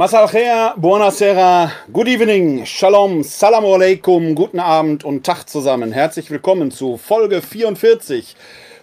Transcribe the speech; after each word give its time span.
Masal 0.00 0.28
khair, 0.28 0.72
buonasera, 0.78 1.70
good 1.92 2.08
evening, 2.08 2.64
shalom, 2.64 3.22
salam 3.22 3.66
alaikum, 3.66 4.34
guten 4.34 4.58
Abend 4.58 5.04
und 5.04 5.26
Tag 5.26 5.46
zusammen. 5.46 5.92
Herzlich 5.92 6.30
willkommen 6.30 6.70
zu 6.70 6.96
Folge 6.96 7.42
44 7.42 8.34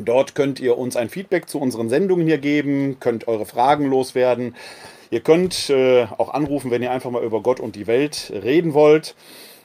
Dort 0.00 0.34
könnt 0.34 0.58
ihr 0.58 0.76
uns 0.76 0.96
ein 0.96 1.10
Feedback 1.10 1.48
zu 1.48 1.60
unseren 1.60 1.88
Sendungen 1.88 2.26
hier 2.26 2.38
geben, 2.38 2.96
könnt 2.98 3.28
eure 3.28 3.46
Fragen 3.46 3.88
loswerden. 3.88 4.56
Ihr 5.12 5.20
könnt 5.20 5.70
äh, 5.70 6.06
auch 6.18 6.34
anrufen, 6.34 6.72
wenn 6.72 6.82
ihr 6.82 6.90
einfach 6.90 7.12
mal 7.12 7.22
über 7.22 7.40
Gott 7.40 7.60
und 7.60 7.76
die 7.76 7.86
Welt 7.86 8.32
reden 8.34 8.74
wollt. 8.74 9.14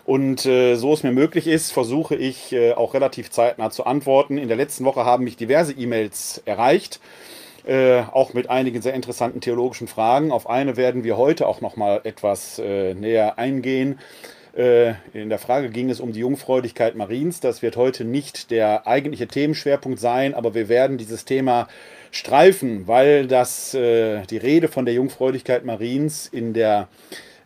Und 0.06 0.46
äh, 0.46 0.76
so 0.76 0.94
es 0.94 1.02
mir 1.02 1.12
möglich 1.12 1.48
ist, 1.48 1.72
versuche 1.72 2.16
ich 2.16 2.54
äh, 2.54 2.74
auch 2.74 2.94
relativ 2.94 3.32
zeitnah 3.32 3.72
zu 3.72 3.86
antworten. 3.86 4.38
In 4.38 4.48
der 4.48 4.58
letzten 4.58 4.86
Woche 4.86 5.04
haben 5.04 5.24
mich 5.24 5.36
diverse 5.36 5.74
E-Mails 5.74 6.44
erreicht, 6.46 7.00
äh, 7.66 8.02
auch 8.12 8.36
mit 8.36 8.48
einigen 8.50 8.84
sehr 8.84 8.94
interessanten 8.94 9.42
theologischen 9.42 9.88
Fragen. 9.88 10.32
Auf 10.32 10.48
eine 10.48 10.78
werden 10.78 11.04
wir 11.04 11.18
heute 11.18 11.48
auch 11.48 11.60
noch 11.60 11.76
mal 11.76 12.02
etwas 12.04 12.60
äh, 12.60 12.94
näher 12.94 13.40
eingehen. 13.40 13.98
Äh, 14.56 14.94
in 15.14 15.30
der 15.30 15.40
Frage 15.40 15.70
ging 15.70 15.90
es 15.90 16.00
um 16.00 16.14
die 16.14 16.20
Jungfräulichkeit 16.20 16.96
Mariens. 16.96 17.40
Das 17.40 17.64
wird 17.64 17.76
heute 17.76 18.06
nicht 18.06 18.52
der 18.52 18.86
eigentliche 18.86 19.28
Themenschwerpunkt 19.28 20.00
sein, 20.00 20.36
aber 20.36 20.54
wir 20.54 20.70
werden 20.70 21.00
dieses 21.00 21.26
Thema 21.26 21.68
streifen, 22.12 22.88
weil 22.88 23.26
das 23.26 23.74
äh, 23.74 24.22
die 24.28 24.38
Rede 24.38 24.68
von 24.68 24.86
der 24.86 24.94
Jungfräulichkeit 24.94 25.66
Mariens 25.66 26.28
in 26.28 26.54
der 26.54 26.90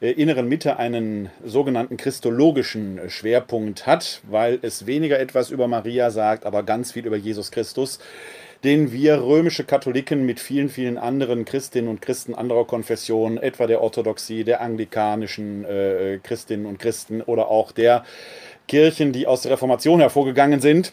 inneren 0.01 0.47
Mitte 0.47 0.77
einen 0.77 1.29
sogenannten 1.43 1.97
christologischen 1.97 3.09
Schwerpunkt 3.09 3.85
hat, 3.85 4.21
weil 4.29 4.59
es 4.61 4.85
weniger 4.85 5.19
etwas 5.19 5.51
über 5.51 5.67
Maria 5.67 6.09
sagt, 6.09 6.45
aber 6.45 6.63
ganz 6.63 6.93
viel 6.93 7.05
über 7.05 7.17
Jesus 7.17 7.51
Christus, 7.51 7.99
den 8.63 8.91
wir 8.91 9.21
römische 9.21 9.63
Katholiken 9.63 10.25
mit 10.25 10.39
vielen, 10.39 10.69
vielen 10.69 10.97
anderen 10.97 11.45
Christinnen 11.45 11.89
und 11.89 12.01
Christen 12.01 12.33
anderer 12.33 12.65
Konfessionen, 12.65 13.37
etwa 13.37 13.67
der 13.67 13.81
Orthodoxie, 13.81 14.43
der 14.43 14.61
anglikanischen 14.61 15.65
äh, 15.65 16.19
Christinnen 16.23 16.65
und 16.65 16.79
Christen 16.79 17.21
oder 17.21 17.47
auch 17.49 17.71
der 17.71 18.03
Kirchen, 18.67 19.11
die 19.11 19.27
aus 19.27 19.41
der 19.41 19.53
Reformation 19.53 19.99
hervorgegangen 19.99 20.61
sind, 20.61 20.91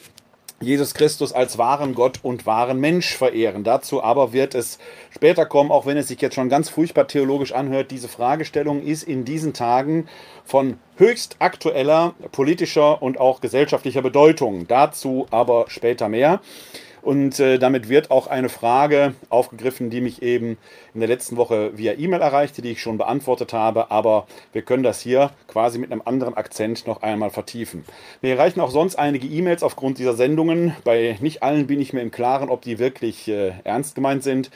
Jesus 0.61 0.95
Christus 0.95 1.35
als 1.35 1.59
wahren 1.59 1.95
Gott 1.95 2.21
und 2.23 2.47
wahren 2.47 2.81
Mensch 2.81 3.15
verehren. 3.15 3.63
Dazu 3.63 4.03
aber 4.03 4.33
wird 4.33 4.55
es 4.55 4.79
später 5.11 5.45
kommen, 5.45 5.71
auch 5.71 5.85
wenn 5.85 5.99
es 5.99 6.09
sich 6.09 6.21
jetzt 6.23 6.35
schon 6.35 6.49
ganz 6.49 6.71
furchtbar 6.71 7.07
theologisch 7.07 7.53
anhört. 7.53 7.91
Diese 7.91 8.09
Fragestellung 8.09 8.83
ist 8.83 9.03
in 9.03 9.27
diesen 9.27 9.53
Tagen 9.53 10.09
von 10.45 10.79
höchst 10.97 11.37
aktueller 11.41 12.15
politischer 12.33 13.03
und 13.03 13.21
auch 13.21 13.43
gesellschaftlicher 13.43 14.01
Bedeutung. 14.01 14.67
Dazu 14.67 15.27
aber 15.31 15.67
später 15.69 16.09
mehr. 16.09 16.41
Und 17.07 17.39
äh, 17.39 17.61
damit 17.61 17.89
wird 17.89 18.11
auch 18.11 18.27
eine 18.27 18.49
Frage 18.49 19.15
aufgegriffen, 19.29 19.91
die 19.91 20.01
mich 20.01 20.23
eben 20.23 20.59
in 20.93 20.99
der 20.99 21.09
letzten 21.09 21.37
Woche 21.37 21.71
via 21.79 21.93
E-Mail 21.93 22.21
erreichte, 22.21 22.63
die 22.63 22.73
ich 22.73 22.83
schon 22.83 22.99
beantwortet 22.99 23.53
habe. 23.53 23.93
Aber 23.93 24.27
wir 24.53 24.63
können 24.63 24.83
das 24.83 25.03
hier 25.03 25.31
quasi 25.47 25.79
mit 25.79 25.93
einem 25.93 26.03
anderen 26.05 26.37
Akzent 26.37 26.85
noch 26.89 27.03
einmal 27.03 27.31
vertiefen. 27.31 27.85
Wir 28.23 28.33
erreichen 28.33 28.59
auch 28.59 28.73
sonst 28.73 28.97
einige 28.97 29.29
E-Mails 29.29 29.63
aufgrund 29.63 29.99
dieser 29.99 30.15
Sendungen. 30.15 30.75
Bei 30.83 31.17
nicht 31.21 31.45
allen 31.45 31.69
bin 31.69 31.81
ich 31.81 31.93
mir 31.93 32.01
im 32.01 32.11
Klaren, 32.11 32.51
ob 32.51 32.63
die 32.63 32.81
wirklich 32.81 33.29
äh, 33.29 33.53
ernst 33.63 33.95
gemeint 33.95 34.25
sind 34.25 34.51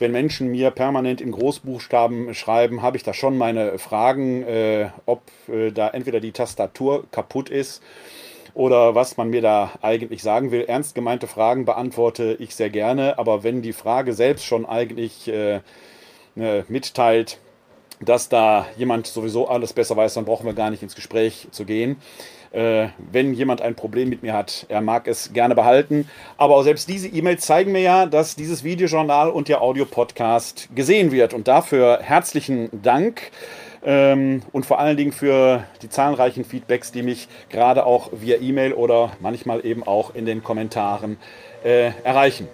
wenn 0.00 0.12
Menschen 0.12 0.52
mir 0.52 0.70
permanent 0.70 1.20
in 1.20 1.32
Großbuchstaben 1.32 2.32
schreiben, 2.32 2.82
habe 2.82 2.96
ich 2.96 3.02
da 3.02 3.12
schon 3.12 3.36
meine 3.36 3.80
Fragen, 3.80 4.44
äh, 4.44 4.90
ob 5.06 5.22
äh, 5.48 5.72
da 5.72 5.88
entweder 5.88 6.20
die 6.20 6.30
Tastatur 6.30 7.02
kaputt 7.10 7.50
ist 7.50 7.82
oder 8.58 8.96
was 8.96 9.16
man 9.16 9.30
mir 9.30 9.40
da 9.40 9.70
eigentlich 9.82 10.20
sagen 10.20 10.50
will. 10.50 10.64
Ernst 10.64 10.96
gemeinte 10.96 11.28
Fragen 11.28 11.64
beantworte 11.64 12.36
ich 12.40 12.56
sehr 12.56 12.70
gerne, 12.70 13.16
aber 13.16 13.44
wenn 13.44 13.62
die 13.62 13.72
Frage 13.72 14.12
selbst 14.12 14.44
schon 14.44 14.66
eigentlich 14.66 15.28
äh, 15.28 15.60
äh, 16.36 16.64
mitteilt, 16.66 17.38
dass 18.00 18.28
da 18.28 18.66
jemand 18.76 19.06
sowieso 19.06 19.46
alles 19.46 19.72
besser 19.72 19.96
weiß, 19.96 20.14
dann 20.14 20.24
brauchen 20.24 20.44
wir 20.44 20.54
gar 20.54 20.70
nicht 20.70 20.82
ins 20.82 20.96
Gespräch 20.96 21.46
zu 21.52 21.64
gehen. 21.64 21.98
Äh, 22.50 22.88
wenn 23.12 23.32
jemand 23.32 23.62
ein 23.62 23.76
Problem 23.76 24.08
mit 24.08 24.24
mir 24.24 24.32
hat, 24.32 24.66
er 24.68 24.80
mag 24.80 25.06
es 25.06 25.32
gerne 25.32 25.54
behalten. 25.54 26.10
Aber 26.36 26.56
auch 26.56 26.62
selbst 26.62 26.88
diese 26.88 27.06
E-Mails 27.06 27.46
zeigen 27.46 27.70
mir 27.70 27.82
ja, 27.82 28.06
dass 28.06 28.34
dieses 28.34 28.64
Videojournal 28.64 29.30
und 29.30 29.46
der 29.46 29.62
Audio-Podcast 29.62 30.70
gesehen 30.74 31.12
wird. 31.12 31.32
Und 31.32 31.46
dafür 31.46 32.00
herzlichen 32.02 32.70
Dank 32.82 33.30
ähm, 33.84 34.42
und 34.52 34.66
vor 34.66 34.78
allen 34.78 34.96
Dingen 34.96 35.12
für 35.12 35.64
die 35.82 35.88
zahlreichen 35.88 36.44
Feedbacks, 36.44 36.92
die 36.92 37.02
mich 37.02 37.28
gerade 37.48 37.86
auch 37.86 38.10
via 38.12 38.36
E-Mail 38.40 38.72
oder 38.72 39.12
manchmal 39.20 39.64
eben 39.64 39.82
auch 39.82 40.14
in 40.14 40.26
den 40.26 40.42
Kommentaren 40.42 41.16
äh, 41.64 41.92
erreichen. 42.04 42.48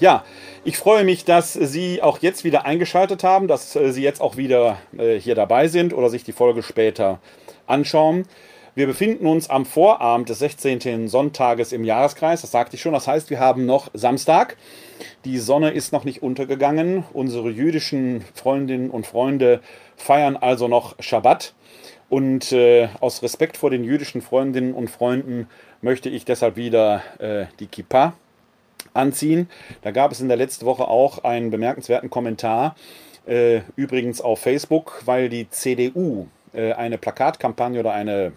Ja, 0.00 0.24
ich 0.64 0.78
freue 0.78 1.04
mich, 1.04 1.24
dass 1.24 1.52
Sie 1.52 2.02
auch 2.02 2.18
jetzt 2.18 2.42
wieder 2.44 2.64
eingeschaltet 2.64 3.22
haben, 3.22 3.48
dass 3.48 3.76
äh, 3.76 3.92
Sie 3.92 4.02
jetzt 4.02 4.20
auch 4.20 4.36
wieder 4.36 4.78
äh, 4.96 5.18
hier 5.18 5.34
dabei 5.34 5.68
sind 5.68 5.92
oder 5.92 6.08
sich 6.08 6.24
die 6.24 6.32
Folge 6.32 6.62
später 6.62 7.20
anschauen. 7.66 8.26
Wir 8.76 8.88
befinden 8.88 9.26
uns 9.26 9.50
am 9.50 9.66
Vorabend 9.66 10.28
des 10.28 10.40
16. 10.40 11.06
Sonntages 11.06 11.72
im 11.72 11.84
Jahreskreis, 11.84 12.40
das 12.40 12.50
sagte 12.50 12.74
ich 12.74 12.82
schon. 12.82 12.92
Das 12.92 13.06
heißt, 13.06 13.30
wir 13.30 13.38
haben 13.38 13.66
noch 13.66 13.88
Samstag. 13.94 14.56
Die 15.24 15.38
Sonne 15.38 15.70
ist 15.70 15.92
noch 15.92 16.04
nicht 16.04 16.24
untergegangen. 16.24 17.04
Unsere 17.12 17.50
jüdischen 17.50 18.24
Freundinnen 18.34 18.90
und 18.90 19.06
Freunde 19.06 19.60
feiern 19.96 20.36
also 20.36 20.68
noch 20.68 20.96
Schabbat. 21.00 21.54
Und 22.08 22.52
äh, 22.52 22.88
aus 23.00 23.22
Respekt 23.22 23.56
vor 23.56 23.70
den 23.70 23.82
jüdischen 23.82 24.22
Freundinnen 24.22 24.74
und 24.74 24.90
Freunden 24.90 25.48
möchte 25.80 26.08
ich 26.08 26.24
deshalb 26.24 26.56
wieder 26.56 27.02
äh, 27.18 27.46
die 27.58 27.66
Kippa 27.66 28.14
anziehen. 28.92 29.48
Da 29.82 29.90
gab 29.90 30.12
es 30.12 30.20
in 30.20 30.28
der 30.28 30.36
letzten 30.36 30.66
Woche 30.66 30.86
auch 30.86 31.24
einen 31.24 31.50
bemerkenswerten 31.50 32.10
Kommentar, 32.10 32.76
äh, 33.26 33.62
übrigens 33.76 34.20
auf 34.20 34.40
Facebook, 34.40 35.02
weil 35.06 35.28
die 35.28 35.48
CDU 35.48 36.28
äh, 36.52 36.72
eine 36.72 36.98
Plakatkampagne 36.98 37.80
oder 37.80 37.92
eine 37.92 38.32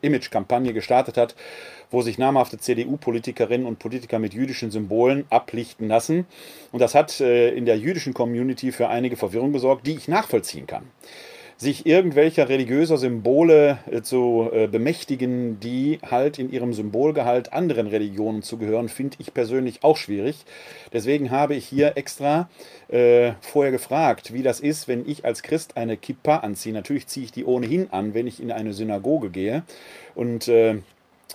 Imagekampagne 0.00 0.72
gestartet 0.72 1.16
hat, 1.16 1.34
wo 1.92 2.02
sich 2.02 2.18
namhafte 2.18 2.58
CDU-Politikerinnen 2.58 3.66
und 3.66 3.78
Politiker 3.78 4.18
mit 4.18 4.34
jüdischen 4.34 4.70
Symbolen 4.70 5.24
ablichten 5.30 5.88
lassen. 5.88 6.26
Und 6.72 6.80
das 6.80 6.94
hat 6.94 7.20
äh, 7.20 7.50
in 7.50 7.66
der 7.66 7.78
jüdischen 7.78 8.14
Community 8.14 8.72
für 8.72 8.88
einige 8.88 9.16
Verwirrung 9.16 9.52
gesorgt, 9.52 9.86
die 9.86 9.94
ich 9.94 10.08
nachvollziehen 10.08 10.66
kann 10.66 10.84
sich 11.62 11.86
irgendwelcher 11.86 12.48
religiöser 12.48 12.98
Symbole 12.98 13.78
äh, 13.90 14.02
zu 14.02 14.50
äh, 14.52 14.66
bemächtigen, 14.66 15.60
die 15.60 16.00
halt 16.02 16.38
in 16.38 16.52
ihrem 16.52 16.74
Symbolgehalt 16.74 17.52
anderen 17.52 17.86
Religionen 17.86 18.42
zugehören, 18.42 18.88
finde 18.88 19.16
ich 19.20 19.32
persönlich 19.32 19.82
auch 19.82 19.96
schwierig. 19.96 20.44
Deswegen 20.92 21.30
habe 21.30 21.54
ich 21.54 21.64
hier 21.64 21.96
extra 21.96 22.50
äh, 22.88 23.32
vorher 23.40 23.72
gefragt, 23.72 24.34
wie 24.34 24.42
das 24.42 24.60
ist, 24.60 24.88
wenn 24.88 25.08
ich 25.08 25.24
als 25.24 25.42
Christ 25.42 25.76
eine 25.76 25.96
Kippa 25.96 26.38
anziehe. 26.38 26.74
Natürlich 26.74 27.06
ziehe 27.06 27.24
ich 27.24 27.32
die 27.32 27.44
ohnehin 27.44 27.88
an, 27.92 28.12
wenn 28.12 28.26
ich 28.26 28.42
in 28.42 28.50
eine 28.50 28.72
Synagoge 28.72 29.30
gehe. 29.30 29.62
Und 30.14 30.48
äh, 30.48 30.78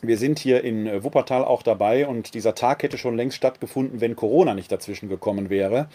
wir 0.02 0.18
sind 0.18 0.38
hier 0.38 0.64
in 0.64 0.86
äh, 0.86 1.04
Wuppertal 1.04 1.44
auch 1.44 1.64
dabei 1.64 2.08
und 2.08 2.36
dieser 2.36 2.54
Tag 2.54 2.84
hätte 2.84 2.98
schon 2.98 3.18
längst 3.18 3.38
stattgefunden, 3.38 4.00
wenn 4.00 4.16
Corona 4.16 4.54
nicht 4.54 4.72
dazwischen 4.72 5.10
gekommen 5.10 5.50
wäre, 5.50 5.88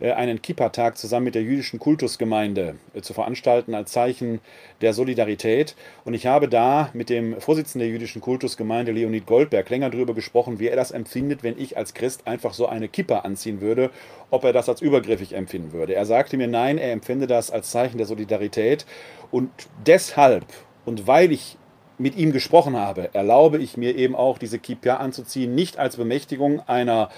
äh, 0.00 0.12
einen 0.12 0.42
Kippa-Tag 0.42 0.98
zusammen 0.98 1.24
mit 1.24 1.36
der 1.36 1.42
jüdischen 1.42 1.78
Kultusgemeinde 1.78 2.76
äh, 2.94 3.00
zu 3.00 3.14
veranstalten 3.14 3.74
als 3.74 3.92
Zeichen 3.92 4.40
der 4.80 4.92
Solidarität. 4.92 5.76
Und 6.04 6.14
ich 6.14 6.26
habe 6.26 6.48
da 6.48 6.90
mit 6.94 7.10
dem 7.10 7.40
Vorsitzenden 7.40 7.86
der 7.86 7.94
jüdischen 7.94 8.20
Kultusgemeinde, 8.20 8.90
Leonid 8.90 9.26
Goldberg, 9.26 9.70
länger 9.70 9.90
darüber 9.90 10.14
gesprochen, 10.14 10.58
wie 10.58 10.68
er 10.68 10.76
das 10.76 10.90
empfindet, 10.90 11.44
wenn 11.44 11.58
ich 11.58 11.76
als 11.76 11.94
Christ 11.94 12.26
einfach 12.26 12.54
so 12.54 12.66
eine 12.66 12.88
Kippa 12.88 13.20
anziehen 13.20 13.60
würde, 13.60 13.90
ob 14.30 14.42
er 14.42 14.52
das 14.52 14.68
als 14.68 14.82
übergriffig 14.82 15.32
empfinden 15.32 15.72
würde. 15.72 15.94
Er 15.94 16.06
sagte 16.06 16.36
mir, 16.36 16.48
nein, 16.48 16.76
er 16.76 16.92
empfinde 16.92 17.28
das 17.28 17.52
als 17.52 17.70
Zeichen 17.70 17.98
der 17.98 18.06
Solidarität 18.06 18.84
und 19.30 19.50
deshalb 19.86 20.44
und 20.84 21.06
weil 21.06 21.32
ich 21.32 21.56
mit 21.98 22.16
ihm 22.16 22.32
gesprochen 22.32 22.76
habe, 22.76 23.14
erlaube 23.14 23.58
ich 23.58 23.76
mir 23.76 23.96
eben 23.96 24.16
auch, 24.16 24.38
diese 24.38 24.58
Kipja 24.58 24.96
anzuziehen, 24.96 25.54
nicht 25.54 25.78
als 25.78 25.96
Bemächtigung 25.96 26.60
einer 26.66 27.10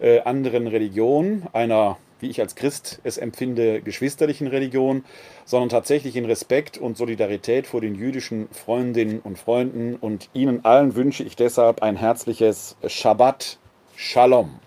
äh, 0.00 0.20
anderen 0.20 0.66
Religion, 0.66 1.44
einer, 1.52 1.98
wie 2.20 2.30
ich 2.30 2.40
als 2.40 2.54
Christ 2.54 3.00
es 3.04 3.18
empfinde, 3.18 3.82
geschwisterlichen 3.82 4.46
Religion, 4.46 5.04
sondern 5.44 5.68
tatsächlich 5.68 6.16
in 6.16 6.24
Respekt 6.24 6.78
und 6.78 6.96
Solidarität 6.96 7.66
vor 7.66 7.80
den 7.80 7.94
jüdischen 7.94 8.48
Freundinnen 8.52 9.20
und 9.20 9.38
Freunden. 9.38 9.96
Und 9.96 10.28
Ihnen 10.32 10.64
allen 10.64 10.94
wünsche 10.94 11.24
ich 11.24 11.36
deshalb 11.36 11.82
ein 11.82 11.96
herzliches 11.96 12.76
Shabbat 12.86 13.58
Shalom. 13.96 14.58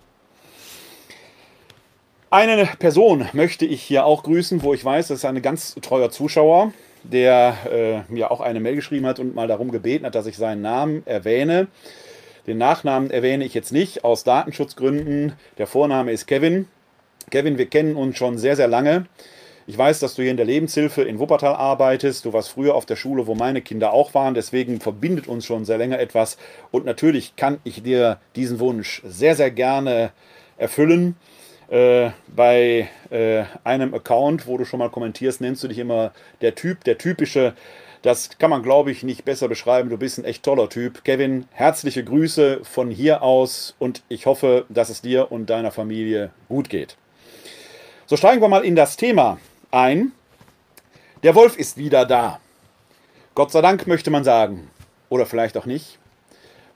Eine 2.30 2.66
Person 2.78 3.28
möchte 3.32 3.64
ich 3.64 3.82
hier 3.82 4.04
auch 4.04 4.22
grüßen, 4.22 4.62
wo 4.62 4.74
ich 4.74 4.84
weiß, 4.84 5.08
das 5.08 5.18
ist 5.18 5.24
ein 5.24 5.40
ganz 5.42 5.74
treuer 5.80 6.10
Zuschauer 6.10 6.72
der 7.12 8.04
äh, 8.08 8.12
mir 8.12 8.30
auch 8.30 8.40
eine 8.40 8.60
Mail 8.60 8.76
geschrieben 8.76 9.06
hat 9.06 9.18
und 9.18 9.34
mal 9.34 9.48
darum 9.48 9.70
gebeten 9.70 10.06
hat, 10.06 10.14
dass 10.14 10.26
ich 10.26 10.36
seinen 10.36 10.62
Namen 10.62 11.02
erwähne. 11.06 11.68
Den 12.46 12.58
Nachnamen 12.58 13.10
erwähne 13.10 13.44
ich 13.44 13.54
jetzt 13.54 13.72
nicht 13.72 14.04
aus 14.04 14.24
Datenschutzgründen. 14.24 15.32
Der 15.58 15.66
Vorname 15.66 16.12
ist 16.12 16.26
Kevin. 16.26 16.68
Kevin, 17.30 17.58
wir 17.58 17.66
kennen 17.66 17.96
uns 17.96 18.16
schon 18.16 18.38
sehr, 18.38 18.54
sehr 18.54 18.68
lange. 18.68 19.06
Ich 19.68 19.76
weiß, 19.76 19.98
dass 19.98 20.14
du 20.14 20.22
hier 20.22 20.30
in 20.30 20.36
der 20.36 20.46
Lebenshilfe 20.46 21.02
in 21.02 21.18
Wuppertal 21.18 21.56
arbeitest. 21.56 22.24
Du 22.24 22.32
warst 22.32 22.50
früher 22.50 22.76
auf 22.76 22.86
der 22.86 22.94
Schule, 22.94 23.26
wo 23.26 23.34
meine 23.34 23.62
Kinder 23.62 23.92
auch 23.92 24.14
waren. 24.14 24.34
Deswegen 24.34 24.80
verbindet 24.80 25.26
uns 25.26 25.44
schon 25.44 25.64
sehr 25.64 25.76
länger 25.76 25.98
etwas. 25.98 26.38
Und 26.70 26.84
natürlich 26.84 27.34
kann 27.34 27.58
ich 27.64 27.82
dir 27.82 28.20
diesen 28.36 28.60
Wunsch 28.60 29.02
sehr, 29.04 29.34
sehr 29.34 29.50
gerne 29.50 30.12
erfüllen. 30.56 31.16
Äh, 31.68 32.10
bei 32.28 32.88
äh, 33.10 33.44
einem 33.64 33.92
Account, 33.92 34.46
wo 34.46 34.56
du 34.56 34.64
schon 34.64 34.78
mal 34.78 34.90
kommentierst, 34.90 35.40
nennst 35.40 35.64
du 35.64 35.68
dich 35.68 35.78
immer 35.78 36.12
der 36.40 36.54
Typ, 36.54 36.84
der 36.84 36.96
typische. 36.98 37.54
Das 38.02 38.38
kann 38.38 38.50
man, 38.50 38.62
glaube 38.62 38.92
ich, 38.92 39.02
nicht 39.02 39.24
besser 39.24 39.48
beschreiben. 39.48 39.90
Du 39.90 39.98
bist 39.98 40.18
ein 40.18 40.24
echt 40.24 40.44
toller 40.44 40.68
Typ. 40.68 41.02
Kevin, 41.02 41.48
herzliche 41.50 42.04
Grüße 42.04 42.60
von 42.62 42.90
hier 42.90 43.22
aus 43.22 43.74
und 43.80 44.02
ich 44.08 44.26
hoffe, 44.26 44.64
dass 44.68 44.90
es 44.90 45.02
dir 45.02 45.32
und 45.32 45.50
deiner 45.50 45.72
Familie 45.72 46.30
gut 46.48 46.68
geht. 46.68 46.96
So 48.06 48.16
steigen 48.16 48.40
wir 48.40 48.48
mal 48.48 48.64
in 48.64 48.76
das 48.76 48.96
Thema 48.96 49.38
ein. 49.72 50.12
Der 51.24 51.34
Wolf 51.34 51.58
ist 51.58 51.76
wieder 51.76 52.06
da. 52.06 52.38
Gott 53.34 53.50
sei 53.50 53.60
Dank 53.60 53.88
möchte 53.88 54.12
man 54.12 54.22
sagen. 54.22 54.70
Oder 55.08 55.26
vielleicht 55.26 55.56
auch 55.56 55.66
nicht. 55.66 55.98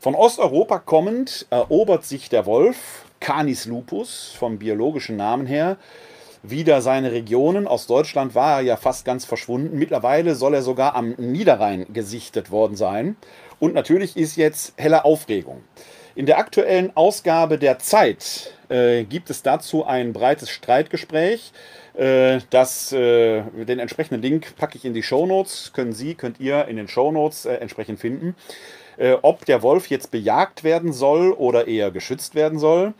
Von 0.00 0.16
Osteuropa 0.16 0.80
kommend 0.80 1.46
erobert 1.50 2.04
sich 2.04 2.28
der 2.28 2.46
Wolf 2.46 3.04
Canis 3.20 3.66
lupus, 3.66 4.34
vom 4.38 4.58
biologischen 4.58 5.16
Namen 5.16 5.46
her, 5.46 5.76
wieder 6.42 6.80
seine 6.80 7.12
Regionen. 7.12 7.68
Aus 7.68 7.86
Deutschland 7.86 8.34
war 8.34 8.58
er 8.58 8.62
ja 8.62 8.76
fast 8.76 9.04
ganz 9.04 9.24
verschwunden. 9.24 9.78
Mittlerweile 9.78 10.34
soll 10.34 10.54
er 10.54 10.62
sogar 10.62 10.94
am 10.94 11.10
Niederrhein 11.18 11.86
gesichtet 11.92 12.50
worden 12.50 12.76
sein. 12.76 13.16
Und 13.58 13.74
natürlich 13.74 14.16
ist 14.16 14.36
jetzt 14.36 14.72
helle 14.78 15.04
Aufregung. 15.04 15.62
In 16.14 16.26
der 16.26 16.38
aktuellen 16.38 16.96
Ausgabe 16.96 17.58
der 17.58 17.78
Zeit 17.78 18.52
äh, 18.68 19.04
gibt 19.04 19.30
es 19.30 19.42
dazu 19.42 19.84
ein 19.84 20.12
breites 20.12 20.50
Streitgespräch. 20.50 21.52
Äh, 21.94 22.40
das, 22.50 22.92
äh, 22.92 23.42
den 23.42 23.78
entsprechenden 23.78 24.22
Link 24.22 24.56
packe 24.56 24.76
ich 24.76 24.84
in 24.84 24.94
die 24.94 25.02
Shownotes. 25.02 25.72
Können 25.72 25.92
Sie, 25.92 26.14
könnt 26.14 26.40
ihr 26.40 26.66
in 26.68 26.76
den 26.76 26.88
Shownotes 26.88 27.44
äh, 27.44 27.54
entsprechend 27.54 28.00
finden 28.00 28.34
äh, 29.00 29.16
ob 29.22 29.46
der 29.46 29.62
Wolf 29.62 29.88
jetzt 29.88 30.10
bejagt 30.10 30.62
werden 30.62 30.92
soll 30.92 31.32
oder 31.32 31.66
eher 31.66 31.90
geschützt 31.90 32.34
werden 32.34 32.58
soll. 32.58 32.92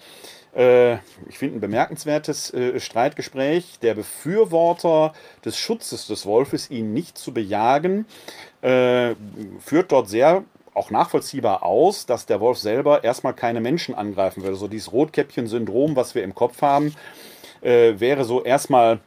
Äh, 0.57 0.95
ich 1.29 1.39
finde 1.39 1.59
ein 1.59 1.61
bemerkenswertes 1.61 2.53
äh, 2.55 2.81
Streitgespräch. 2.81 3.79
Der 3.83 3.95
Befürworter 3.95 5.13
des 5.45 5.59
Schutzes 5.59 6.07
des 6.07 6.25
Wolfes, 6.25 6.71
ihn 6.71 6.95
nicht 6.95 7.19
zu 7.19 7.35
bejagen, 7.35 8.07
äh, 8.63 9.15
führt 9.61 9.93
dort 9.93 10.09
sehr 10.09 10.45
auch 10.73 10.91
nachvollziehbar 10.91 11.65
aus, 11.65 12.07
dass 12.07 12.25
der 12.25 12.41
Wolf 12.41 12.57
selber 12.57 13.05
erstmal 13.05 13.35
keine 13.35 13.61
Menschen 13.61 13.95
angreifen 13.95 14.43
würde. 14.43 14.57
So 14.57 14.69
dieses 14.69 14.93
Rotkäppchen-Syndrom, 14.93 15.97
was 15.97 16.15
wir 16.15 16.23
im 16.23 16.35
Kopf 16.35 16.63
haben, 16.63 16.95
wäre 17.61 18.25
so 18.25 18.43
erstmal 18.43 19.01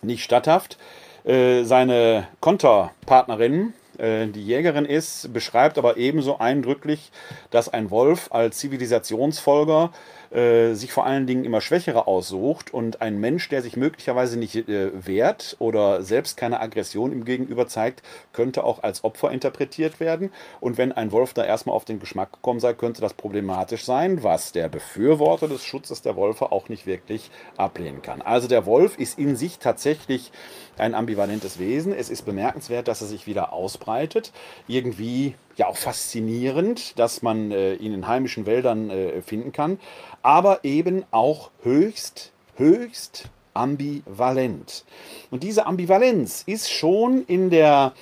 nicht 0.00 0.24
statthaft. 0.24 0.78
Seine 1.24 2.26
Konterpartnerin, 2.40 3.74
äh, 4.02 4.26
die 4.26 4.44
Jägerin 4.44 4.84
ist, 4.84 5.32
beschreibt 5.32 5.78
aber 5.78 5.96
ebenso 5.96 6.38
eindrücklich, 6.38 7.10
dass 7.50 7.68
ein 7.68 7.90
Wolf 7.90 8.28
als 8.32 8.58
Zivilisationsfolger 8.58 9.92
äh, 10.32 10.74
sich 10.74 10.92
vor 10.92 11.04
allen 11.04 11.26
Dingen 11.26 11.44
immer 11.44 11.60
Schwächere 11.60 12.06
aussucht 12.06 12.72
und 12.72 13.02
ein 13.02 13.18
Mensch, 13.18 13.48
der 13.48 13.60
sich 13.60 13.76
möglicherweise 13.76 14.38
nicht 14.38 14.56
äh, 14.56 14.90
wehrt 15.06 15.56
oder 15.58 16.02
selbst 16.02 16.36
keine 16.36 16.60
Aggression 16.60 17.12
ihm 17.12 17.24
gegenüber 17.24 17.66
zeigt, 17.66 18.02
könnte 18.32 18.64
auch 18.64 18.82
als 18.82 19.04
Opfer 19.04 19.30
interpretiert 19.30 20.00
werden. 20.00 20.30
Und 20.60 20.78
wenn 20.78 20.92
ein 20.92 21.12
Wolf 21.12 21.34
da 21.34 21.44
erstmal 21.44 21.76
auf 21.76 21.84
den 21.84 22.00
Geschmack 22.00 22.32
gekommen 22.32 22.60
sei, 22.60 22.72
könnte 22.72 23.02
das 23.02 23.14
problematisch 23.14 23.84
sein, 23.84 24.22
was 24.22 24.52
der 24.52 24.68
Befürworter 24.68 25.48
des 25.48 25.64
Schutzes 25.64 26.02
der 26.02 26.16
Wölfe 26.16 26.50
auch 26.50 26.68
nicht 26.68 26.86
wirklich 26.86 27.30
ablehnen 27.56 28.00
kann. 28.00 28.22
Also 28.22 28.48
der 28.48 28.64
Wolf 28.64 28.98
ist 28.98 29.18
in 29.18 29.36
sich 29.36 29.58
tatsächlich 29.58 30.32
ein 30.78 30.94
ambivalentes 30.94 31.58
Wesen. 31.58 31.92
Es 31.92 32.08
ist 32.08 32.22
bemerkenswert, 32.22 32.88
dass 32.88 33.02
er 33.02 33.06
sich 33.06 33.26
wieder 33.26 33.52
ausbreitet. 33.52 34.32
Irgendwie 34.66 35.34
ja 35.56 35.66
auch 35.66 35.76
faszinierend, 35.76 36.98
dass 36.98 37.22
man 37.22 37.50
äh, 37.50 37.74
ihn 37.74 37.92
in 37.92 38.06
heimischen 38.06 38.46
Wäldern 38.46 38.90
äh, 38.90 39.22
finden 39.22 39.52
kann, 39.52 39.78
aber 40.22 40.64
eben 40.64 41.04
auch 41.10 41.50
höchst, 41.62 42.32
höchst 42.56 43.28
ambivalent. 43.54 44.84
Und 45.30 45.42
diese 45.42 45.66
Ambivalenz 45.66 46.42
ist 46.46 46.70
schon 46.70 47.24
in 47.26 47.50
der 47.50 47.92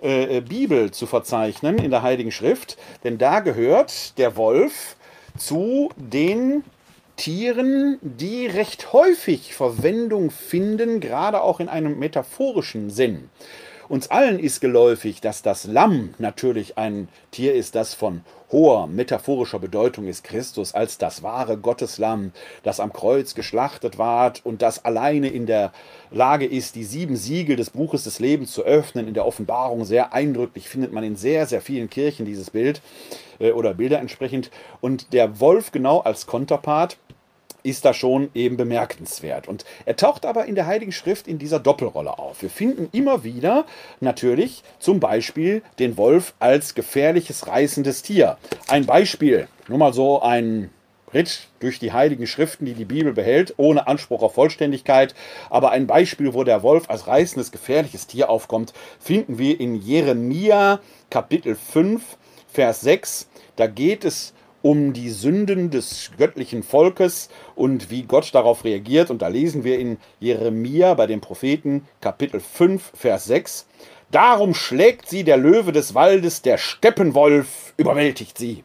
äh, 0.00 0.40
Bibel 0.40 0.90
zu 0.90 1.06
verzeichnen, 1.06 1.78
in 1.78 1.90
der 1.90 2.02
Heiligen 2.02 2.30
Schrift, 2.30 2.76
denn 3.04 3.18
da 3.18 3.40
gehört 3.40 4.18
der 4.18 4.36
Wolf 4.36 4.96
zu 5.36 5.90
den 5.96 6.64
Tieren, 7.16 7.98
die 8.02 8.46
recht 8.46 8.92
häufig 8.92 9.54
Verwendung 9.54 10.30
finden, 10.30 11.00
gerade 11.00 11.42
auch 11.42 11.60
in 11.60 11.68
einem 11.68 11.98
metaphorischen 11.98 12.90
Sinn. 12.90 13.30
Uns 13.88 14.10
allen 14.10 14.38
ist 14.38 14.60
geläufig, 14.60 15.20
dass 15.20 15.42
das 15.42 15.64
Lamm 15.64 16.14
natürlich 16.18 16.78
ein 16.78 17.08
Tier 17.30 17.54
ist, 17.54 17.74
das 17.74 17.92
von 17.92 18.22
hoher 18.50 18.86
metaphorischer 18.86 19.58
Bedeutung 19.58 20.06
ist 20.06 20.24
Christus 20.24 20.74
als 20.74 20.96
das 20.96 21.22
wahre 21.22 21.58
Gotteslamm, 21.58 22.32
das 22.62 22.80
am 22.80 22.92
Kreuz 22.92 23.34
geschlachtet 23.34 23.98
ward 23.98 24.40
und 24.44 24.62
das 24.62 24.84
alleine 24.84 25.28
in 25.28 25.46
der 25.46 25.72
Lage 26.10 26.46
ist, 26.46 26.76
die 26.76 26.84
sieben 26.84 27.16
Siegel 27.16 27.56
des 27.56 27.70
Buches 27.70 28.04
des 28.04 28.20
Lebens 28.20 28.52
zu 28.52 28.62
öffnen. 28.62 29.08
In 29.08 29.14
der 29.14 29.26
Offenbarung 29.26 29.84
sehr 29.84 30.12
eindrücklich 30.12 30.68
findet 30.68 30.92
man 30.92 31.04
in 31.04 31.16
sehr, 31.16 31.46
sehr 31.46 31.60
vielen 31.60 31.90
Kirchen 31.90 32.24
dieses 32.24 32.50
Bild 32.50 32.80
äh, 33.38 33.50
oder 33.50 33.74
Bilder 33.74 33.98
entsprechend. 33.98 34.50
Und 34.80 35.12
der 35.12 35.40
Wolf 35.40 35.72
genau 35.72 35.98
als 35.98 36.26
Konterpart 36.26 36.96
ist 37.64 37.84
da 37.84 37.94
schon 37.94 38.28
eben 38.34 38.56
bemerkenswert. 38.56 39.48
Und 39.48 39.64
er 39.86 39.96
taucht 39.96 40.26
aber 40.26 40.44
in 40.44 40.54
der 40.54 40.66
Heiligen 40.66 40.92
Schrift 40.92 41.26
in 41.26 41.38
dieser 41.38 41.58
Doppelrolle 41.58 42.18
auf. 42.18 42.42
Wir 42.42 42.50
finden 42.50 42.88
immer 42.92 43.24
wieder 43.24 43.64
natürlich 44.00 44.62
zum 44.78 45.00
Beispiel 45.00 45.62
den 45.78 45.96
Wolf 45.96 46.34
als 46.38 46.74
gefährliches, 46.74 47.48
reißendes 47.48 48.02
Tier. 48.02 48.36
Ein 48.68 48.86
Beispiel, 48.86 49.48
nur 49.66 49.78
mal 49.78 49.94
so 49.94 50.20
ein 50.20 50.70
Ritt 51.14 51.48
durch 51.60 51.78
die 51.78 51.92
heiligen 51.92 52.26
Schriften, 52.26 52.66
die 52.66 52.74
die 52.74 52.84
Bibel 52.84 53.12
behält, 53.12 53.54
ohne 53.56 53.86
Anspruch 53.86 54.22
auf 54.22 54.34
Vollständigkeit. 54.34 55.14
Aber 55.48 55.70
ein 55.70 55.86
Beispiel, 55.86 56.34
wo 56.34 56.44
der 56.44 56.62
Wolf 56.62 56.90
als 56.90 57.06
reißendes, 57.06 57.52
gefährliches 57.52 58.06
Tier 58.06 58.28
aufkommt, 58.28 58.74
finden 58.98 59.38
wir 59.38 59.58
in 59.58 59.76
Jeremia 59.76 60.80
Kapitel 61.08 61.54
5, 61.54 62.02
Vers 62.52 62.82
6. 62.82 63.28
Da 63.56 63.68
geht 63.68 64.04
es 64.04 64.34
um 64.64 64.94
die 64.94 65.10
Sünden 65.10 65.68
des 65.68 66.10
göttlichen 66.16 66.62
Volkes 66.62 67.28
und 67.54 67.90
wie 67.90 68.04
Gott 68.04 68.34
darauf 68.34 68.64
reagiert. 68.64 69.10
Und 69.10 69.20
da 69.20 69.28
lesen 69.28 69.62
wir 69.62 69.78
in 69.78 69.98
Jeremia 70.20 70.94
bei 70.94 71.06
dem 71.06 71.20
Propheten 71.20 71.86
Kapitel 72.00 72.40
5, 72.40 72.92
Vers 72.94 73.26
6. 73.26 73.66
Darum 74.10 74.54
schlägt 74.54 75.06
sie 75.06 75.22
der 75.22 75.36
Löwe 75.36 75.70
des 75.70 75.94
Waldes, 75.94 76.40
der 76.40 76.56
Steppenwolf 76.56 77.74
überwältigt 77.76 78.38
sie. 78.38 78.64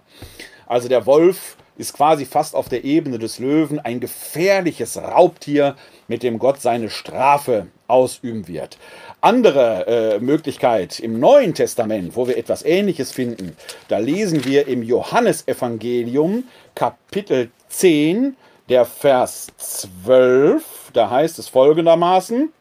Also 0.68 0.88
der 0.88 1.06
Wolf 1.06 1.58
ist 1.79 1.93
quasi 1.93 2.25
fast 2.25 2.55
auf 2.55 2.67
der 2.67 2.83
Ebene 2.83 3.17
des 3.17 3.39
Löwen 3.39 3.79
ein 3.79 4.00
gefährliches 4.00 4.98
Raubtier, 4.98 5.75
mit 6.07 6.24
dem 6.24 6.38
Gott 6.38 6.62
seine 6.62 6.89
Strafe 6.89 7.67
ausüben 7.88 8.48
wird. 8.48 8.77
Andere 9.21 9.88
äh, 9.88 10.19
Möglichkeit 10.19 11.00
im 11.00 11.19
Neuen 11.19 11.53
Testament, 11.53 12.15
wo 12.15 12.27
wir 12.27 12.38
etwas 12.38 12.63
Ähnliches 12.63 13.12
finden, 13.12 13.55
da 13.88 13.98
lesen 13.98 14.45
wir 14.45 14.67
im 14.67 14.83
Johannesevangelium 14.83 16.43
Kapitel 16.75 17.50
10, 17.69 18.36
der 18.67 18.86
Vers 18.86 19.48
12, 19.57 20.91
da 20.93 21.09
heißt 21.09 21.39
es 21.39 21.48
folgendermaßen, 21.48 22.51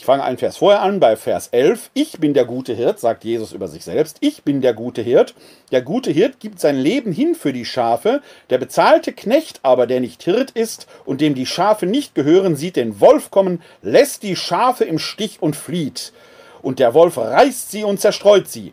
ich 0.00 0.06
fange 0.06 0.24
einen 0.24 0.38
Vers 0.38 0.56
vorher 0.56 0.80
an, 0.80 0.98
bei 0.98 1.14
Vers 1.14 1.48
11. 1.48 1.90
Ich 1.92 2.12
bin 2.20 2.32
der 2.32 2.46
gute 2.46 2.72
Hirt, 2.72 2.98
sagt 2.98 3.22
Jesus 3.22 3.52
über 3.52 3.68
sich 3.68 3.84
selbst. 3.84 4.16
Ich 4.20 4.44
bin 4.44 4.62
der 4.62 4.72
gute 4.72 5.02
Hirt. 5.02 5.34
Der 5.72 5.82
gute 5.82 6.10
Hirt 6.10 6.40
gibt 6.40 6.58
sein 6.58 6.78
Leben 6.78 7.12
hin 7.12 7.34
für 7.34 7.52
die 7.52 7.66
Schafe. 7.66 8.22
Der 8.48 8.56
bezahlte 8.56 9.12
Knecht 9.12 9.60
aber, 9.62 9.86
der 9.86 10.00
nicht 10.00 10.22
Hirt 10.22 10.52
ist 10.52 10.86
und 11.04 11.20
dem 11.20 11.34
die 11.34 11.44
Schafe 11.44 11.84
nicht 11.84 12.14
gehören, 12.14 12.56
sieht 12.56 12.76
den 12.76 12.98
Wolf 12.98 13.30
kommen, 13.30 13.60
lässt 13.82 14.22
die 14.22 14.36
Schafe 14.36 14.84
im 14.84 14.98
Stich 14.98 15.42
und 15.42 15.54
flieht. 15.54 16.14
und 16.62 16.78
der 16.78 16.94
Wolf 16.94 17.18
reißt 17.18 17.70
sie 17.70 17.84
und 17.84 18.00
zerstreut 18.00 18.48
sie. 18.48 18.72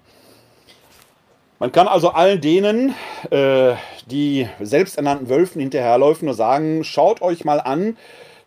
Man 1.59 1.73
kann 1.73 1.89
also 1.89 2.11
all 2.11 2.39
denen, 2.39 2.95
äh, 3.31 3.73
die 4.05 4.47
selbsternannten 4.61 5.27
Wölfen 5.27 5.59
hinterherläufen, 5.59 6.27
nur 6.27 6.35
sagen, 6.35 6.85
schaut 6.85 7.21
euch 7.21 7.43
mal 7.43 7.59
an, 7.59 7.97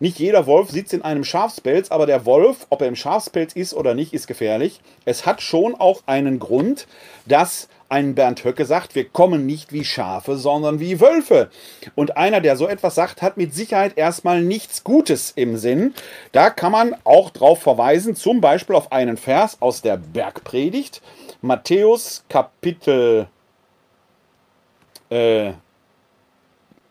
nicht 0.00 0.19
jeder 0.19 0.47
Wolf 0.47 0.71
sitzt 0.71 0.95
in 0.95 1.02
einem 1.02 1.25
Schafspelz, 1.25 1.90
aber 1.90 2.07
der 2.07 2.25
Wolf, 2.25 2.66
ob 2.71 2.80
er 2.80 2.88
im 2.88 2.97
Schafspelz 2.97 3.52
ist 3.52 3.75
oder 3.75 3.95
nicht, 3.95 4.14
ist 4.14 4.26
gefährlich. 4.26 4.80
Es 5.04 5.26
hat 5.26 5.42
schon 5.42 5.75
auch 5.75 6.02
einen 6.07 6.38
Grund, 6.38 6.87
dass 7.26 7.69
ein 7.90 8.14
Bernd 8.14 8.45
Höcke 8.45 8.64
sagt, 8.64 8.95
wir 8.95 9.04
kommen 9.04 9.45
nicht 9.45 9.73
wie 9.73 9.85
Schafe, 9.85 10.37
sondern 10.38 10.80
wie 10.80 11.00
Wölfe. 11.00 11.50
Und 11.97 12.16
einer, 12.16 12.40
der 12.40 12.57
so 12.57 12.66
etwas 12.66 12.95
sagt, 12.95 13.21
hat 13.21 13.37
mit 13.37 13.52
Sicherheit 13.52 13.99
erstmal 13.99 14.42
nichts 14.42 14.85
Gutes 14.85 15.33
im 15.37 15.59
Sinn. 15.59 15.92
Da 16.33 16.49
kann 16.49 16.73
man 16.73 16.97
auch 17.04 17.30
drauf 17.30 17.61
verweisen, 17.61 18.16
zum 18.16 18.40
Beispiel 18.40 18.76
auf 18.76 18.92
einen 18.92 19.19
Vers 19.19 19.59
aus 19.61 19.83
der 19.83 19.99
Bergpredigt, 19.99 21.02
Matthäus 21.42 22.25
Kapitel 22.28 23.26
äh, 25.11 25.52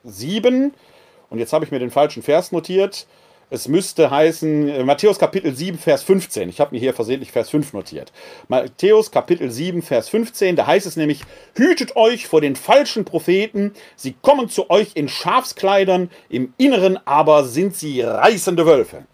7. 0.03 0.73
Und 1.29 1.39
jetzt 1.39 1.53
habe 1.53 1.65
ich 1.65 1.71
mir 1.71 1.79
den 1.79 1.91
falschen 1.91 2.23
Vers 2.23 2.51
notiert. 2.51 3.07
Es 3.51 3.67
müsste 3.67 4.11
heißen 4.11 4.69
äh, 4.69 4.83
Matthäus 4.83 5.17
Kapitel 5.17 5.55
7, 5.55 5.79
Vers 5.79 6.03
15. 6.03 6.49
Ich 6.49 6.59
habe 6.59 6.75
mir 6.75 6.79
hier 6.79 6.93
versehentlich 6.93 7.31
Vers 7.31 7.49
5 7.49 7.73
notiert. 7.73 8.11
Matthäus 8.47 9.09
Kapitel 9.09 9.49
7, 9.49 9.81
Vers 9.81 10.09
15. 10.09 10.55
Da 10.55 10.67
heißt 10.67 10.85
es 10.85 10.95
nämlich, 10.95 11.21
hütet 11.55 11.95
euch 11.95 12.27
vor 12.27 12.41
den 12.41 12.55
falschen 12.55 13.05
Propheten. 13.05 13.73
Sie 13.95 14.15
kommen 14.21 14.49
zu 14.49 14.69
euch 14.69 14.91
in 14.93 15.07
Schafskleidern, 15.07 16.11
im 16.29 16.53
Inneren 16.57 16.99
aber 17.05 17.43
sind 17.43 17.75
sie 17.75 18.01
reißende 18.01 18.67
Wölfe. 18.67 19.05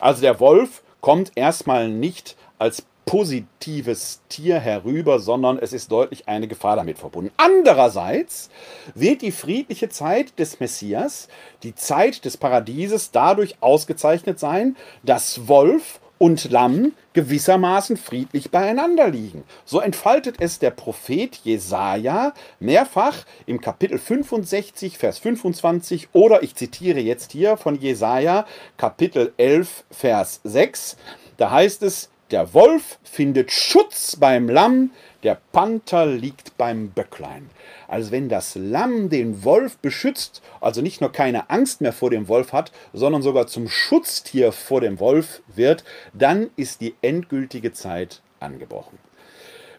Also 0.00 0.22
der 0.22 0.40
Wolf 0.40 0.82
kommt 1.00 1.30
erstmal 1.36 1.88
nicht 1.88 2.36
als 2.58 2.84
positives 3.04 4.22
Tier 4.28 4.58
herüber, 4.58 5.18
sondern 5.18 5.58
es 5.58 5.72
ist 5.72 5.92
deutlich 5.92 6.28
eine 6.28 6.48
Gefahr 6.48 6.76
damit 6.76 6.98
verbunden. 6.98 7.32
Andererseits 7.36 8.50
wird 8.94 9.22
die 9.22 9.32
friedliche 9.32 9.88
Zeit 9.88 10.38
des 10.38 10.60
Messias, 10.60 11.28
die 11.62 11.74
Zeit 11.74 12.24
des 12.24 12.36
Paradieses, 12.36 13.10
dadurch 13.10 13.56
ausgezeichnet 13.60 14.38
sein, 14.38 14.76
dass 15.02 15.48
Wolf 15.48 16.00
und 16.18 16.50
Lamm 16.50 16.92
gewissermaßen 17.12 17.96
friedlich 17.96 18.50
beieinander 18.50 19.08
liegen. 19.08 19.44
So 19.64 19.80
entfaltet 19.80 20.36
es 20.38 20.58
der 20.58 20.70
Prophet 20.70 21.36
Jesaja 21.44 22.32
mehrfach 22.60 23.24
im 23.46 23.60
Kapitel 23.60 23.98
65, 23.98 24.96
Vers 24.96 25.18
25 25.18 26.08
oder 26.12 26.42
ich 26.42 26.54
zitiere 26.54 27.00
jetzt 27.00 27.32
hier 27.32 27.56
von 27.56 27.78
Jesaja, 27.78 28.46
Kapitel 28.76 29.32
11, 29.36 29.84
Vers 29.90 30.40
6. 30.44 30.96
Da 31.36 31.50
heißt 31.50 31.82
es, 31.82 32.10
der 32.30 32.54
Wolf 32.54 32.98
findet 33.02 33.52
Schutz 33.52 34.16
beim 34.16 34.48
Lamm, 34.48 34.90
der 35.22 35.38
Panther 35.52 36.06
liegt 36.06 36.56
beim 36.56 36.90
Böcklein. 36.90 37.50
Also 37.86 38.10
wenn 38.10 38.28
das 38.28 38.54
Lamm 38.54 39.08
den 39.08 39.44
Wolf 39.44 39.76
beschützt, 39.78 40.42
also 40.60 40.80
nicht 40.80 41.00
nur 41.00 41.12
keine 41.12 41.50
Angst 41.50 41.80
mehr 41.80 41.92
vor 41.92 42.10
dem 42.10 42.28
Wolf 42.28 42.52
hat, 42.52 42.72
sondern 42.92 43.22
sogar 43.22 43.46
zum 43.46 43.68
Schutztier 43.68 44.52
vor 44.52 44.80
dem 44.80 45.00
Wolf 45.00 45.42
wird, 45.54 45.84
dann 46.12 46.50
ist 46.56 46.80
die 46.80 46.94
endgültige 47.02 47.72
Zeit 47.72 48.22
angebrochen. 48.40 48.98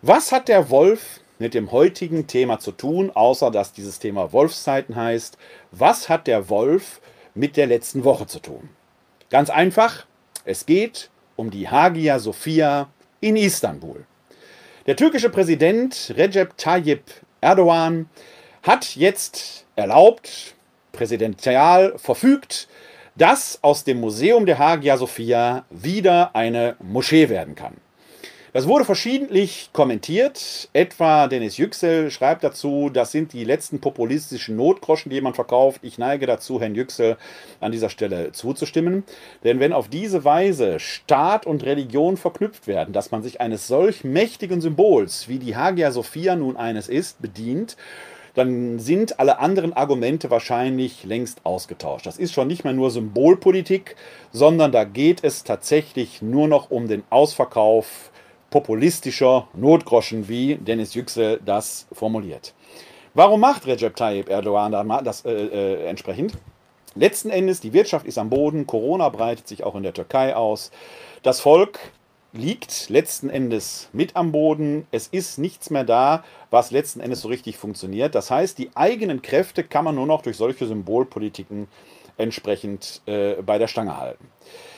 Was 0.02 0.32
hat 0.32 0.48
der 0.48 0.70
Wolf 0.70 1.20
mit 1.40 1.54
dem 1.54 1.72
heutigen 1.72 2.28
Thema 2.28 2.60
zu 2.60 2.72
tun, 2.72 3.12
außer 3.14 3.52
dass 3.52 3.74
dieses 3.74 4.00
Thema 4.00 4.32
Wolfszeiten 4.34 4.96
heißt? 4.96 5.38
Was 5.72 6.10
hat 6.10 6.28
der 6.28 6.50
Wolf 6.50 7.02
mit 7.34 7.58
der 7.58 7.68
letzten 7.68 8.04
Woche 8.04 8.28
zu 8.28 8.40
tun? 8.40 8.70
Ganz 9.30 9.50
einfach, 9.50 10.06
es 10.46 10.66
geht 10.66 11.10
um 11.36 11.52
die 11.52 11.68
Hagia 11.68 12.20
Sophia 12.20 12.90
in 13.22 13.36
Istanbul. 13.36 14.06
Der 14.86 14.96
türkische 14.96 15.30
Präsident 15.30 16.14
Recep 16.16 16.58
Tayyip 16.58 17.04
Erdogan 17.42 18.10
hat 18.64 18.96
jetzt 18.96 19.66
erlaubt, 19.76 20.56
präsidential 20.92 21.98
verfügt, 21.98 22.68
dass 23.16 23.60
aus 23.62 23.84
dem 23.84 24.00
Museum 24.00 24.46
der 24.46 24.60
Hagia 24.60 24.98
Sophia 24.98 25.66
wieder 25.70 26.36
eine 26.36 26.76
Moschee 26.80 27.30
werden 27.30 27.56
kann. 27.56 27.78
Das 28.56 28.70
wurde 28.70 28.86
verschiedentlich 28.86 29.72
kommentiert. 29.74 30.70
Etwa 30.72 31.28
Dennis 31.28 31.58
Yüksel 31.58 32.10
schreibt 32.10 32.42
dazu, 32.42 32.90
das 32.90 33.12
sind 33.12 33.34
die 33.34 33.44
letzten 33.44 33.82
populistischen 33.82 34.56
Notgroschen, 34.56 35.10
die 35.10 35.18
jemand 35.18 35.36
verkauft. 35.36 35.82
Ich 35.84 35.98
neige 35.98 36.26
dazu, 36.26 36.62
Herrn 36.62 36.74
Yüksel 36.74 37.18
an 37.60 37.74
dieser 37.74 37.90
Stelle 37.90 38.32
zuzustimmen. 38.32 39.04
Denn 39.44 39.60
wenn 39.60 39.74
auf 39.74 39.90
diese 39.90 40.24
Weise 40.24 40.80
Staat 40.80 41.46
und 41.46 41.66
Religion 41.66 42.16
verknüpft 42.16 42.66
werden, 42.66 42.94
dass 42.94 43.12
man 43.12 43.24
sich 43.24 43.42
eines 43.42 43.68
solch 43.68 44.06
mächtigen 44.06 44.62
Symbols, 44.62 45.28
wie 45.28 45.40
die 45.40 45.58
Hagia 45.58 45.92
Sophia 45.92 46.38
nun 46.38 46.56
eines 46.56 46.88
ist, 46.88 47.22
bedient, 47.22 47.76
dann 48.36 48.80
sind 48.80 49.20
alle 49.20 49.40
anderen 49.40 49.74
Argumente 49.74 50.32
wahrscheinlich 50.32 51.04
längst 51.04 51.46
ausgetauscht. 51.46 52.06
Das 52.06 52.18
ist 52.18 52.32
schon 52.32 52.48
nicht 52.48 52.64
mehr 52.64 52.72
nur 52.72 52.90
Symbolpolitik, 52.90 53.98
sondern 54.32 54.72
da 54.72 54.86
geht 54.86 55.26
es 55.26 55.44
tatsächlich 55.44 56.22
nur 56.22 56.48
noch 56.48 56.72
um 56.72 56.88
den 56.88 57.04
Ausverkauf 57.10 58.12
populistischer 58.56 59.50
Notgroschen, 59.54 60.30
wie 60.30 60.56
Dennis 60.56 60.94
Yüksel 60.94 61.42
das 61.44 61.88
formuliert. 61.92 62.54
Warum 63.14 63.42
macht 63.42 63.68
Recep 63.68 63.98
Tayyip 63.98 64.30
Erdogan 64.30 64.72
das 65.04 65.26
äh, 65.26 65.32
äh, 65.34 65.88
entsprechend? 65.88 66.38
Letzten 66.96 67.32
Endes, 67.32 67.60
die 67.60 67.74
Wirtschaft 67.74 68.06
ist 68.06 68.18
am 68.18 68.30
Boden, 68.30 68.66
Corona 68.66 69.10
breitet 69.10 69.46
sich 69.50 69.66
auch 69.66 69.76
in 69.76 69.84
der 69.84 69.94
Türkei 69.94 70.38
aus. 70.38 70.72
Das 71.22 71.42
Volk 71.42 71.80
liegt 72.32 72.88
letzten 72.88 73.30
Endes 73.30 73.90
mit 73.92 74.16
am 74.16 74.32
Boden. 74.32 74.88
Es 74.90 75.08
ist 75.08 75.38
nichts 75.38 75.70
mehr 75.70 75.84
da, 75.84 76.24
was 76.50 76.72
letzten 76.72 77.02
Endes 77.02 77.24
so 77.24 77.28
richtig 77.28 77.58
funktioniert. 77.58 78.16
Das 78.16 78.32
heißt, 78.32 78.58
die 78.58 78.70
eigenen 78.74 79.22
Kräfte 79.22 79.66
kann 79.66 79.84
man 79.84 79.96
nur 79.96 80.08
noch 80.08 80.22
durch 80.22 80.38
solche 80.38 80.66
Symbolpolitiken 80.66 81.68
entsprechend 82.16 83.02
äh, 83.06 83.34
bei 83.42 83.58
der 83.58 83.68
Stange 83.68 83.98
halten. 83.98 84.30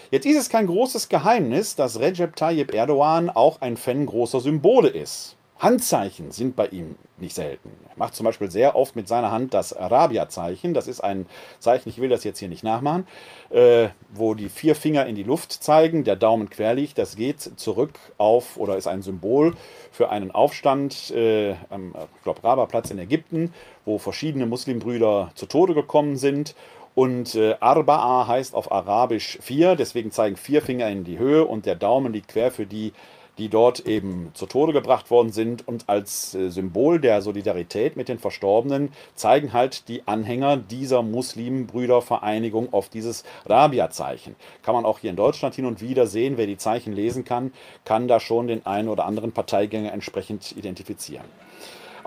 Jetzt 0.09 0.25
ist 0.25 0.37
es 0.37 0.49
kein 0.49 0.67
großes 0.67 1.09
Geheimnis, 1.09 1.75
dass 1.75 1.99
Recep 1.99 2.37
Tayyip 2.37 2.73
Erdogan 2.73 3.29
auch 3.29 3.59
ein 3.59 3.75
Fan 3.75 4.05
großer 4.05 4.39
Symbole 4.39 4.87
ist. 4.87 5.35
Handzeichen 5.59 6.31
sind 6.31 6.55
bei 6.55 6.67
ihm 6.67 6.95
nicht 7.17 7.35
selten. 7.35 7.71
Er 7.89 7.97
macht 7.97 8.15
zum 8.15 8.25
Beispiel 8.25 8.49
sehr 8.49 8.75
oft 8.75 8.95
mit 8.95 9.07
seiner 9.07 9.31
Hand 9.31 9.53
das 9.55 9.75
Arabia-Zeichen. 9.75 10.75
Das 10.75 10.87
ist 10.87 11.01
ein 11.01 11.25
Zeichen, 11.59 11.89
ich 11.89 11.99
will 11.99 12.09
das 12.09 12.23
jetzt 12.23 12.37
hier 12.37 12.47
nicht 12.47 12.63
nachmachen, 12.63 13.07
äh, 13.49 13.89
wo 14.13 14.35
die 14.35 14.49
vier 14.49 14.75
Finger 14.75 15.07
in 15.07 15.15
die 15.15 15.23
Luft 15.23 15.51
zeigen, 15.51 16.03
der 16.03 16.15
Daumen 16.15 16.49
quer 16.49 16.75
liegt. 16.75 16.99
Das 16.99 17.15
geht 17.15 17.41
zurück 17.41 17.99
auf 18.17 18.57
oder 18.57 18.77
ist 18.77 18.87
ein 18.87 19.01
Symbol 19.01 19.55
für 19.91 20.09
einen 20.09 20.29
Aufstand 20.29 21.09
äh, 21.11 21.55
am 21.71 21.95
Raba-Platz 22.23 22.91
in 22.91 22.99
Ägypten, 22.99 23.51
wo 23.83 23.97
verschiedene 23.97 24.45
Muslimbrüder 24.45 25.31
zu 25.33 25.47
Tode 25.47 25.73
gekommen 25.73 26.17
sind. 26.17 26.55
Und 26.97 27.35
äh, 27.35 27.53
Arba'a 27.61 28.25
heißt 28.25 28.55
auf 28.55 28.71
Arabisch 28.71 29.37
vier, 29.39 29.75
deswegen 29.75 30.09
zeigen 30.09 30.35
vier 30.35 30.63
Finger 30.63 30.89
in 30.89 31.03
die 31.03 31.19
Höhe 31.19 31.45
und 31.45 31.67
der 31.67 31.75
Daumen 31.75 32.11
liegt 32.11 32.29
quer 32.29 32.49
für 32.49 32.65
die, 32.65 32.91
die 33.37 33.49
dort 33.49 33.81
eben 33.81 34.31
zu 34.33 34.47
Tode 34.47 34.73
gebracht 34.73 35.11
worden 35.11 35.31
sind. 35.31 35.67
Und 35.67 35.87
als 35.89 36.33
äh, 36.33 36.49
Symbol 36.49 36.99
der 36.99 37.21
Solidarität 37.21 37.97
mit 37.97 38.09
den 38.09 38.17
Verstorbenen 38.17 38.91
zeigen 39.13 39.53
halt 39.53 39.89
die 39.89 40.07
Anhänger 40.07 40.57
dieser 40.57 41.03
Muslimbrüdervereinigung 41.03 42.73
auf 42.73 42.89
dieses 42.89 43.23
Rabia-Zeichen. 43.45 44.35
Kann 44.63 44.73
man 44.73 44.83
auch 44.83 44.97
hier 44.97 45.11
in 45.11 45.17
Deutschland 45.17 45.53
hin 45.53 45.67
und 45.67 45.81
wieder 45.81 46.07
sehen, 46.07 46.37
wer 46.37 46.47
die 46.47 46.57
Zeichen 46.57 46.93
lesen 46.93 47.25
kann, 47.25 47.53
kann 47.85 48.07
da 48.07 48.19
schon 48.19 48.47
den 48.47 48.65
einen 48.65 48.89
oder 48.89 49.05
anderen 49.05 49.33
Parteigänger 49.33 49.93
entsprechend 49.93 50.57
identifizieren. 50.57 51.25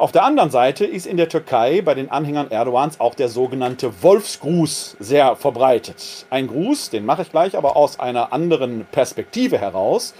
Auf 0.01 0.13
der 0.13 0.25
anderen 0.25 0.49
Seite 0.51 0.87
ist 0.87 1.07
in 1.07 1.19
der 1.19 1.29
Türkei 1.29 1.83
bei 1.83 1.93
den 1.93 2.11
Anhängern 2.11 2.51
Erdogans 2.51 3.01
auch 3.01 3.15
der 3.15 3.29
sogenannte 3.29 4.03
Wolfsgruß 4.03 4.97
sehr 4.99 5.37
verbreitet. 5.37 6.25
Ein 6.31 6.47
Gruß, 6.47 6.89
den 6.89 7.05
mache 7.05 7.21
ich 7.21 7.31
gleich, 7.31 7.55
aber 7.55 7.77
aus 7.77 8.01
einer 8.01 8.33
anderen 8.33 8.87
Perspektive 8.91 9.59
heraus, 9.59 10.15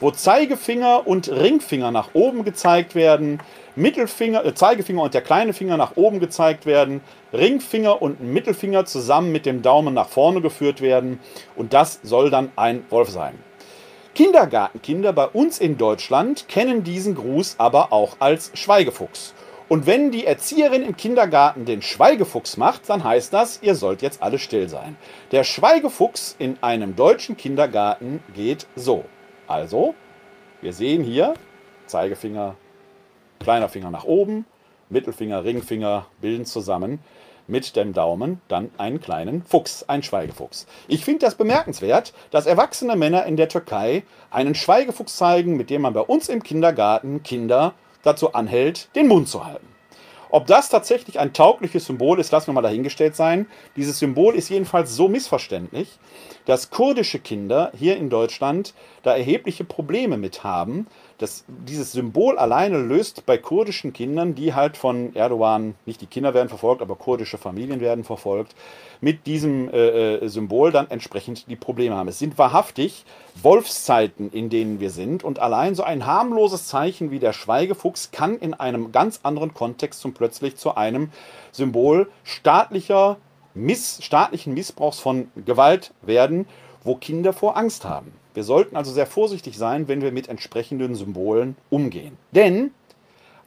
wo 0.00 0.10
Zeigefinger 0.10 1.06
und 1.06 1.30
Ringfinger 1.30 1.90
nach 1.90 2.10
oben 2.12 2.44
gezeigt 2.44 2.94
werden, 2.94 3.38
Mittelfinger, 3.74 4.44
äh, 4.44 4.52
Zeigefinger 4.52 5.00
und 5.00 5.14
der 5.14 5.22
kleine 5.22 5.54
Finger 5.54 5.78
nach 5.78 5.96
oben 5.96 6.20
gezeigt 6.20 6.66
werden, 6.66 7.00
Ringfinger 7.32 8.02
und 8.02 8.20
Mittelfinger 8.20 8.84
zusammen 8.84 9.32
mit 9.32 9.46
dem 9.46 9.62
Daumen 9.62 9.94
nach 9.94 10.08
vorne 10.08 10.42
geführt 10.42 10.82
werden 10.82 11.20
und 11.56 11.72
das 11.72 12.00
soll 12.02 12.28
dann 12.28 12.52
ein 12.56 12.84
Wolf 12.90 13.08
sein. 13.08 13.32
Kindergartenkinder 14.14 15.14
bei 15.14 15.26
uns 15.26 15.58
in 15.58 15.78
Deutschland 15.78 16.46
kennen 16.46 16.84
diesen 16.84 17.14
Gruß 17.14 17.54
aber 17.56 17.94
auch 17.94 18.16
als 18.18 18.50
Schweigefuchs. 18.52 19.32
Und 19.70 19.86
wenn 19.86 20.10
die 20.10 20.26
Erzieherin 20.26 20.82
im 20.82 20.98
Kindergarten 20.98 21.64
den 21.64 21.80
Schweigefuchs 21.80 22.58
macht, 22.58 22.90
dann 22.90 23.04
heißt 23.04 23.32
das, 23.32 23.60
ihr 23.62 23.74
sollt 23.74 24.02
jetzt 24.02 24.22
alle 24.22 24.38
still 24.38 24.68
sein. 24.68 24.98
Der 25.30 25.44
Schweigefuchs 25.44 26.36
in 26.38 26.58
einem 26.60 26.94
deutschen 26.94 27.38
Kindergarten 27.38 28.22
geht 28.34 28.66
so. 28.76 29.06
Also, 29.46 29.94
wir 30.60 30.74
sehen 30.74 31.02
hier 31.02 31.32
Zeigefinger, 31.86 32.56
kleiner 33.40 33.70
Finger 33.70 33.90
nach 33.90 34.04
oben, 34.04 34.44
Mittelfinger, 34.90 35.42
Ringfinger 35.42 36.04
bilden 36.20 36.44
zusammen 36.44 36.98
mit 37.46 37.76
dem 37.76 37.92
Daumen 37.92 38.40
dann 38.48 38.70
einen 38.78 39.00
kleinen 39.00 39.42
Fuchs, 39.44 39.84
einen 39.88 40.02
Schweigefuchs. 40.02 40.66
Ich 40.88 41.04
finde 41.04 41.26
das 41.26 41.34
bemerkenswert, 41.34 42.12
dass 42.30 42.46
erwachsene 42.46 42.96
Männer 42.96 43.26
in 43.26 43.36
der 43.36 43.48
Türkei 43.48 44.04
einen 44.30 44.54
Schweigefuchs 44.54 45.16
zeigen, 45.16 45.56
mit 45.56 45.70
dem 45.70 45.82
man 45.82 45.92
bei 45.92 46.00
uns 46.00 46.28
im 46.28 46.42
Kindergarten 46.42 47.22
Kinder 47.22 47.74
dazu 48.02 48.32
anhält, 48.32 48.88
den 48.94 49.08
Mund 49.08 49.28
zu 49.28 49.44
halten. 49.44 49.72
Ob 50.32 50.46
das 50.46 50.70
tatsächlich 50.70 51.20
ein 51.20 51.34
taugliches 51.34 51.84
Symbol 51.84 52.18
ist, 52.18 52.32
lassen 52.32 52.46
wir 52.46 52.54
mal 52.54 52.62
dahingestellt 52.62 53.14
sein. 53.14 53.46
Dieses 53.76 53.98
Symbol 53.98 54.34
ist 54.34 54.48
jedenfalls 54.48 54.96
so 54.96 55.06
missverständlich, 55.06 55.98
dass 56.46 56.70
kurdische 56.70 57.18
Kinder 57.18 57.70
hier 57.78 57.98
in 57.98 58.08
Deutschland 58.08 58.72
da 59.02 59.14
erhebliche 59.14 59.64
Probleme 59.64 60.16
mit 60.16 60.42
haben, 60.42 60.86
das, 61.18 61.44
dieses 61.46 61.92
Symbol 61.92 62.38
alleine 62.38 62.78
löst 62.78 63.26
bei 63.26 63.38
kurdischen 63.38 63.92
Kindern, 63.92 64.34
die 64.34 64.54
halt 64.54 64.76
von 64.76 65.14
Erdogan, 65.14 65.74
nicht 65.86 66.00
die 66.00 66.06
Kinder 66.06 66.34
werden 66.34 66.48
verfolgt, 66.48 66.82
aber 66.82 66.96
kurdische 66.96 67.38
Familien 67.38 67.80
werden 67.80 68.04
verfolgt, 68.04 68.54
mit 69.00 69.26
diesem 69.26 69.68
äh, 69.70 70.16
äh, 70.16 70.28
Symbol 70.28 70.72
dann 70.72 70.90
entsprechend 70.90 71.48
die 71.48 71.56
Probleme 71.56 71.96
haben. 71.96 72.08
Es 72.08 72.18
sind 72.18 72.38
wahrhaftig 72.38 73.04
Wolfszeiten, 73.42 74.30
in 74.30 74.50
denen 74.50 74.80
wir 74.80 74.90
sind 74.90 75.24
und 75.24 75.38
allein 75.38 75.74
so 75.74 75.82
ein 75.82 76.06
harmloses 76.06 76.66
Zeichen 76.66 77.10
wie 77.10 77.18
der 77.18 77.32
Schweigefuchs 77.32 78.10
kann 78.12 78.38
in 78.38 78.54
einem 78.54 78.92
ganz 78.92 79.20
anderen 79.22 79.54
Kontext 79.54 80.00
zum 80.00 80.14
plötzlich 80.14 80.56
zu 80.56 80.76
einem 80.76 81.10
Symbol 81.50 82.10
staatlicher 82.24 83.16
Miss, 83.54 84.02
staatlichen 84.02 84.54
Missbrauchs 84.54 84.98
von 84.98 85.28
Gewalt 85.44 85.92
werden, 86.02 86.46
wo 86.84 86.94
Kinder 86.94 87.32
vor 87.32 87.56
Angst 87.56 87.84
haben. 87.84 88.12
Wir 88.34 88.44
sollten 88.44 88.76
also 88.76 88.92
sehr 88.92 89.06
vorsichtig 89.06 89.58
sein, 89.58 89.88
wenn 89.88 90.00
wir 90.00 90.12
mit 90.12 90.28
entsprechenden 90.28 90.94
Symbolen 90.94 91.56
umgehen. 91.70 92.16
Denn 92.30 92.72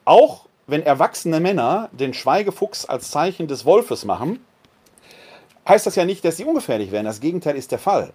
auch 0.06 0.46
wenn 0.68 0.84
erwachsene 0.84 1.40
Männer 1.40 1.90
den 1.92 2.14
Schweigefuchs 2.14 2.86
als 2.86 3.12
Zeichen 3.12 3.48
des 3.48 3.66
Wolfes 3.66 4.06
machen, 4.06 4.40
heißt 5.68 5.86
das 5.86 5.96
ja 5.96 6.06
nicht, 6.06 6.24
dass 6.26 6.38
sie 6.38 6.46
ungefährlich 6.46 6.92
werden. 6.92 7.06
Das 7.06 7.20
Gegenteil 7.20 7.56
ist 7.56 7.72
der 7.72 7.80
Fall. 7.80 8.14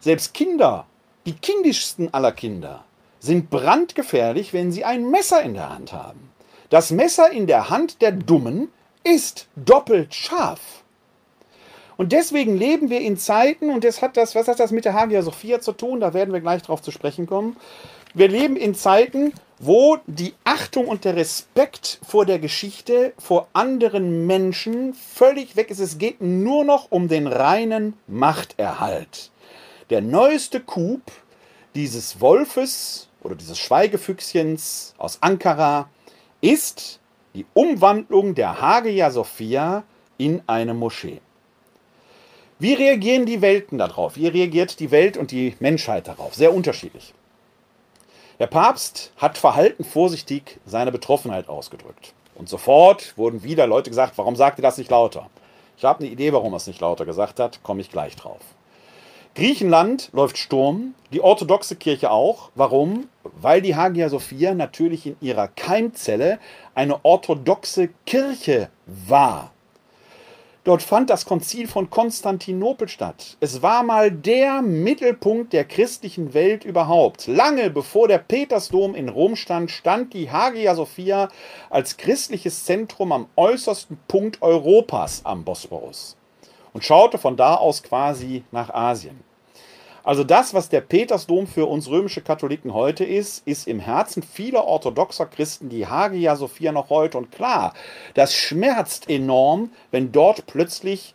Selbst 0.00 0.34
Kinder, 0.34 0.86
die 1.26 1.34
kindischsten 1.34 2.12
aller 2.12 2.32
Kinder, 2.32 2.84
sind 3.20 3.50
brandgefährlich, 3.50 4.52
wenn 4.52 4.70
sie 4.70 4.84
ein 4.84 5.10
Messer 5.10 5.42
in 5.42 5.54
der 5.54 5.70
Hand 5.70 5.92
haben. 5.92 6.30
Das 6.68 6.90
Messer 6.90 7.30
in 7.30 7.46
der 7.46 7.70
Hand 7.70 8.02
der 8.02 8.12
Dummen 8.12 8.68
ist 9.02 9.48
doppelt 9.56 10.14
scharf. 10.14 10.83
Und 11.96 12.12
deswegen 12.12 12.56
leben 12.56 12.90
wir 12.90 13.00
in 13.00 13.16
Zeiten, 13.16 13.70
und 13.70 13.84
das 13.84 14.02
hat 14.02 14.16
das, 14.16 14.34
was 14.34 14.48
hat 14.48 14.58
das 14.58 14.72
mit 14.72 14.84
der 14.84 14.94
Hagia 14.94 15.22
Sophia 15.22 15.60
zu 15.60 15.72
tun? 15.72 16.00
Da 16.00 16.12
werden 16.12 16.32
wir 16.32 16.40
gleich 16.40 16.62
drauf 16.62 16.82
zu 16.82 16.90
sprechen 16.90 17.26
kommen. 17.26 17.56
Wir 18.14 18.28
leben 18.28 18.56
in 18.56 18.74
Zeiten, 18.74 19.32
wo 19.58 19.98
die 20.06 20.34
Achtung 20.44 20.86
und 20.86 21.04
der 21.04 21.16
Respekt 21.16 22.00
vor 22.06 22.26
der 22.26 22.38
Geschichte, 22.38 23.12
vor 23.18 23.48
anderen 23.52 24.26
Menschen 24.26 24.94
völlig 24.94 25.56
weg 25.56 25.70
ist. 25.70 25.80
Es 25.80 25.98
geht 25.98 26.20
nur 26.20 26.64
noch 26.64 26.90
um 26.90 27.08
den 27.08 27.26
reinen 27.26 27.94
Machterhalt. 28.06 29.30
Der 29.90 30.00
neueste 30.00 30.60
Coup 30.60 31.02
dieses 31.74 32.20
Wolfes 32.20 33.08
oder 33.22 33.34
dieses 33.34 33.58
Schweigefüchschens 33.58 34.94
aus 34.98 35.18
Ankara 35.20 35.88
ist 36.40 37.00
die 37.34 37.46
Umwandlung 37.54 38.34
der 38.34 38.60
Hagia 38.60 39.10
Sophia 39.10 39.82
in 40.18 40.42
eine 40.46 40.74
Moschee. 40.74 41.20
Wie 42.60 42.74
reagieren 42.74 43.26
die 43.26 43.42
Welten 43.42 43.78
darauf? 43.78 44.14
Wie 44.16 44.28
reagiert 44.28 44.78
die 44.78 44.92
Welt 44.92 45.16
und 45.16 45.32
die 45.32 45.56
Menschheit 45.58 46.06
darauf? 46.06 46.34
Sehr 46.34 46.54
unterschiedlich. 46.54 47.12
Der 48.38 48.46
Papst 48.46 49.12
hat 49.16 49.38
verhalten 49.38 49.84
vorsichtig 49.84 50.60
seine 50.64 50.92
Betroffenheit 50.92 51.48
ausgedrückt. 51.48 52.14
Und 52.36 52.48
sofort 52.48 53.16
wurden 53.16 53.42
wieder 53.42 53.66
Leute 53.66 53.90
gesagt, 53.90 54.18
warum 54.18 54.36
sagt 54.36 54.58
ihr 54.58 54.62
das 54.62 54.78
nicht 54.78 54.90
lauter? 54.90 55.30
Ich 55.76 55.84
habe 55.84 56.00
eine 56.00 56.12
Idee, 56.12 56.32
warum 56.32 56.52
er 56.52 56.58
es 56.58 56.66
nicht 56.68 56.80
lauter 56.80 57.04
gesagt 57.04 57.40
hat, 57.40 57.62
komme 57.64 57.80
ich 57.80 57.90
gleich 57.90 58.14
drauf. 58.14 58.40
Griechenland 59.34 60.10
läuft 60.12 60.38
Sturm, 60.38 60.94
die 61.12 61.20
orthodoxe 61.20 61.74
Kirche 61.74 62.12
auch. 62.12 62.50
Warum? 62.54 63.08
Weil 63.24 63.62
die 63.62 63.74
Hagia 63.74 64.08
Sophia 64.08 64.54
natürlich 64.54 65.06
in 65.06 65.16
ihrer 65.20 65.48
Keimzelle 65.48 66.38
eine 66.76 67.04
orthodoxe 67.04 67.88
Kirche 68.06 68.68
war. 68.86 69.50
Dort 70.64 70.82
fand 70.82 71.10
das 71.10 71.26
Konzil 71.26 71.68
von 71.68 71.90
Konstantinopel 71.90 72.88
statt. 72.88 73.36
Es 73.40 73.60
war 73.60 73.82
mal 73.82 74.10
der 74.10 74.62
Mittelpunkt 74.62 75.52
der 75.52 75.66
christlichen 75.66 76.32
Welt 76.32 76.64
überhaupt. 76.64 77.26
Lange 77.26 77.68
bevor 77.68 78.08
der 78.08 78.18
Petersdom 78.18 78.94
in 78.94 79.10
Rom 79.10 79.36
stand, 79.36 79.70
stand 79.70 80.14
die 80.14 80.30
Hagia 80.30 80.74
Sophia 80.74 81.28
als 81.68 81.98
christliches 81.98 82.64
Zentrum 82.64 83.12
am 83.12 83.26
äußersten 83.36 83.98
Punkt 84.08 84.40
Europas 84.40 85.20
am 85.24 85.44
Bosporus 85.44 86.16
und 86.74 86.84
schaute 86.84 87.16
von 87.16 87.36
da 87.36 87.54
aus 87.54 87.82
quasi 87.82 88.44
nach 88.50 88.68
Asien. 88.68 89.23
Also 90.04 90.22
das, 90.22 90.52
was 90.52 90.68
der 90.68 90.82
Petersdom 90.82 91.46
für 91.46 91.66
uns 91.66 91.88
römische 91.88 92.20
Katholiken 92.20 92.74
heute 92.74 93.04
ist, 93.04 93.46
ist 93.46 93.66
im 93.66 93.80
Herzen 93.80 94.22
vieler 94.22 94.66
orthodoxer 94.66 95.24
Christen 95.24 95.70
die 95.70 95.86
Hagia 95.86 96.36
Sophia 96.36 96.72
noch 96.72 96.90
heute. 96.90 97.16
Und 97.16 97.32
klar, 97.32 97.72
das 98.12 98.34
schmerzt 98.34 99.08
enorm, 99.08 99.70
wenn 99.90 100.12
dort 100.12 100.46
plötzlich 100.46 101.14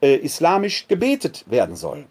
äh, 0.00 0.14
islamisch 0.14 0.86
gebetet 0.86 1.44
werden 1.48 1.74
soll. 1.74 2.06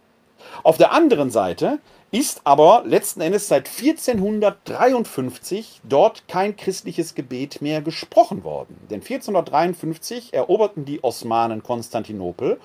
Auf 0.64 0.78
der 0.78 0.92
anderen 0.92 1.32
Seite 1.32 1.80
ist 2.12 2.42
aber 2.44 2.84
letzten 2.86 3.22
Endes 3.22 3.48
seit 3.48 3.70
1453 3.70 5.80
dort 5.84 6.28
kein 6.28 6.58
christliches 6.58 7.16
Gebet 7.16 7.62
mehr 7.62 7.82
gesprochen 7.82 8.44
worden. 8.44 8.78
Denn 8.90 9.02
1453 9.02 10.34
eroberten 10.34 10.84
die 10.86 11.04
Osmanen 11.04 11.64
Konstantinopel 11.64 12.60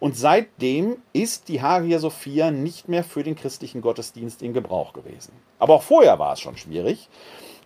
und 0.00 0.16
seitdem 0.16 0.96
ist 1.12 1.48
die 1.48 1.62
Hagia 1.62 1.98
Sophia 1.98 2.50
nicht 2.50 2.88
mehr 2.88 3.04
für 3.04 3.22
den 3.22 3.36
christlichen 3.36 3.80
Gottesdienst 3.80 4.42
in 4.42 4.52
Gebrauch 4.52 4.92
gewesen. 4.92 5.32
Aber 5.58 5.74
auch 5.74 5.82
vorher 5.82 6.18
war 6.18 6.34
es 6.34 6.40
schon 6.40 6.56
schwierig. 6.56 7.08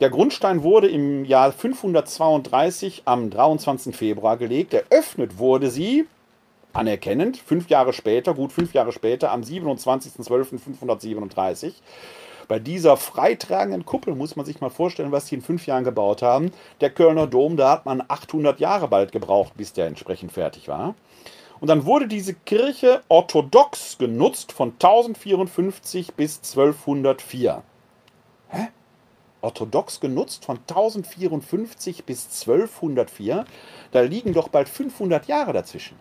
Der 0.00 0.10
Grundstein 0.10 0.62
wurde 0.62 0.88
im 0.88 1.24
Jahr 1.24 1.52
532 1.52 3.02
am 3.04 3.30
23. 3.30 3.94
Februar 3.94 4.38
gelegt. 4.38 4.72
Eröffnet 4.72 5.38
wurde 5.38 5.70
sie, 5.70 6.06
anerkennend, 6.72 7.36
fünf 7.36 7.68
Jahre 7.68 7.92
später, 7.92 8.32
gut 8.32 8.52
fünf 8.52 8.72
Jahre 8.72 8.92
später, 8.92 9.30
am 9.30 9.42
27.12.537. 9.42 11.72
Bei 12.48 12.58
dieser 12.58 12.96
freitragenden 12.96 13.84
Kuppel 13.84 14.14
muss 14.14 14.36
man 14.36 14.46
sich 14.46 14.60
mal 14.60 14.70
vorstellen, 14.70 15.12
was 15.12 15.26
sie 15.26 15.36
in 15.36 15.42
fünf 15.42 15.66
Jahren 15.66 15.84
gebaut 15.84 16.22
haben. 16.22 16.50
Der 16.80 16.90
Kölner 16.90 17.26
Dom, 17.26 17.56
da 17.56 17.70
hat 17.70 17.86
man 17.86 18.02
800 18.08 18.58
Jahre 18.58 18.88
bald 18.88 19.12
gebraucht, 19.12 19.52
bis 19.56 19.72
der 19.72 19.86
entsprechend 19.86 20.32
fertig 20.32 20.66
war. 20.66 20.94
Und 21.60 21.68
dann 21.68 21.84
wurde 21.84 22.08
diese 22.08 22.32
Kirche 22.34 23.02
orthodox 23.08 23.98
genutzt 23.98 24.52
von 24.52 24.72
1054 24.72 26.14
bis 26.14 26.38
1204. 26.38 27.62
Hä? 28.48 28.68
Orthodox 29.42 30.00
genutzt 30.00 30.44
von 30.46 30.58
1054 30.58 32.04
bis 32.04 32.24
1204? 32.46 33.44
Da 33.92 34.00
liegen 34.00 34.32
doch 34.32 34.48
bald 34.48 34.68
500 34.68 35.26
Jahre 35.26 35.52
dazwischen. 35.52 35.96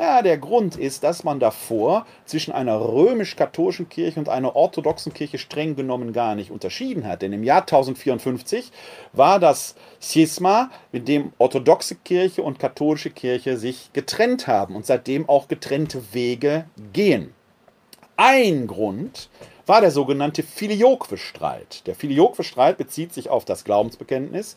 Ja, 0.00 0.22
der 0.22 0.38
Grund 0.38 0.76
ist, 0.76 1.04
dass 1.04 1.24
man 1.24 1.40
davor 1.40 2.06
zwischen 2.24 2.52
einer 2.52 2.80
römisch-katholischen 2.80 3.90
Kirche 3.90 4.18
und 4.18 4.30
einer 4.30 4.56
orthodoxen 4.56 5.12
Kirche 5.12 5.36
streng 5.36 5.76
genommen 5.76 6.14
gar 6.14 6.34
nicht 6.34 6.50
unterschieden 6.50 7.06
hat. 7.06 7.20
Denn 7.20 7.34
im 7.34 7.44
Jahr 7.44 7.60
1054 7.60 8.72
war 9.12 9.38
das 9.38 9.74
Schisma, 10.00 10.70
mit 10.90 11.06
dem 11.06 11.34
orthodoxe 11.36 11.96
Kirche 11.96 12.42
und 12.42 12.58
katholische 12.58 13.10
Kirche 13.10 13.58
sich 13.58 13.92
getrennt 13.92 14.46
haben 14.46 14.74
und 14.74 14.86
seitdem 14.86 15.28
auch 15.28 15.48
getrennte 15.48 16.14
Wege 16.14 16.64
gehen. 16.94 17.34
Ein 18.16 18.68
Grund 18.68 19.28
war 19.70 19.80
der 19.80 19.92
sogenannte 19.92 20.42
Filioque-Streit. 20.42 21.86
Der 21.86 21.94
Filioque-Streit 21.94 22.76
bezieht 22.76 23.14
sich 23.14 23.30
auf 23.30 23.44
das 23.44 23.62
Glaubensbekenntnis. 23.62 24.56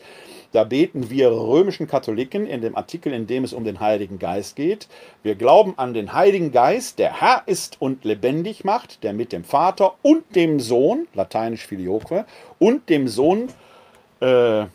Da 0.54 0.64
beten 0.64 1.12
wir 1.12 1.30
römischen 1.30 1.86
Katholiken 1.86 2.48
in 2.48 2.62
dem 2.62 2.76
Artikel, 2.76 3.14
in 3.14 3.28
dem 3.28 3.44
es 3.44 3.54
um 3.54 3.64
den 3.64 3.80
Heiligen 3.80 4.18
Geist 4.18 4.56
geht. 4.56 4.88
Wir 5.22 5.36
glauben 5.36 5.76
an 5.78 5.94
den 5.94 6.14
Heiligen 6.14 6.52
Geist, 6.52 6.98
der 6.98 7.22
Herr 7.22 7.44
ist 7.46 7.80
und 7.80 8.04
lebendig 8.06 8.64
macht, 8.66 9.04
der 9.04 9.14
mit 9.14 9.34
dem 9.34 9.44
Vater 9.44 9.94
und 10.02 10.36
dem 10.36 10.60
Sohn, 10.60 11.08
lateinisch 11.14 11.68
Filioque, 11.68 12.26
und 12.58 12.90
dem 12.90 13.08
Sohn, 13.08 13.50
äh, 14.20 14.66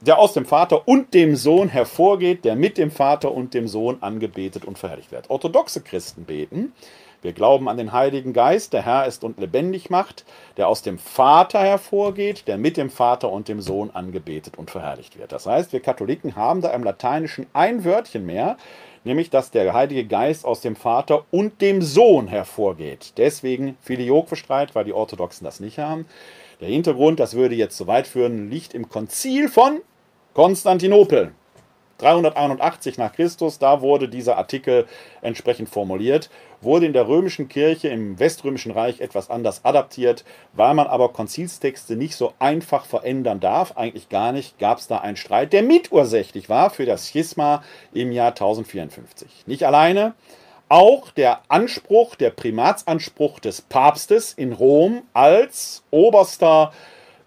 der 0.00 0.18
aus 0.18 0.32
dem 0.32 0.44
Vater 0.44 0.88
und 0.88 1.14
dem 1.14 1.36
Sohn 1.36 1.68
hervorgeht, 1.68 2.44
der 2.44 2.56
mit 2.56 2.78
dem 2.78 2.90
Vater 2.90 3.32
und 3.32 3.54
dem 3.54 3.68
Sohn 3.68 3.98
angebetet 4.00 4.64
und 4.64 4.76
verherrlicht 4.76 5.12
wird. 5.12 5.30
Orthodoxe 5.30 5.82
Christen 5.82 6.24
beten 6.24 6.72
wir 7.20 7.32
glauben 7.32 7.68
an 7.68 7.76
den 7.76 7.92
Heiligen 7.92 8.32
Geist, 8.32 8.72
der 8.72 8.84
Herr 8.84 9.06
ist 9.06 9.24
und 9.24 9.40
lebendig 9.40 9.90
macht, 9.90 10.24
der 10.56 10.68
aus 10.68 10.82
dem 10.82 10.98
Vater 10.98 11.58
hervorgeht, 11.60 12.46
der 12.46 12.58
mit 12.58 12.76
dem 12.76 12.90
Vater 12.90 13.30
und 13.30 13.48
dem 13.48 13.60
Sohn 13.60 13.90
angebetet 13.90 14.56
und 14.56 14.70
verherrlicht 14.70 15.18
wird. 15.18 15.32
Das 15.32 15.46
heißt, 15.46 15.72
wir 15.72 15.80
Katholiken 15.80 16.36
haben 16.36 16.60
da 16.60 16.70
im 16.70 16.84
Lateinischen 16.84 17.46
ein 17.52 17.84
Wörtchen 17.84 18.24
mehr, 18.24 18.56
nämlich 19.02 19.30
dass 19.30 19.50
der 19.50 19.72
Heilige 19.72 20.04
Geist 20.04 20.44
aus 20.44 20.60
dem 20.60 20.76
Vater 20.76 21.24
und 21.32 21.60
dem 21.60 21.82
Sohn 21.82 22.28
hervorgeht. 22.28 23.14
Deswegen 23.16 23.76
Filioque-Streit, 23.80 24.76
weil 24.76 24.84
die 24.84 24.92
Orthodoxen 24.92 25.44
das 25.44 25.58
nicht 25.58 25.78
haben. 25.78 26.06
Der 26.60 26.68
Hintergrund, 26.68 27.18
das 27.18 27.34
würde 27.34 27.54
jetzt 27.56 27.76
zu 27.76 27.86
weit 27.88 28.06
führen, 28.06 28.50
liegt 28.50 28.74
im 28.74 28.88
Konzil 28.88 29.48
von 29.48 29.80
Konstantinopel. 30.34 31.32
381 31.98 32.98
nach 32.98 33.12
Christus, 33.12 33.58
da 33.58 33.80
wurde 33.80 34.08
dieser 34.08 34.38
Artikel 34.38 34.86
entsprechend 35.20 35.68
formuliert, 35.68 36.30
wurde 36.60 36.86
in 36.86 36.92
der 36.92 37.06
römischen 37.06 37.48
Kirche 37.48 37.88
im 37.88 38.18
Weströmischen 38.18 38.72
Reich 38.72 39.00
etwas 39.00 39.30
anders 39.30 39.64
adaptiert, 39.64 40.24
weil 40.52 40.74
man 40.74 40.86
aber 40.86 41.12
Konzilstexte 41.12 41.96
nicht 41.96 42.16
so 42.16 42.32
einfach 42.38 42.84
verändern 42.84 43.40
darf, 43.40 43.76
eigentlich 43.76 44.08
gar 44.08 44.32
nicht, 44.32 44.58
gab 44.58 44.78
es 44.78 44.86
da 44.86 44.98
einen 44.98 45.16
Streit, 45.16 45.52
der 45.52 45.62
mitursächlich 45.62 46.48
war 46.48 46.70
für 46.70 46.86
das 46.86 47.08
Schisma 47.08 47.62
im 47.92 48.12
Jahr 48.12 48.30
1054. 48.30 49.44
Nicht 49.46 49.64
alleine, 49.64 50.14
auch 50.68 51.10
der 51.10 51.40
Anspruch, 51.48 52.14
der 52.14 52.30
Primatsanspruch 52.30 53.40
des 53.40 53.62
Papstes 53.62 54.34
in 54.34 54.52
Rom 54.52 55.02
als 55.14 55.82
oberster 55.90 56.72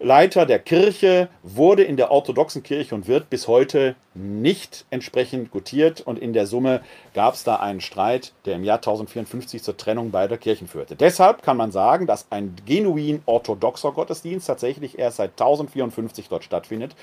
Leiter 0.02 0.46
der 0.46 0.58
Kirche 0.58 1.28
wurde 1.44 1.84
in 1.84 1.96
der 1.96 2.10
orthodoxen 2.10 2.64
Kirche 2.64 2.92
und 2.92 3.06
wird 3.06 3.30
bis 3.30 3.46
heute 3.46 3.94
nicht 4.14 4.84
entsprechend 4.90 5.52
gutiert 5.52 6.00
und 6.00 6.18
in 6.18 6.32
der 6.32 6.48
Summe 6.48 6.80
gab 7.14 7.34
es 7.34 7.44
da 7.44 7.56
einen 7.56 7.80
Streit, 7.80 8.32
der 8.44 8.56
im 8.56 8.64
Jahr 8.64 8.78
1054 8.78 9.62
zur 9.62 9.76
Trennung 9.76 10.10
beider 10.10 10.38
Kirchen 10.38 10.66
führte. 10.66 10.96
Deshalb 10.96 11.42
kann 11.42 11.56
man 11.56 11.70
sagen, 11.70 12.08
dass 12.08 12.26
ein 12.30 12.56
genuin 12.66 13.22
orthodoxer 13.26 13.92
Gottesdienst 13.92 14.48
tatsächlich 14.48 14.98
erst 14.98 15.18
seit 15.18 15.30
1054 15.30 16.28
dort 16.28 16.42
stattfindet. 16.42 16.96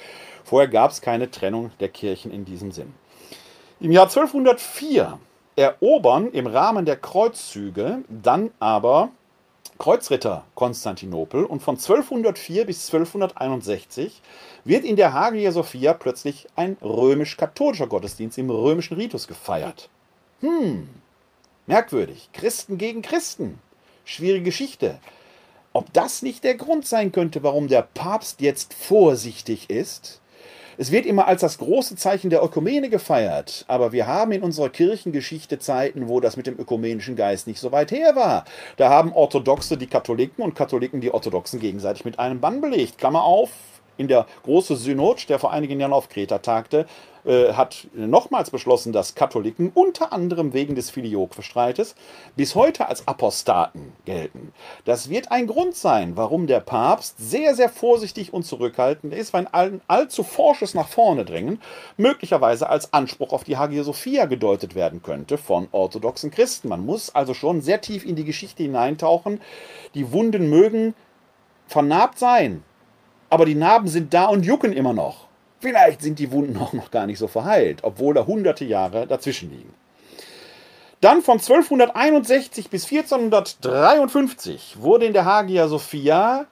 Vorher 0.43 0.67
gab 0.67 0.91
es 0.91 1.01
keine 1.01 1.31
Trennung 1.31 1.71
der 1.79 1.87
Kirchen 1.87 2.31
in 2.31 2.43
diesem 2.43 2.73
Sinn. 2.73 2.93
Im 3.79 3.93
Jahr 3.93 4.07
1204 4.07 5.17
erobern 5.55 6.31
im 6.31 6.47
Rahmen 6.47 6.85
der 6.85 6.97
Kreuzzüge 6.97 7.99
dann 8.09 8.51
aber 8.59 9.09
Kreuzritter 9.79 10.43
Konstantinopel 10.55 11.45
und 11.45 11.61
von 11.63 11.75
1204 11.75 12.65
bis 12.65 12.85
1261 12.87 14.21
wird 14.65 14.83
in 14.83 14.97
der 14.97 15.13
Hagia 15.13 15.53
Sophia 15.53 15.93
plötzlich 15.93 16.47
ein 16.57 16.75
römisch-katholischer 16.81 17.87
Gottesdienst 17.87 18.37
im 18.37 18.49
römischen 18.49 18.97
Ritus 18.97 19.25
gefeiert. 19.25 19.89
Hm, 20.41 20.89
merkwürdig. 21.65 22.29
Christen 22.33 22.77
gegen 22.77 23.01
Christen. 23.01 23.57
Schwierige 24.03 24.43
Geschichte. 24.43 24.99
Ob 25.71 25.93
das 25.93 26.23
nicht 26.23 26.43
der 26.43 26.55
Grund 26.55 26.85
sein 26.85 27.13
könnte, 27.13 27.41
warum 27.43 27.69
der 27.69 27.83
Papst 27.83 28.41
jetzt 28.41 28.73
vorsichtig 28.73 29.69
ist? 29.69 30.19
Es 30.81 30.93
wird 30.93 31.05
immer 31.05 31.27
als 31.27 31.41
das 31.41 31.57
große 31.57 31.97
Zeichen 31.97 32.29
der 32.29 32.41
Ökumene 32.41 32.89
gefeiert, 32.89 33.65
aber 33.67 33.91
wir 33.91 34.07
haben 34.07 34.31
in 34.31 34.41
unserer 34.41 34.69
Kirchengeschichte 34.69 35.59
Zeiten, 35.59 36.07
wo 36.07 36.21
das 36.21 36.37
mit 36.37 36.47
dem 36.47 36.57
ökumenischen 36.57 37.17
Geist 37.17 37.47
nicht 37.47 37.59
so 37.59 37.73
weit 37.73 37.91
her 37.91 38.15
war. 38.15 38.45
Da 38.77 38.89
haben 38.89 39.11
Orthodoxe 39.11 39.75
die 39.75 39.87
Katholiken 39.87 40.41
und 40.41 40.55
Katholiken 40.55 41.01
die 41.01 41.13
Orthodoxen 41.13 41.59
gegenseitig 41.59 42.05
mit 42.05 42.17
einem 42.17 42.39
Bann 42.39 42.61
belegt. 42.61 42.97
Klammer 42.97 43.23
auf, 43.23 43.49
in 43.99 44.07
der 44.07 44.25
große 44.43 44.77
Synod, 44.77 45.27
der 45.29 45.39
vor 45.39 45.51
einigen 45.51 45.79
Jahren 45.79 45.93
auf 45.93 46.07
Kreta 46.07 46.39
tagte, 46.39 46.85
äh, 47.25 47.51
hat 47.51 47.87
nochmals 47.93 48.49
beschlossen, 48.49 48.93
dass 48.93 49.13
Katholiken 49.13 49.71
unter 49.73 50.13
anderem 50.13 50.53
wegen 50.53 50.75
des 50.75 50.89
Filioque-Streites 50.89 51.95
bis 52.37 52.55
heute 52.55 52.87
als 52.87 53.07
Apostaten 53.09 53.91
gelten. 54.05 54.53
Das 54.85 55.09
wird 55.09 55.31
ein 55.31 55.47
Grund 55.47 55.75
sein, 55.75 56.15
warum 56.15 56.47
der 56.47 56.61
Papst 56.61 57.15
sehr, 57.17 57.55
sehr 57.55 57.67
vorsichtig 57.67 58.33
und 58.33 58.43
zurückhaltend 58.43 59.13
ist, 59.13 59.33
weil 59.33 59.47
ein 59.51 59.81
allzu 59.87 60.23
forsches 60.23 60.73
nach 60.73 60.87
vorne 60.87 61.25
drängen 61.25 61.61
möglicherweise 61.97 62.69
als 62.69 62.93
Anspruch 62.93 63.33
auf 63.33 63.43
die 63.43 63.57
Hagia 63.57 63.83
Sophia 63.83 64.25
gedeutet 64.25 64.75
werden 64.75 65.01
könnte 65.03 65.37
von 65.37 65.67
orthodoxen 65.73 66.31
Christen. 66.31 66.69
Man 66.69 66.85
muss 66.85 67.13
also 67.13 67.33
schon 67.33 67.59
sehr 67.61 67.81
tief 67.81 68.05
in 68.05 68.15
die 68.15 68.25
Geschichte 68.25 68.63
hineintauchen. 68.63 69.41
Die 69.93 70.13
Wunden 70.13 70.49
mögen 70.49 70.93
vernarbt 71.67 72.17
sein, 72.17 72.63
aber 73.29 73.45
die 73.45 73.55
Narben 73.55 73.87
sind 73.87 74.13
da 74.13 74.25
und 74.25 74.45
jucken 74.45 74.73
immer 74.73 74.93
noch. 74.93 75.27
Vielleicht 75.59 76.01
sind 76.01 76.19
die 76.19 76.31
Wunden 76.31 76.57
auch 76.57 76.73
noch 76.73 76.89
gar 76.89 77.05
nicht 77.05 77.19
so 77.19 77.27
verheilt, 77.27 77.79
obwohl 77.83 78.13
da 78.13 78.25
hunderte 78.25 78.65
Jahre 78.65 79.07
dazwischen 79.07 79.51
liegen. 79.51 79.73
Dann 81.01 81.21
von 81.21 81.39
1261 81.39 82.69
bis 82.69 82.83
1453 82.85 84.77
wurde 84.81 85.05
in 85.05 85.13
der 85.13 85.25
Hagia 85.25 85.67
Sophia 85.67 86.45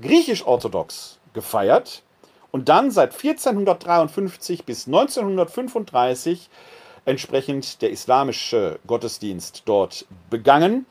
griechisch-orthodox 0.00 1.18
gefeiert 1.34 2.02
und 2.50 2.68
dann 2.68 2.90
seit 2.90 3.12
1453 3.12 4.64
bis 4.64 4.86
1935 4.86 6.48
entsprechend 7.08 7.80
der 7.80 7.90
islamische 7.90 8.78
Gottesdienst 8.86 9.62
dort 9.64 10.04
begangen, 10.28 10.84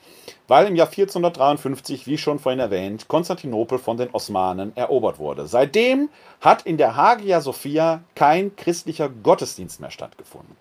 weil 0.47 0.65
im 0.65 0.75
Jahr 0.75 0.87
1453, 0.87 2.07
wie 2.07 2.17
schon 2.17 2.39
vorhin 2.39 2.59
erwähnt, 2.59 3.07
Konstantinopel 3.07 3.77
von 3.77 3.97
den 3.97 4.09
Osmanen 4.11 4.75
erobert 4.75 5.19
wurde. 5.19 5.47
Seitdem 5.47 6.09
hat 6.41 6.63
in 6.63 6.77
der 6.77 6.95
Hagia 6.95 7.39
Sophia 7.39 8.01
kein 8.15 8.55
christlicher 8.55 9.09
Gottesdienst 9.09 9.79
mehr 9.79 9.91
stattgefunden. 9.91 10.57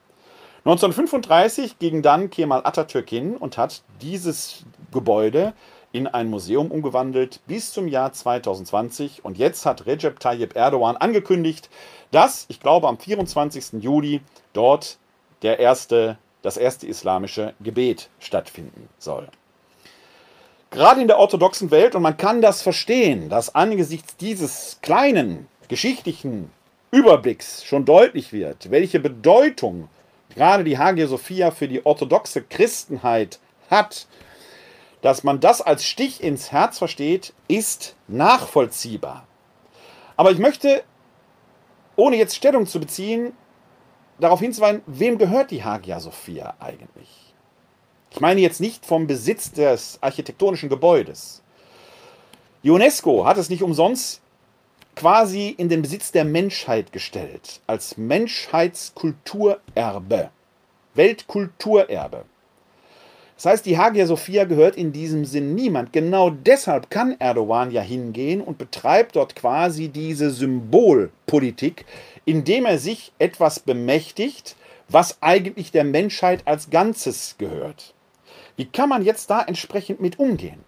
1935 0.66 1.78
ging 1.78 2.02
dann 2.02 2.28
Kemal 2.28 2.60
Atatürk 2.64 3.08
hin 3.08 3.36
und 3.36 3.56
hat 3.56 3.82
dieses 4.02 4.64
Gebäude 4.92 5.54
in 5.92 6.06
ein 6.06 6.28
Museum 6.28 6.70
umgewandelt 6.70 7.40
bis 7.46 7.72
zum 7.72 7.88
Jahr 7.88 8.12
2020. 8.12 9.24
Und 9.24 9.38
jetzt 9.38 9.64
hat 9.64 9.86
Recep 9.86 10.20
Tayyip 10.20 10.54
Erdogan 10.54 10.96
angekündigt, 10.98 11.70
dass, 12.10 12.44
ich 12.48 12.60
glaube, 12.60 12.88
am 12.88 12.98
24. 12.98 13.80
Juli 13.80 14.20
dort 14.52 14.98
der 15.42 15.58
erste, 15.58 16.18
das 16.42 16.56
erste 16.56 16.86
islamische 16.86 17.54
Gebet 17.60 18.08
stattfinden 18.18 18.88
soll. 18.98 19.28
Gerade 20.70 21.00
in 21.00 21.06
der 21.06 21.18
orthodoxen 21.18 21.70
Welt, 21.70 21.94
und 21.94 22.02
man 22.02 22.16
kann 22.16 22.42
das 22.42 22.62
verstehen, 22.62 23.28
dass 23.28 23.54
angesichts 23.54 24.16
dieses 24.16 24.78
kleinen 24.82 25.48
geschichtlichen 25.68 26.50
Überblicks 26.90 27.64
schon 27.64 27.84
deutlich 27.84 28.32
wird, 28.32 28.70
welche 28.70 29.00
Bedeutung 29.00 29.88
gerade 30.34 30.64
die 30.64 30.78
Hagia 30.78 31.06
Sophia 31.06 31.50
für 31.50 31.68
die 31.68 31.84
orthodoxe 31.84 32.42
Christenheit 32.42 33.38
hat, 33.70 34.06
dass 35.02 35.24
man 35.24 35.40
das 35.40 35.62
als 35.62 35.84
Stich 35.84 36.22
ins 36.22 36.52
Herz 36.52 36.78
versteht, 36.78 37.32
ist 37.48 37.96
nachvollziehbar. 38.08 39.26
Aber 40.16 40.30
ich 40.30 40.38
möchte, 40.38 40.82
ohne 41.96 42.16
jetzt 42.16 42.36
Stellung 42.36 42.66
zu 42.66 42.80
beziehen, 42.80 43.32
darauf 44.18 44.40
hinzuweisen, 44.40 44.82
wem 44.86 45.18
gehört 45.18 45.50
die 45.50 45.64
Hagia 45.64 46.00
Sophia 46.00 46.54
eigentlich? 46.60 47.34
Ich 48.10 48.20
meine 48.20 48.40
jetzt 48.40 48.60
nicht 48.60 48.86
vom 48.86 49.06
Besitz 49.06 49.52
des 49.52 49.98
architektonischen 50.00 50.68
Gebäudes. 50.68 51.42
Die 52.62 52.70
UNESCO 52.70 53.26
hat 53.26 53.36
es 53.36 53.50
nicht 53.50 53.62
umsonst 53.62 54.22
quasi 54.94 55.50
in 55.50 55.68
den 55.68 55.82
Besitz 55.82 56.10
der 56.10 56.24
Menschheit 56.24 56.92
gestellt, 56.92 57.60
als 57.66 57.98
Menschheitskulturerbe, 57.98 60.30
Weltkulturerbe. 60.94 62.24
Das 63.36 63.44
heißt, 63.44 63.66
die 63.66 63.76
Hagia 63.76 64.06
Sophia 64.06 64.44
gehört 64.44 64.76
in 64.76 64.92
diesem 64.92 65.26
Sinn 65.26 65.54
niemand. 65.54 65.92
Genau 65.92 66.30
deshalb 66.30 66.88
kann 66.88 67.16
Erdogan 67.18 67.70
ja 67.70 67.82
hingehen 67.82 68.40
und 68.40 68.56
betreibt 68.56 69.14
dort 69.14 69.36
quasi 69.36 69.88
diese 69.88 70.30
Symbolpolitik, 70.30 71.84
indem 72.26 72.66
er 72.66 72.78
sich 72.78 73.12
etwas 73.18 73.60
bemächtigt, 73.60 74.56
was 74.88 75.22
eigentlich 75.22 75.72
der 75.72 75.84
Menschheit 75.84 76.42
als 76.44 76.68
Ganzes 76.68 77.36
gehört. 77.38 77.94
Wie 78.56 78.66
kann 78.66 78.90
man 78.90 79.04
jetzt 79.04 79.30
da 79.30 79.42
entsprechend 79.42 80.00
mit 80.00 80.18
umgehen? 80.18 80.64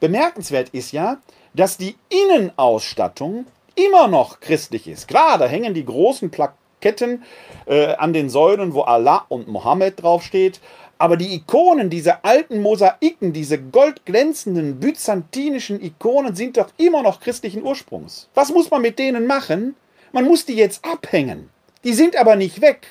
Bemerkenswert 0.00 0.68
ist 0.70 0.92
ja, 0.92 1.18
dass 1.54 1.76
die 1.76 1.96
Innenausstattung 2.08 3.46
immer 3.74 4.08
noch 4.08 4.40
christlich 4.40 4.86
ist. 4.86 5.08
Klar, 5.08 5.38
da 5.38 5.46
hängen 5.46 5.74
die 5.74 5.84
großen 5.84 6.30
Plaketten 6.30 7.22
äh, 7.66 7.94
an 7.94 8.12
den 8.12 8.28
Säulen, 8.28 8.74
wo 8.74 8.82
Allah 8.82 9.24
und 9.28 9.48
Mohammed 9.48 10.02
draufsteht. 10.02 10.60
Aber 10.98 11.16
die 11.16 11.32
Ikonen, 11.34 11.90
diese 11.90 12.24
alten 12.24 12.60
Mosaiken, 12.60 13.32
diese 13.32 13.62
goldglänzenden 13.62 14.80
byzantinischen 14.80 15.80
Ikonen 15.82 16.34
sind 16.34 16.56
doch 16.56 16.70
immer 16.76 17.02
noch 17.02 17.20
christlichen 17.20 17.62
Ursprungs. 17.62 18.28
Was 18.34 18.50
muss 18.50 18.70
man 18.70 18.82
mit 18.82 18.98
denen 18.98 19.26
machen? 19.26 19.76
Man 20.12 20.24
muss 20.24 20.44
die 20.44 20.54
jetzt 20.54 20.84
abhängen. 20.84 21.50
Die 21.84 21.92
sind 21.92 22.16
aber 22.16 22.36
nicht 22.36 22.60
weg. 22.60 22.86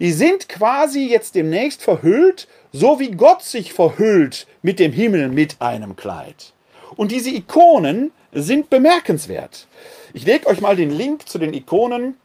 Die 0.00 0.12
sind 0.12 0.48
quasi 0.48 1.08
jetzt 1.08 1.34
demnächst 1.34 1.82
verhüllt, 1.82 2.48
so 2.72 2.98
wie 2.98 3.12
Gott 3.12 3.42
sich 3.42 3.72
verhüllt 3.72 4.46
mit 4.62 4.78
dem 4.78 4.92
Himmel 4.92 5.28
mit 5.28 5.60
einem 5.60 5.96
Kleid. 5.96 6.52
Und 6.96 7.12
diese 7.12 7.30
Ikonen 7.30 8.12
sind 8.32 8.70
bemerkenswert. 8.70 9.66
Ich 10.12 10.26
lege 10.26 10.46
euch 10.46 10.60
mal 10.60 10.76
den 10.76 10.90
Link 10.90 11.28
zu 11.28 11.38
den 11.38 11.54
Ikonen 11.54 12.16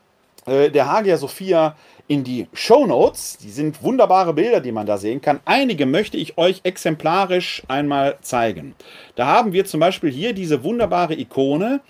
äh, 0.45 0.69
der 0.69 0.91
Hagia 0.91 1.17
Sophia 1.17 1.75
in 2.08 2.23
die 2.23 2.47
Show 2.53 2.86
Notes. 2.86 3.38
Die 3.38 3.51
sind 3.51 3.82
wunderbare 3.84 4.34
Bilder, 4.34 4.60
die 4.60 4.71
man 4.71 4.88
da 4.88 4.97
sehen 4.97 5.21
kann. 5.21 5.39
Einige 5.45 5.86
möchte 5.86 6.17
ich 6.17 6.38
euch 6.38 6.62
exemplarisch 6.63 7.63
einmal 7.67 8.17
zeigen. 8.21 8.75
Da 9.15 9.27
haben 9.27 9.53
wir 9.53 9.65
zum 9.65 9.79
Beispiel 9.79 10.12
hier 10.12 10.34
diese 10.34 10.63
wunderbare 10.63 11.13
Ikone 11.13 11.82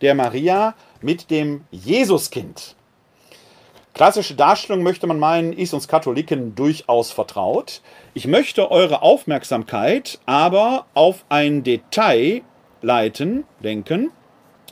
der 0.00 0.14
Maria 0.14 0.74
mit 1.04 1.30
dem 1.30 1.64
Jesuskind. 1.70 2.74
Klassische 3.92 4.34
Darstellung 4.34 4.82
möchte 4.82 5.06
man 5.06 5.20
meinen, 5.20 5.52
ist 5.52 5.74
uns 5.74 5.86
Katholiken 5.86 6.56
durchaus 6.56 7.12
vertraut. 7.12 7.82
Ich 8.14 8.26
möchte 8.26 8.70
eure 8.72 9.02
Aufmerksamkeit 9.02 10.18
aber 10.26 10.86
auf 10.94 11.24
ein 11.28 11.62
Detail 11.62 12.40
leiten, 12.82 13.44
denken. 13.62 14.10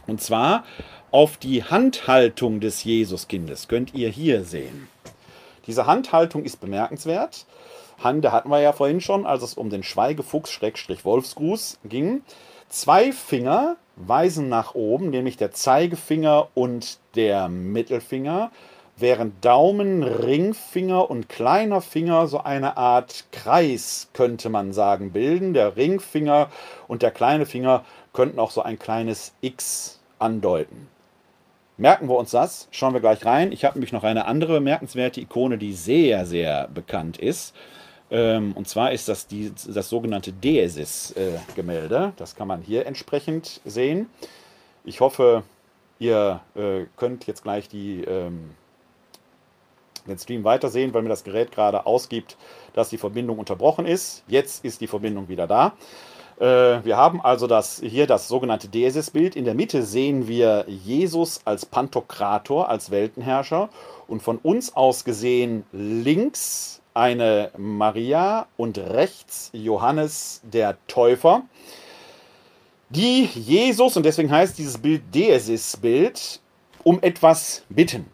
Und 0.09 0.21
zwar 0.21 0.65
auf 1.13 1.37
die 1.37 1.63
Handhaltung 1.63 2.59
des 2.61 2.83
Jesuskindes 2.83 3.69
könnt 3.69 3.95
ihr 3.95 4.09
hier 4.09 4.43
sehen. 4.43 4.89
Diese 5.67 5.87
Handhaltung 5.87 6.45
ist 6.45 6.61
bemerkenswert. 6.61 7.47
Hande 8.03 8.33
hatten 8.33 8.49
wir 8.49 8.61
ja 8.61 8.73
vorhin 8.73 9.01
schon, 9.01 9.27
als 9.27 9.43
es 9.45 9.55
um 9.55 9.71
den 9.71 9.83
Schweigefuchs-Wolfsgruß 9.85 11.79
ging. 11.85 12.23
Zwei 12.73 13.13
Finger 13.13 13.77
weisen 13.97 14.49
nach 14.49 14.75
oben, 14.75 15.11
nämlich 15.11 15.37
der 15.37 15.53
Zeigefinger 15.53 16.49
und 16.55 17.01
der 17.15 17.51
Mittelfinger, 17.51 18.51
während 18.97 19.45
Daumen, 19.45 20.03
Ringfinger 20.03 21.11
und 21.11 21.29
kleiner 21.29 21.83
Finger 21.83 22.29
so 22.29 22.43
eine 22.43 22.79
Art 22.79 23.27
Kreis, 23.31 24.09
könnte 24.15 24.49
man 24.49 24.73
sagen, 24.73 25.13
bilden. 25.13 25.53
Der 25.53 25.77
Ringfinger 25.77 26.49
und 26.89 27.03
der 27.03 27.11
kleine 27.11 27.45
Finger 27.45 27.85
könnten 28.15 28.39
auch 28.39 28.51
so 28.51 28.63
ein 28.63 28.79
kleines 28.79 29.35
X 29.43 30.01
andeuten. 30.19 30.89
Merken 31.77 32.09
wir 32.09 32.17
uns 32.17 32.31
das, 32.31 32.69
schauen 32.71 32.95
wir 32.95 33.01
gleich 33.01 33.27
rein. 33.27 33.53
Ich 33.53 33.67
habe 33.67 33.75
nämlich 33.75 33.93
noch 33.93 34.03
eine 34.03 34.25
andere 34.25 34.55
bemerkenswerte 34.55 35.21
Ikone, 35.21 35.59
die 35.59 35.75
sehr, 35.75 36.25
sehr 36.25 36.69
bekannt 36.69 37.19
ist. 37.19 37.55
Ähm, 38.13 38.53
und 38.53 38.69
zwar 38.69 38.93
ist 38.93 39.09
das 39.09 39.27
die, 39.27 39.53
das 39.67 39.89
sogenannte 39.89 40.33
Deesis-Gemälde. 40.33 42.13
Das 42.17 42.37
kann 42.37 42.47
man 42.47 42.61
hier 42.61 42.85
entsprechend 42.87 43.63
sehen. 43.65 44.11
Ich 44.85 45.01
hoffe, 45.01 45.45
ihr 45.99 46.41
äh, 46.55 46.85
könnt 46.97 47.27
jetzt 47.27 47.43
gleich 47.43 47.71
die, 47.71 48.05
ähm, 48.05 48.51
den 50.07 50.19
Stream 50.19 50.45
weitersehen, 50.45 50.93
weil 50.93 51.03
mir 51.03 51.09
das 51.09 51.25
Gerät 51.25 51.53
gerade 51.53 51.87
ausgibt, 51.87 52.37
dass 52.75 52.91
die 52.91 52.99
Verbindung 52.99 53.39
unterbrochen 53.39 53.87
ist. 53.87 54.25
Jetzt 54.29 54.63
ist 54.63 54.83
die 54.83 54.89
Verbindung 54.89 55.29
wieder 55.29 55.47
da. 55.47 55.73
Äh, 56.39 56.85
wir 56.85 56.99
haben 56.99 57.23
also 57.23 57.47
das, 57.47 57.81
hier 57.81 58.07
das 58.07 58.29
sogenannte 58.29 58.69
Deesis-Bild. 58.69 59.37
In 59.37 59.47
der 59.47 59.55
Mitte 59.55 59.85
sehen 59.85 60.29
wir 60.29 60.67
Jesus 60.69 61.41
als 61.47 61.65
Pantokrator, 61.65 62.69
als 62.69 62.91
Weltenherrscher. 62.91 63.71
Und 64.07 64.23
von 64.23 64.37
uns 64.37 64.77
aus 64.77 65.05
gesehen 65.05 65.65
links 65.73 66.82
eine 66.95 67.51
Maria 67.57 68.47
und 68.57 68.79
rechts 68.79 69.51
Johannes 69.53 70.41
der 70.45 70.77
Täufer, 70.87 71.43
die 72.91 73.25
Jesus, 73.35 73.97
und 73.97 74.05
deswegen 74.05 74.31
heißt 74.31 74.59
dieses 74.59 74.79
Bild 74.79 75.03
Deesis-Bild, 75.15 76.41
um 76.85 77.01
etwas 77.03 77.65
bitten. 77.69 78.07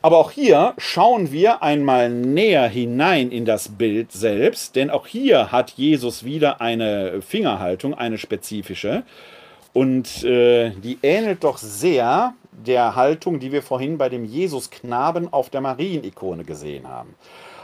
Aber 0.00 0.18
auch 0.18 0.32
hier 0.32 0.74
schauen 0.78 1.30
wir 1.30 1.62
einmal 1.62 2.10
näher 2.10 2.66
hinein 2.68 3.30
in 3.30 3.44
das 3.44 3.68
Bild 3.68 4.10
selbst, 4.10 4.74
denn 4.74 4.90
auch 4.90 5.06
hier 5.06 5.52
hat 5.52 5.70
Jesus 5.72 6.24
wieder 6.24 6.60
eine 6.60 7.22
Fingerhaltung, 7.22 7.94
eine 7.94 8.18
spezifische. 8.18 9.04
Und 9.72 10.24
äh, 10.24 10.70
die 10.70 10.98
ähnelt 11.02 11.44
doch 11.44 11.56
sehr 11.56 12.34
der 12.50 12.96
Haltung, 12.96 13.38
die 13.38 13.52
wir 13.52 13.62
vorhin 13.62 13.96
bei 13.96 14.08
dem 14.08 14.24
Jesusknaben 14.24 15.32
auf 15.32 15.50
der 15.50 15.60
Marienikone 15.60 16.44
gesehen 16.44 16.88
haben. 16.88 17.14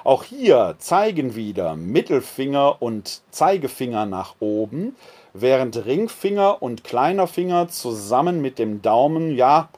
Auch 0.09 0.25
hier 0.25 0.77
zeigen 0.79 1.37
wieder 1.37 1.77
Mittelfinger 1.77 2.81
und 2.81 3.21
Zeigefinger 3.31 4.07
nach 4.07 4.37
oben, 4.41 4.97
während 5.35 5.85
Ringfinger 5.85 6.63
und 6.63 6.83
kleiner 6.83 7.27
Finger 7.27 7.69
zusammen 7.69 8.41
mit 8.41 8.59
dem 8.59 8.81
Daumen 8.81 9.37
ja 9.37 9.69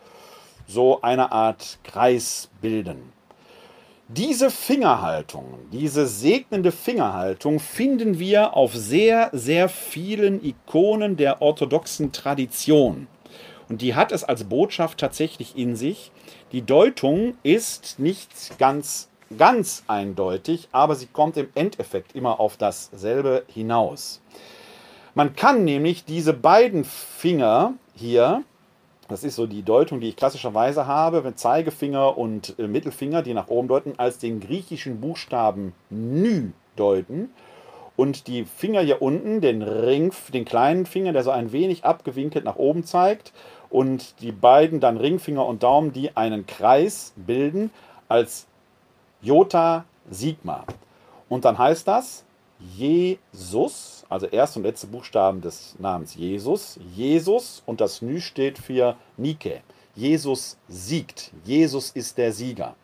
so 0.69 1.01
eine 1.03 1.33
Art 1.33 1.81
Kreis 1.83 2.49
bilden. 2.61 3.12
Diese 4.07 4.53
Fingerhaltung, 4.53 5.47
diese 5.73 6.07
segnende 6.07 6.71
Fingerhaltung 6.71 7.59
finden 7.59 8.21
wir 8.21 8.55
auf 8.55 8.73
sehr, 8.73 9.31
sehr 9.33 9.69
vielen 9.69 10.45
Ikonen 10.45 11.16
der 11.16 11.43
orthodoxen 11.43 12.12
Tradition. 12.12 13.09
Und 13.69 13.83
die 13.83 13.97
hat 13.97 14.12
es 14.12 14.23
als 14.23 14.45
Botschaft 14.45 14.99
tatsächlich 14.99 15.57
in 15.57 15.75
sich. 15.75 16.12
Die 16.53 16.62
Deutung 16.62 17.35
ist 17.43 17.99
nicht 17.99 18.59
ganz, 18.59 19.10
ganz 19.37 19.85
eindeutig, 19.87 20.69
aber 20.73 20.95
sie 20.95 21.07
kommt 21.07 21.37
im 21.37 21.49
Endeffekt 21.55 22.14
immer 22.14 22.40
auf 22.40 22.57
dasselbe 22.57 23.45
hinaus. 23.49 24.21
Man 25.14 25.35
kann 25.35 25.64
nämlich 25.64 26.05
diese 26.05 26.33
beiden 26.33 26.85
Finger 26.85 27.75
hier 27.95 28.45
das 29.11 29.25
ist 29.25 29.35
so 29.35 29.49
die 29.49 29.64
Deutung, 29.64 29.99
die 29.99 30.11
ich 30.11 30.16
klassischerweise 30.16 30.87
habe, 30.87 31.25
wenn 31.25 31.37
Zeigefinger 31.37 32.16
und 32.16 32.55
äh, 32.61 32.69
Mittelfinger, 32.69 33.23
die 33.23 33.35
nach 33.35 33.49
oben 33.49 33.66
deuten, 33.66 33.95
als 33.97 34.19
den 34.19 34.38
griechischen 34.38 35.01
Buchstaben 35.01 35.75
Nü 35.90 36.51
deuten. 36.77 37.31
Und 37.97 38.29
die 38.29 38.45
Finger 38.45 38.83
hier 38.83 39.03
unten, 39.03 39.40
den 39.40 39.62
Ring, 39.62 40.12
den 40.33 40.45
kleinen 40.45 40.87
Finger, 40.87 41.12
der 41.12 41.25
so 41.25 41.33
ein 41.33 41.51
wenig 41.51 41.85
abgewinkelt 41.85 42.45
nach 42.45 42.55
oben 42.55 42.85
zeigt, 42.85 43.33
und 43.69 44.21
die 44.21 44.33
beiden 44.33 44.79
dann 44.79 44.97
Ringfinger 44.97 45.45
und 45.45 45.64
Daumen, 45.64 45.93
die 45.93 46.16
einen 46.16 46.47
Kreis 46.47 47.12
bilden, 47.16 47.71
als 48.09 48.47
Jota 49.23 49.85
Sigma. 50.11 50.65
Und 51.29 51.45
dann 51.45 51.59
heißt 51.59 51.87
das 51.87 52.25
Jesus 52.77 54.01
also 54.11 54.27
erste 54.27 54.59
und 54.59 54.65
letzte 54.65 54.89
Buchstaben 54.89 55.41
des 55.41 55.77
Namens 55.79 56.15
Jesus. 56.15 56.79
Jesus 56.95 57.63
und 57.65 57.81
das 57.81 58.03
Nü 58.03 58.21
steht 58.21 58.59
für 58.59 58.97
Nike. 59.17 59.63
Jesus 59.95 60.59
siegt. 60.69 61.31
Jesus 61.45 61.91
ist 61.91 62.19
der 62.19 62.33
Sieger. 62.33 62.75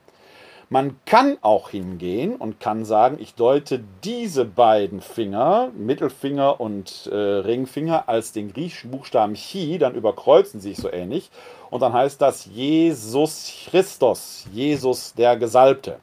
Man 0.69 0.99
kann 1.05 1.39
auch 1.43 1.71
hingehen 1.71 2.35
und 2.35 2.59
kann 2.59 2.85
sagen, 2.85 3.19
ich 3.21 3.35
deute 3.35 3.85
diese 4.03 4.45
beiden 4.45 5.01
Finger, 5.01 5.71
Mittelfinger 5.77 6.61
und 6.61 7.09
äh, 7.13 7.15
Ringfinger, 7.17 8.09
als 8.09 8.33
den 8.33 8.53
griechischen 8.53 8.91
Buchstaben 8.91 9.35
Chi, 9.35 9.79
dann 9.79 9.95
überkreuzen 9.95 10.61
sie 10.61 10.71
sich 10.71 10.79
so 10.79 10.91
ähnlich. 10.91 11.31
Und 11.71 11.83
dann 11.83 11.93
heißt 11.93 12.21
das 12.21 12.47
Jesus 12.47 13.53
Christus, 13.69 14.47
Jesus 14.53 15.15
der 15.15 15.37
Gesalbte. 15.37 15.99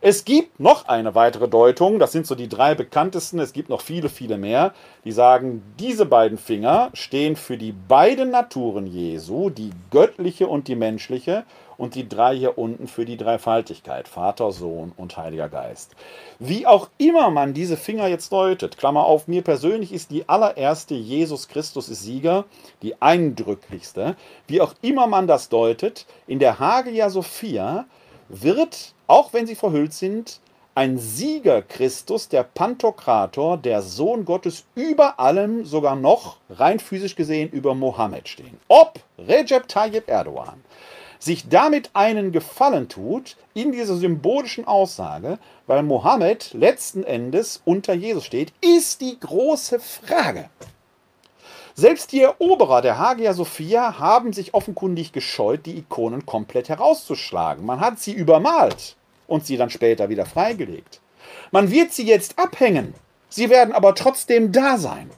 Es 0.00 0.24
gibt 0.24 0.60
noch 0.60 0.88
eine 0.88 1.14
weitere 1.14 1.48
Deutung, 1.48 1.98
das 1.98 2.12
sind 2.12 2.26
so 2.26 2.34
die 2.34 2.48
drei 2.48 2.74
bekanntesten, 2.74 3.38
es 3.38 3.52
gibt 3.52 3.70
noch 3.70 3.80
viele, 3.80 4.08
viele 4.08 4.36
mehr, 4.36 4.74
die 5.04 5.12
sagen, 5.12 5.62
diese 5.78 6.04
beiden 6.04 6.36
Finger 6.36 6.90
stehen 6.92 7.34
für 7.34 7.56
die 7.56 7.72
beiden 7.72 8.30
Naturen 8.30 8.86
Jesu, 8.86 9.48
die 9.48 9.70
göttliche 9.90 10.48
und 10.48 10.68
die 10.68 10.76
menschliche, 10.76 11.44
und 11.78 11.94
die 11.94 12.08
drei 12.08 12.36
hier 12.36 12.58
unten 12.58 12.88
für 12.88 13.04
die 13.04 13.16
Dreifaltigkeit, 13.16 14.08
Vater, 14.08 14.52
Sohn 14.52 14.92
und 14.96 15.16
Heiliger 15.16 15.48
Geist. 15.48 15.94
Wie 16.38 16.66
auch 16.66 16.88
immer 16.98 17.30
man 17.30 17.54
diese 17.54 17.76
Finger 17.76 18.06
jetzt 18.06 18.32
deutet, 18.32 18.78
Klammer 18.78 19.04
auf, 19.04 19.28
mir 19.28 19.42
persönlich 19.42 19.92
ist 19.92 20.10
die 20.10 20.28
allererste 20.28 20.94
Jesus 20.94 21.48
Christus 21.48 21.88
ist 21.88 22.02
Sieger, 22.02 22.44
die 22.82 23.00
eindrücklichste, 23.00 24.16
wie 24.46 24.60
auch 24.60 24.74
immer 24.82 25.06
man 25.06 25.26
das 25.26 25.48
deutet, 25.48 26.06
in 26.26 26.38
der 26.38 26.58
Hagia 26.58 27.10
Sophia 27.10 27.86
wird 28.28 28.94
auch 29.06 29.32
wenn 29.32 29.46
sie 29.46 29.54
verhüllt 29.54 29.92
sind, 29.92 30.40
ein 30.74 30.98
Sieger 30.98 31.62
Christus, 31.62 32.28
der 32.28 32.42
Pantokrator, 32.42 33.56
der 33.56 33.80
Sohn 33.80 34.26
Gottes, 34.26 34.64
über 34.74 35.18
allem 35.18 35.64
sogar 35.64 35.96
noch 35.96 36.36
rein 36.50 36.80
physisch 36.80 37.16
gesehen 37.16 37.48
über 37.50 37.74
Mohammed 37.74 38.28
stehen. 38.28 38.60
Ob 38.68 39.00
Recep 39.18 39.68
Tayyip 39.68 40.08
Erdogan 40.08 40.62
sich 41.18 41.48
damit 41.48 41.90
einen 41.94 42.30
Gefallen 42.30 42.90
tut 42.90 43.36
in 43.54 43.72
dieser 43.72 43.96
symbolischen 43.96 44.66
Aussage, 44.66 45.38
weil 45.66 45.82
Mohammed 45.82 46.52
letzten 46.52 47.04
Endes 47.04 47.62
unter 47.64 47.94
Jesus 47.94 48.26
steht, 48.26 48.52
ist 48.60 49.00
die 49.00 49.18
große 49.18 49.80
Frage. 49.80 50.50
Selbst 51.78 52.12
die 52.12 52.22
Eroberer 52.22 52.80
der 52.80 52.98
Hagia 52.98 53.34
Sophia 53.34 53.98
haben 53.98 54.32
sich 54.32 54.54
offenkundig 54.54 55.12
gescheut, 55.12 55.66
die 55.66 55.76
Ikonen 55.76 56.24
komplett 56.24 56.70
herauszuschlagen. 56.70 57.66
Man 57.66 57.80
hat 57.80 58.00
sie 58.00 58.14
übermalt 58.14 58.96
und 59.26 59.44
sie 59.44 59.58
dann 59.58 59.68
später 59.68 60.08
wieder 60.08 60.24
freigelegt. 60.24 61.02
Man 61.50 61.70
wird 61.70 61.92
sie 61.92 62.06
jetzt 62.06 62.38
abhängen, 62.38 62.94
sie 63.28 63.50
werden 63.50 63.74
aber 63.74 63.94
trotzdem 63.94 64.52
da 64.52 64.78
sein. 64.78 65.10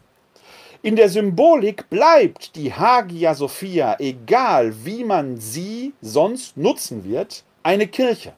In 0.83 0.97
der 0.97 1.09
Symbolik 1.09 1.89
bleibt 1.91 2.57
die 2.57 2.75
Hagia 2.75 3.37
Sophia, 3.37 3.95
egal 4.01 4.85
wie 4.85 5.05
man 5.05 5.39
sie 5.39 5.93
sonst 6.01 6.57
nutzen 6.57 7.05
wird, 7.05 7.45
eine 7.63 7.87
Kirche. 7.87 8.33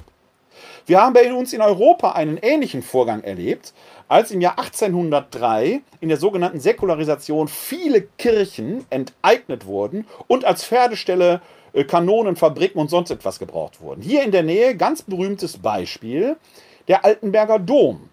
Wir 0.84 1.00
haben 1.00 1.14
bei 1.14 1.32
uns 1.32 1.54
in 1.54 1.62
Europa 1.62 2.12
einen 2.12 2.36
ähnlichen 2.36 2.82
Vorgang 2.82 3.22
erlebt, 3.22 3.72
als 4.10 4.32
im 4.32 4.40
Jahr 4.40 4.58
1803 4.58 5.82
in 6.00 6.08
der 6.08 6.18
sogenannten 6.18 6.58
Säkularisation 6.58 7.46
viele 7.46 8.02
Kirchen 8.02 8.84
enteignet 8.90 9.66
wurden 9.66 10.04
und 10.26 10.44
als 10.44 10.64
Pferdestelle 10.64 11.40
äh, 11.72 11.84
Kanonen, 11.84 12.34
Fabriken 12.34 12.80
und 12.80 12.90
sonst 12.90 13.10
etwas 13.10 13.38
gebraucht 13.38 13.80
wurden. 13.80 14.02
Hier 14.02 14.24
in 14.24 14.32
der 14.32 14.42
Nähe 14.42 14.76
ganz 14.76 15.02
berühmtes 15.02 15.58
Beispiel 15.58 16.36
der 16.88 17.04
Altenberger 17.04 17.60
Dom, 17.60 18.08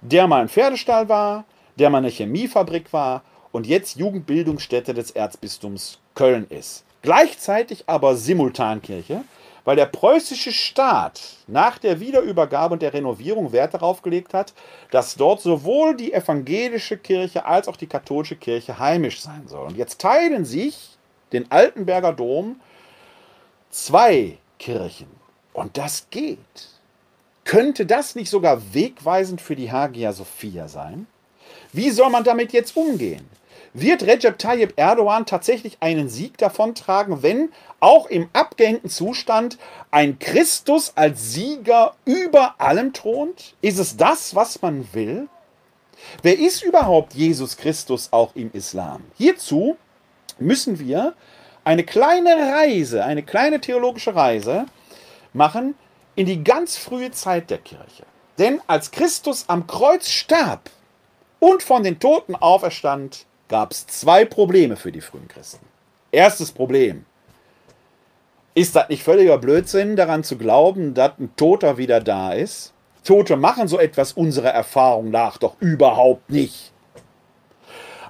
der 0.00 0.26
mal 0.26 0.40
ein 0.40 0.48
Pferdestall 0.48 1.08
war, 1.08 1.44
der 1.78 1.90
mal 1.90 1.98
eine 1.98 2.08
Chemiefabrik 2.08 2.92
war 2.92 3.22
und 3.52 3.68
jetzt 3.68 3.98
Jugendbildungsstätte 3.98 4.94
des 4.94 5.12
Erzbistums 5.12 6.00
Köln 6.16 6.48
ist. 6.48 6.84
Gleichzeitig 7.02 7.84
aber 7.86 8.16
Simultankirche, 8.16 9.22
weil 9.66 9.76
der 9.76 9.86
preußische 9.86 10.52
Staat 10.52 11.20
nach 11.48 11.78
der 11.78 11.98
Wiederübergabe 11.98 12.74
und 12.74 12.82
der 12.82 12.94
Renovierung 12.94 13.50
Wert 13.52 13.74
darauf 13.74 14.00
gelegt 14.00 14.32
hat, 14.32 14.54
dass 14.92 15.16
dort 15.16 15.42
sowohl 15.42 15.96
die 15.96 16.12
evangelische 16.12 16.96
Kirche 16.96 17.44
als 17.44 17.66
auch 17.66 17.76
die 17.76 17.88
katholische 17.88 18.36
Kirche 18.36 18.78
heimisch 18.78 19.20
sein 19.20 19.48
soll. 19.48 19.66
Und 19.66 19.76
jetzt 19.76 20.00
teilen 20.00 20.44
sich 20.44 20.96
den 21.32 21.50
Altenberger 21.50 22.12
Dom 22.12 22.60
zwei 23.68 24.38
Kirchen. 24.60 25.08
Und 25.52 25.76
das 25.76 26.06
geht. 26.10 26.38
Könnte 27.44 27.86
das 27.86 28.14
nicht 28.14 28.30
sogar 28.30 28.72
wegweisend 28.72 29.40
für 29.40 29.56
die 29.56 29.72
Hagia 29.72 30.12
Sophia 30.12 30.68
sein? 30.68 31.08
Wie 31.72 31.90
soll 31.90 32.10
man 32.10 32.22
damit 32.22 32.52
jetzt 32.52 32.76
umgehen? 32.76 33.28
Wird 33.78 34.04
Recep 34.04 34.38
Tayyip 34.38 34.72
Erdogan 34.76 35.26
tatsächlich 35.26 35.76
einen 35.80 36.08
Sieg 36.08 36.38
davontragen, 36.38 37.22
wenn 37.22 37.52
auch 37.78 38.06
im 38.06 38.30
abgehängten 38.32 38.88
Zustand 38.88 39.58
ein 39.90 40.18
Christus 40.18 40.94
als 40.94 41.34
Sieger 41.34 41.94
über 42.06 42.54
allem 42.56 42.94
thront? 42.94 43.54
Ist 43.60 43.78
es 43.78 43.98
das, 43.98 44.34
was 44.34 44.62
man 44.62 44.88
will? 44.94 45.28
Wer 46.22 46.38
ist 46.38 46.62
überhaupt 46.62 47.12
Jesus 47.12 47.58
Christus 47.58 48.14
auch 48.14 48.34
im 48.34 48.50
Islam? 48.54 49.02
Hierzu 49.18 49.76
müssen 50.38 50.78
wir 50.78 51.12
eine 51.62 51.84
kleine 51.84 52.34
Reise, 52.34 53.04
eine 53.04 53.24
kleine 53.24 53.60
theologische 53.60 54.14
Reise 54.14 54.64
machen 55.34 55.74
in 56.14 56.24
die 56.24 56.42
ganz 56.42 56.78
frühe 56.78 57.10
Zeit 57.10 57.50
der 57.50 57.58
Kirche. 57.58 58.06
Denn 58.38 58.58
als 58.68 58.90
Christus 58.90 59.44
am 59.48 59.66
Kreuz 59.66 60.08
starb 60.08 60.70
und 61.40 61.62
von 61.62 61.82
den 61.82 62.00
Toten 62.00 62.34
auferstand, 62.34 63.26
gab 63.48 63.72
es 63.72 63.86
zwei 63.86 64.24
Probleme 64.24 64.76
für 64.76 64.92
die 64.92 65.00
frühen 65.00 65.28
Christen. 65.28 65.64
Erstes 66.12 66.52
Problem. 66.52 67.04
Ist 68.54 68.74
das 68.74 68.88
nicht 68.88 69.02
völliger 69.02 69.38
Blödsinn, 69.38 69.96
daran 69.96 70.24
zu 70.24 70.38
glauben, 70.38 70.94
dass 70.94 71.12
ein 71.18 71.30
Toter 71.36 71.76
wieder 71.76 72.00
da 72.00 72.32
ist? 72.32 72.72
Tote 73.04 73.36
machen 73.36 73.68
so 73.68 73.78
etwas 73.78 74.12
unserer 74.12 74.50
Erfahrung 74.50 75.10
nach 75.10 75.36
doch 75.38 75.56
überhaupt 75.60 76.30
nicht. 76.30 76.72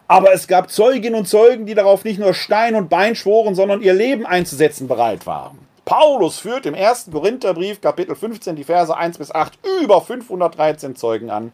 Aber 0.09 0.33
es 0.33 0.47
gab 0.47 0.71
Zeuginnen 0.71 1.19
und 1.19 1.27
Zeugen, 1.27 1.67
die 1.67 1.75
darauf 1.75 2.05
nicht 2.05 2.21
nur 2.21 2.33
Stein 2.33 2.77
und 2.77 2.89
Bein 2.89 3.17
schworen, 3.17 3.55
sondern 3.55 3.83
ihr 3.83 3.93
Leben 3.93 4.25
einzusetzen 4.25 4.87
bereit 4.87 5.27
waren. 5.27 5.59
Paulus 5.85 6.39
führt 6.39 6.67
im 6.67 6.75
ersten 6.75 7.13
Korintherbrief, 7.13 7.81
Kapitel 7.81 8.15
15, 8.15 8.57
die 8.57 8.65
Verse 8.65 8.97
1 8.97 9.19
bis 9.19 9.33
8, 9.33 9.59
über 9.83 10.01
513 10.01 10.97
Zeugen 10.97 11.31
an 11.31 11.53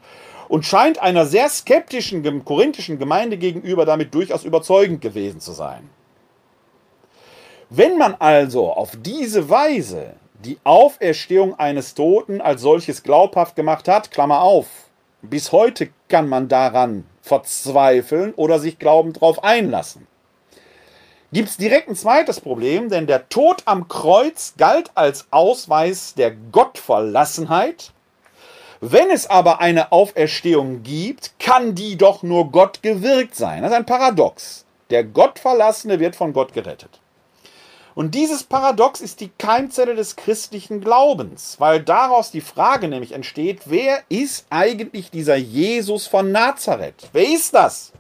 und 0.53 0.67
scheint 0.67 0.99
einer 0.99 1.25
sehr 1.25 1.49
skeptischen 1.49 2.45
korinthischen 2.45 2.99
Gemeinde 2.99 3.39
gegenüber 3.39 3.87
damit 3.87 4.13
durchaus 4.15 4.45
überzeugend 4.45 5.01
gewesen 5.01 5.41
zu 5.41 5.53
sein. 5.53 5.89
Wenn 7.71 7.97
man 7.97 8.17
also 8.19 8.71
auf 8.71 8.91
diese 9.01 9.49
Weise 9.49 10.13
die 10.45 10.59
Auferstehung 10.63 11.59
eines 11.59 11.95
Toten 11.95 12.43
als 12.43 12.61
solches 12.61 13.03
glaubhaft 13.03 13.57
gemacht 13.57 13.89
hat, 13.89 14.11
Klammer 14.11 14.43
auf, 14.43 14.67
bis 15.23 15.53
heute 15.53 15.89
kann 16.11 16.29
man 16.29 16.49
daran 16.49 17.07
verzweifeln 17.23 18.35
oder 18.35 18.59
sich 18.59 18.79
glaubend 18.79 19.17
darauf 19.17 19.43
einlassen. 19.43 20.07
Gibt 21.33 21.49
es 21.49 21.57
direkt 21.57 21.89
ein 21.89 21.97
zweites 21.97 22.41
Problem, 22.41 22.91
denn 22.91 23.07
der 23.07 23.31
Tod 23.31 23.63
am 23.65 23.89
Kreuz 23.89 24.53
galt 24.59 24.91
als 24.97 25.29
Ausweis 25.31 26.13
der 26.13 26.31
Gottverlassenheit 26.31 27.95
wenn 28.85 29.11
es 29.11 29.29
aber 29.29 29.61
eine 29.61 29.93
Auferstehung 29.93 30.83
gibt, 30.83 31.39
kann 31.39 31.77
die 31.77 31.97
doch 31.97 32.25
nur 32.25 32.51
Gott 32.51 32.83
gewirkt 32.83 33.37
sein. 33.37 33.63
Das 33.63 33.71
ist 33.71 33.77
ein 33.77 33.87
Paradox. 33.87 34.65
Der 34.91 35.05
Gottverlassene 35.05 36.01
wird 36.01 36.17
von 36.17 36.33
Gott 36.33 36.53
gerettet. 36.53 36.99
Und 37.95 38.17
dieses 38.17 38.43
Paradox 38.43 39.01
ist 39.01 39.21
die 39.21 39.31
Keimzelle 39.39 39.95
des 39.95 40.17
christlichen 40.17 40.81
Glaubens, 40.81 41.61
weil 41.61 41.81
daraus 41.81 42.33
die 42.33 42.41
Frage 42.41 42.89
nämlich 42.89 43.13
entsteht, 43.13 43.61
wer 43.67 44.03
ist 44.09 44.47
eigentlich 44.51 45.13
dieser 45.13 45.37
Jesus 45.37 46.09
von 46.09 46.33
Nazareth? 46.33 47.09
Wer 47.13 47.29
ist 47.29 47.55
das? 47.55 47.93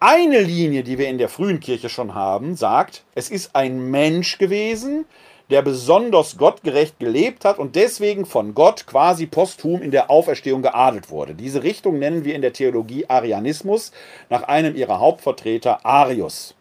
Eine 0.00 0.40
Linie, 0.40 0.82
die 0.82 0.98
wir 0.98 1.08
in 1.08 1.18
der 1.18 1.28
frühen 1.28 1.60
Kirche 1.60 1.88
schon 1.88 2.16
haben, 2.16 2.56
sagt, 2.56 3.04
es 3.14 3.30
ist 3.30 3.54
ein 3.54 3.92
Mensch 3.92 4.38
gewesen, 4.38 5.04
der 5.50 5.62
besonders 5.62 6.36
gottgerecht 6.36 6.98
gelebt 6.98 7.44
hat 7.44 7.58
und 7.58 7.76
deswegen 7.76 8.26
von 8.26 8.54
Gott 8.54 8.86
quasi 8.86 9.26
posthum 9.26 9.80
in 9.80 9.92
der 9.92 10.10
Auferstehung 10.10 10.62
geadelt 10.62 11.10
wurde. 11.10 11.34
Diese 11.34 11.62
Richtung 11.62 11.98
nennen 11.98 12.24
wir 12.24 12.34
in 12.34 12.42
der 12.42 12.52
Theologie 12.52 13.06
Arianismus 13.08 13.92
nach 14.28 14.42
einem 14.42 14.74
ihrer 14.74 14.98
Hauptvertreter 14.98 15.84
Arius. 15.84 16.54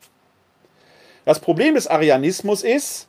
Das 1.26 1.40
Problem 1.40 1.74
des 1.74 1.88
Arianismus 1.88 2.64
ist, 2.64 3.08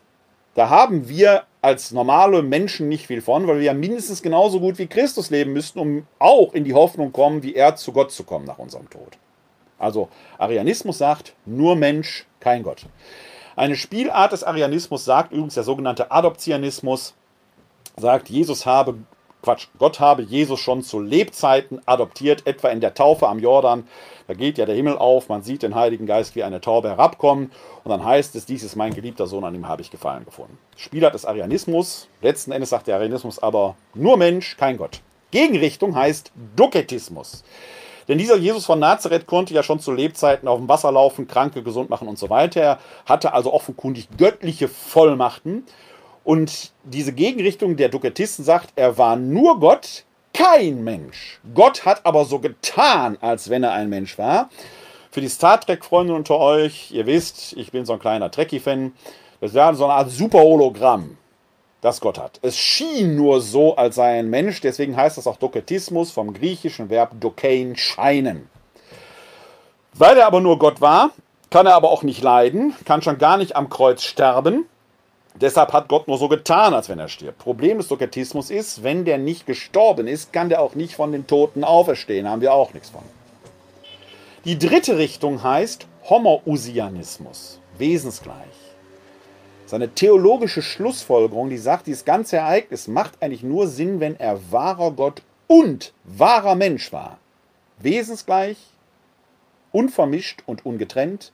da 0.54 0.70
haben 0.70 1.08
wir 1.10 1.44
als 1.60 1.90
normale 1.90 2.42
Menschen 2.42 2.88
nicht 2.88 3.08
viel 3.08 3.20
von, 3.20 3.46
weil 3.46 3.56
wir 3.56 3.64
ja 3.64 3.74
mindestens 3.74 4.22
genauso 4.22 4.60
gut 4.60 4.78
wie 4.78 4.86
Christus 4.86 5.28
leben 5.28 5.52
müssten, 5.52 5.78
um 5.78 6.06
auch 6.18 6.54
in 6.54 6.64
die 6.64 6.72
Hoffnung 6.72 7.12
kommen, 7.12 7.42
wie 7.42 7.54
er 7.54 7.76
zu 7.76 7.92
Gott 7.92 8.10
zu 8.10 8.24
kommen 8.24 8.46
nach 8.46 8.58
unserem 8.58 8.88
Tod. 8.88 9.18
Also 9.78 10.08
Arianismus 10.38 10.96
sagt, 10.96 11.34
nur 11.44 11.76
Mensch, 11.76 12.24
kein 12.40 12.62
Gott. 12.62 12.86
Eine 13.56 13.76
Spielart 13.76 14.32
des 14.32 14.44
Arianismus 14.44 15.06
sagt 15.06 15.32
übrigens 15.32 15.54
der 15.54 15.62
sogenannte 15.62 16.10
Adoptionismus, 16.10 17.14
sagt, 17.96 18.28
Jesus 18.28 18.66
habe, 18.66 18.96
Quatsch, 19.42 19.68
Gott 19.78 19.98
habe 19.98 20.20
Jesus 20.20 20.60
schon 20.60 20.82
zu 20.82 21.00
Lebzeiten 21.00 21.80
adoptiert, 21.86 22.46
etwa 22.46 22.68
in 22.68 22.80
der 22.80 22.92
Taufe 22.92 23.26
am 23.26 23.38
Jordan. 23.38 23.88
Da 24.26 24.34
geht 24.34 24.58
ja 24.58 24.66
der 24.66 24.74
Himmel 24.74 24.98
auf, 24.98 25.30
man 25.30 25.42
sieht 25.42 25.62
den 25.62 25.74
Heiligen 25.74 26.04
Geist 26.04 26.34
wie 26.34 26.42
eine 26.42 26.60
Taube 26.60 26.88
herabkommen 26.88 27.50
und 27.82 27.90
dann 27.90 28.04
heißt 28.04 28.36
es, 28.36 28.44
dies 28.44 28.62
ist 28.62 28.76
mein 28.76 28.92
geliebter 28.92 29.26
Sohn, 29.26 29.44
an 29.44 29.54
ihm 29.54 29.66
habe 29.66 29.80
ich 29.80 29.90
Gefallen 29.90 30.26
gefunden. 30.26 30.58
Spielart 30.76 31.14
des 31.14 31.24
Arianismus, 31.24 32.08
letzten 32.20 32.52
Endes 32.52 32.68
sagt 32.68 32.88
der 32.88 32.96
Arianismus 32.96 33.38
aber 33.38 33.76
nur 33.94 34.18
Mensch, 34.18 34.58
kein 34.58 34.76
Gott. 34.76 35.00
Gegenrichtung 35.30 35.96
heißt 35.96 36.30
Duketismus. 36.56 37.42
Denn 38.08 38.18
dieser 38.18 38.36
Jesus 38.36 38.66
von 38.66 38.78
Nazareth 38.78 39.26
konnte 39.26 39.54
ja 39.54 39.62
schon 39.62 39.80
zu 39.80 39.92
Lebzeiten 39.92 40.48
auf 40.48 40.58
dem 40.58 40.68
Wasser 40.68 40.92
laufen, 40.92 41.26
Kranke 41.26 41.62
gesund 41.62 41.90
machen 41.90 42.08
und 42.08 42.18
so 42.18 42.30
weiter. 42.30 42.60
Er 42.60 42.78
hatte 43.04 43.32
also 43.32 43.52
offenkundig 43.52 44.08
göttliche 44.16 44.68
Vollmachten. 44.68 45.64
Und 46.24 46.72
diese 46.84 47.12
Gegenrichtung 47.12 47.76
der 47.76 47.88
Dukatisten 47.88 48.44
sagt, 48.44 48.72
er 48.76 48.98
war 48.98 49.16
nur 49.16 49.60
Gott, 49.60 50.04
kein 50.32 50.84
Mensch. 50.84 51.40
Gott 51.54 51.84
hat 51.84 52.04
aber 52.04 52.24
so 52.24 52.38
getan, 52.38 53.16
als 53.20 53.48
wenn 53.48 53.62
er 53.62 53.72
ein 53.72 53.88
Mensch 53.88 54.18
war. 54.18 54.50
Für 55.10 55.20
die 55.20 55.28
Star 55.28 55.60
Trek-Freunde 55.60 56.14
unter 56.14 56.38
euch, 56.38 56.90
ihr 56.90 57.06
wisst, 57.06 57.54
ich 57.54 57.72
bin 57.72 57.86
so 57.86 57.94
ein 57.94 57.98
kleiner 57.98 58.30
Trekkie-Fan. 58.30 58.92
Das 59.40 59.54
wäre 59.54 59.74
so 59.74 59.84
eine 59.84 59.94
Art 59.94 60.10
Super-Hologramm 60.10 61.16
das 61.80 62.00
Gott 62.00 62.18
hat. 62.18 62.38
Es 62.42 62.56
schien 62.56 63.16
nur 63.16 63.40
so, 63.40 63.76
als 63.76 63.96
sei 63.96 64.18
ein 64.18 64.30
Mensch, 64.30 64.60
deswegen 64.60 64.96
heißt 64.96 65.18
das 65.18 65.26
auch 65.26 65.36
Doketismus 65.36 66.10
vom 66.10 66.32
griechischen 66.32 66.90
Verb 66.90 67.12
dokein, 67.20 67.76
scheinen. 67.76 68.48
Weil 69.94 70.18
er 70.18 70.26
aber 70.26 70.40
nur 70.40 70.58
Gott 70.58 70.80
war, 70.80 71.10
kann 71.50 71.66
er 71.66 71.74
aber 71.74 71.90
auch 71.90 72.02
nicht 72.02 72.22
leiden, 72.22 72.74
kann 72.84 73.02
schon 73.02 73.18
gar 73.18 73.36
nicht 73.36 73.56
am 73.56 73.68
Kreuz 73.68 74.02
sterben. 74.02 74.66
Deshalb 75.34 75.72
hat 75.72 75.88
Gott 75.88 76.08
nur 76.08 76.18
so 76.18 76.28
getan, 76.28 76.72
als 76.72 76.88
wenn 76.88 76.98
er 76.98 77.08
stirbt. 77.08 77.38
Problem 77.38 77.78
des 77.78 77.88
Doketismus 77.88 78.50
ist, 78.50 78.82
wenn 78.82 79.04
der 79.04 79.18
nicht 79.18 79.46
gestorben 79.46 80.06
ist, 80.06 80.32
kann 80.32 80.48
der 80.48 80.62
auch 80.62 80.74
nicht 80.74 80.94
von 80.94 81.12
den 81.12 81.26
Toten 81.26 81.62
auferstehen. 81.62 82.28
Haben 82.28 82.40
wir 82.40 82.54
auch 82.54 82.72
nichts 82.72 82.88
von. 82.88 83.02
Die 84.44 84.58
dritte 84.58 84.96
Richtung 84.96 85.42
heißt 85.42 85.86
Homoousianismus, 86.08 87.60
wesensgleich 87.76 88.65
seine 89.66 89.90
theologische 89.90 90.62
Schlussfolgerung, 90.62 91.50
die 91.50 91.58
sagt, 91.58 91.86
dieses 91.88 92.04
ganze 92.04 92.36
Ereignis 92.36 92.88
macht 92.88 93.20
eigentlich 93.20 93.42
nur 93.42 93.66
Sinn, 93.66 94.00
wenn 94.00 94.18
er 94.18 94.52
wahrer 94.52 94.92
Gott 94.92 95.22
und 95.48 95.92
wahrer 96.04 96.54
Mensch 96.54 96.92
war. 96.92 97.18
Wesensgleich, 97.78 98.56
unvermischt 99.72 100.42
und 100.46 100.64
ungetrennt. 100.64 101.32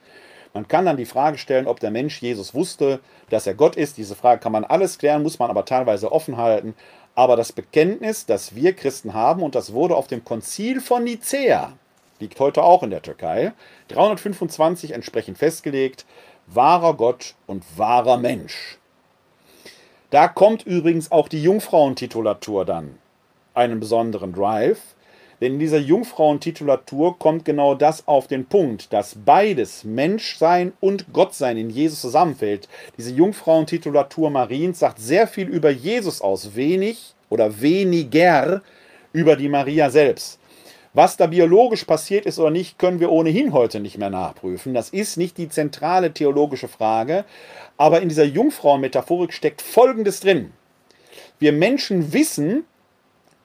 Man 0.54 0.68
kann 0.68 0.84
dann 0.84 0.96
die 0.96 1.06
Frage 1.06 1.38
stellen, 1.38 1.66
ob 1.66 1.80
der 1.80 1.90
Mensch 1.90 2.20
Jesus 2.20 2.54
wusste, 2.54 3.00
dass 3.30 3.46
er 3.46 3.54
Gott 3.54 3.76
ist. 3.76 3.96
Diese 3.96 4.14
Frage 4.14 4.40
kann 4.40 4.52
man 4.52 4.64
alles 4.64 4.98
klären, 4.98 5.22
muss 5.22 5.38
man 5.38 5.50
aber 5.50 5.64
teilweise 5.64 6.10
offen 6.10 6.36
halten. 6.36 6.74
Aber 7.14 7.36
das 7.36 7.52
Bekenntnis, 7.52 8.26
das 8.26 8.54
wir 8.54 8.74
Christen 8.74 9.14
haben, 9.14 9.42
und 9.42 9.54
das 9.54 9.72
wurde 9.72 9.96
auf 9.96 10.08
dem 10.08 10.24
Konzil 10.24 10.80
von 10.80 11.04
Nicäa, 11.04 11.74
liegt 12.20 12.40
heute 12.40 12.62
auch 12.62 12.82
in 12.82 12.90
der 12.90 13.02
Türkei, 13.02 13.52
325 13.88 14.92
entsprechend 14.92 15.38
festgelegt, 15.38 16.06
wahrer 16.46 16.94
Gott 16.94 17.34
und 17.46 17.64
wahrer 17.76 18.18
Mensch. 18.18 18.78
Da 20.10 20.28
kommt 20.28 20.64
übrigens 20.66 21.10
auch 21.10 21.28
die 21.28 21.42
Jungfrauentitulatur 21.42 22.64
dann 22.64 22.98
einen 23.54 23.80
besonderen 23.80 24.32
Drive, 24.32 24.78
denn 25.40 25.54
in 25.54 25.58
dieser 25.58 25.78
Jungfrauentitulatur 25.78 27.18
kommt 27.18 27.44
genau 27.44 27.74
das 27.74 28.06
auf 28.06 28.28
den 28.28 28.46
Punkt, 28.46 28.92
dass 28.92 29.16
beides 29.24 29.82
Menschsein 29.82 30.72
und 30.80 31.12
Gottsein 31.12 31.56
in 31.56 31.68
Jesus 31.68 32.00
zusammenfällt. 32.00 32.68
Diese 32.96 33.12
Jungfrauentitulatur 33.12 34.30
Mariens 34.30 34.78
sagt 34.78 35.00
sehr 35.00 35.26
viel 35.26 35.48
über 35.48 35.70
Jesus 35.70 36.20
aus, 36.20 36.54
wenig 36.54 37.14
oder 37.28 37.60
weniger 37.60 38.62
über 39.12 39.34
die 39.34 39.48
Maria 39.48 39.90
selbst. 39.90 40.38
Was 40.94 41.16
da 41.16 41.26
biologisch 41.26 41.84
passiert 41.84 42.26
ist 42.26 42.38
oder 42.38 42.50
nicht, 42.50 42.78
können 42.78 43.00
wir 43.00 43.10
ohnehin 43.10 43.54
heute 43.54 43.80
nicht 43.80 43.96
mehr 43.96 44.10
nachprüfen. 44.10 44.74
Das 44.74 44.90
ist 44.90 45.16
nicht 45.16 45.38
die 45.38 45.48
zentrale 45.48 46.12
theologische 46.12 46.68
Frage. 46.68 47.24
Aber 47.78 48.02
in 48.02 48.10
dieser 48.10 48.24
Jungfrauenmetaphorik 48.24 49.32
steckt 49.32 49.62
Folgendes 49.62 50.20
drin. 50.20 50.52
Wir 51.38 51.52
Menschen 51.52 52.12
wissen, 52.12 52.64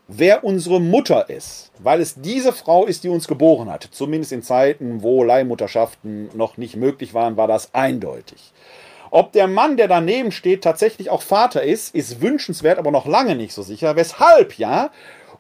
wer 0.09 0.43
unsere 0.43 0.81
Mutter 0.81 1.29
ist, 1.29 1.71
weil 1.79 2.01
es 2.01 2.15
diese 2.15 2.51
Frau 2.51 2.85
ist, 2.85 3.05
die 3.05 3.09
uns 3.09 3.27
geboren 3.29 3.69
hat. 3.69 3.87
Zumindest 3.91 4.33
in 4.33 4.43
Zeiten, 4.43 5.01
wo 5.01 5.23
Leihmutterschaften 5.23 6.29
noch 6.33 6.57
nicht 6.57 6.75
möglich 6.75 7.13
waren, 7.13 7.37
war 7.37 7.47
das 7.47 7.73
eindeutig. 7.73 8.51
Ob 9.09 9.31
der 9.31 9.47
Mann, 9.47 9.77
der 9.77 9.87
daneben 9.87 10.31
steht, 10.31 10.63
tatsächlich 10.63 11.09
auch 11.09 11.21
Vater 11.21 11.63
ist, 11.63 11.95
ist 11.95 12.21
wünschenswert, 12.21 12.77
aber 12.77 12.91
noch 12.91 13.05
lange 13.05 13.35
nicht 13.35 13.53
so 13.53 13.61
sicher. 13.61 13.95
Weshalb 13.95 14.57
ja 14.57 14.91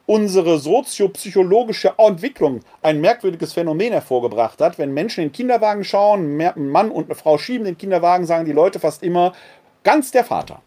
unsere 0.07 0.57
soziopsychologische 0.57 1.93
Entwicklung 1.97 2.61
ein 2.81 2.99
merkwürdiges 2.99 3.53
Phänomen 3.53 3.91
hervorgebracht 3.91 4.59
hat. 4.59 4.79
Wenn 4.79 4.93
Menschen 4.93 5.21
in 5.21 5.29
den 5.29 5.33
Kinderwagen 5.33 5.83
schauen, 5.83 6.41
ein 6.41 6.69
Mann 6.69 6.89
und 6.89 7.05
eine 7.05 7.15
Frau 7.15 7.37
schieben 7.37 7.65
den 7.65 7.77
Kinderwagen, 7.77 8.25
sagen 8.25 8.45
die 8.45 8.53
Leute 8.53 8.79
fast 8.79 9.03
immer, 9.03 9.33
ganz 9.83 10.09
der 10.09 10.23
Vater. 10.23 10.61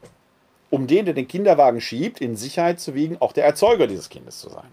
Um 0.68 0.86
den, 0.86 1.07
der 1.07 1.14
den 1.14 1.26
Kinderwagen 1.26 1.80
schiebt, 1.80 2.20
in 2.20 2.36
Sicherheit 2.36 2.78
zu 2.78 2.95
wiegen, 2.95 3.16
auch 3.18 3.32
der 3.32 3.45
Erzeuger 3.45 3.88
dieses 3.88 4.09
Kindes 4.09 4.38
zu 4.38 4.51
sein. 4.51 4.68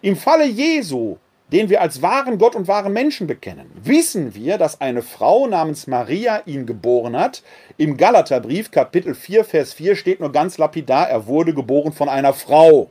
Im 0.00 0.16
Falle 0.16 0.46
Jesu 0.46 1.16
den 1.52 1.68
wir 1.68 1.82
als 1.82 2.00
wahren 2.02 2.38
Gott 2.38 2.56
und 2.56 2.68
wahren 2.68 2.92
Menschen 2.92 3.26
bekennen, 3.26 3.70
wissen 3.74 4.34
wir, 4.34 4.58
dass 4.58 4.80
eine 4.80 5.02
Frau 5.02 5.46
namens 5.46 5.86
Maria 5.86 6.42
ihn 6.46 6.66
geboren 6.66 7.16
hat. 7.16 7.42
Im 7.76 7.96
Galaterbrief 7.96 8.70
Kapitel 8.70 9.14
4, 9.14 9.44
Vers 9.44 9.74
4 9.74 9.94
steht 9.94 10.20
nur 10.20 10.32
ganz 10.32 10.58
lapidar, 10.58 11.08
er 11.08 11.26
wurde 11.26 11.54
geboren 11.54 11.92
von 11.92 12.08
einer 12.08 12.32
Frau. 12.32 12.90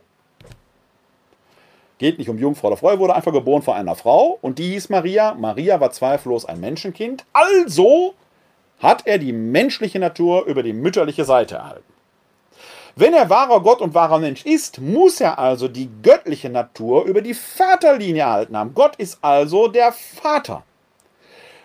Geht 2.04 2.18
nicht 2.18 2.28
um 2.28 2.36
Jungfrau 2.36 2.66
oder 2.66 2.76
Frau, 2.76 2.90
er 2.90 2.98
wurde 2.98 3.14
einfach 3.14 3.32
geboren 3.32 3.62
von 3.62 3.76
einer 3.76 3.94
Frau 3.94 4.38
und 4.42 4.58
die 4.58 4.72
hieß 4.72 4.90
Maria. 4.90 5.32
Maria 5.32 5.80
war 5.80 5.90
zweifellos 5.90 6.44
ein 6.44 6.60
Menschenkind, 6.60 7.24
also 7.32 8.12
hat 8.78 9.06
er 9.06 9.16
die 9.16 9.32
menschliche 9.32 9.98
Natur 9.98 10.44
über 10.44 10.62
die 10.62 10.74
mütterliche 10.74 11.24
Seite 11.24 11.54
erhalten. 11.54 11.94
Wenn 12.94 13.14
er 13.14 13.30
wahrer 13.30 13.62
Gott 13.62 13.80
und 13.80 13.94
wahrer 13.94 14.18
Mensch 14.18 14.44
ist, 14.44 14.82
muss 14.82 15.18
er 15.18 15.38
also 15.38 15.66
die 15.66 15.88
göttliche 16.02 16.50
Natur 16.50 17.06
über 17.06 17.22
die 17.22 17.32
Vaterlinie 17.32 18.20
erhalten 18.20 18.54
haben. 18.54 18.74
Gott 18.74 18.96
ist 18.96 19.16
also 19.22 19.68
der 19.68 19.92
Vater. 19.92 20.62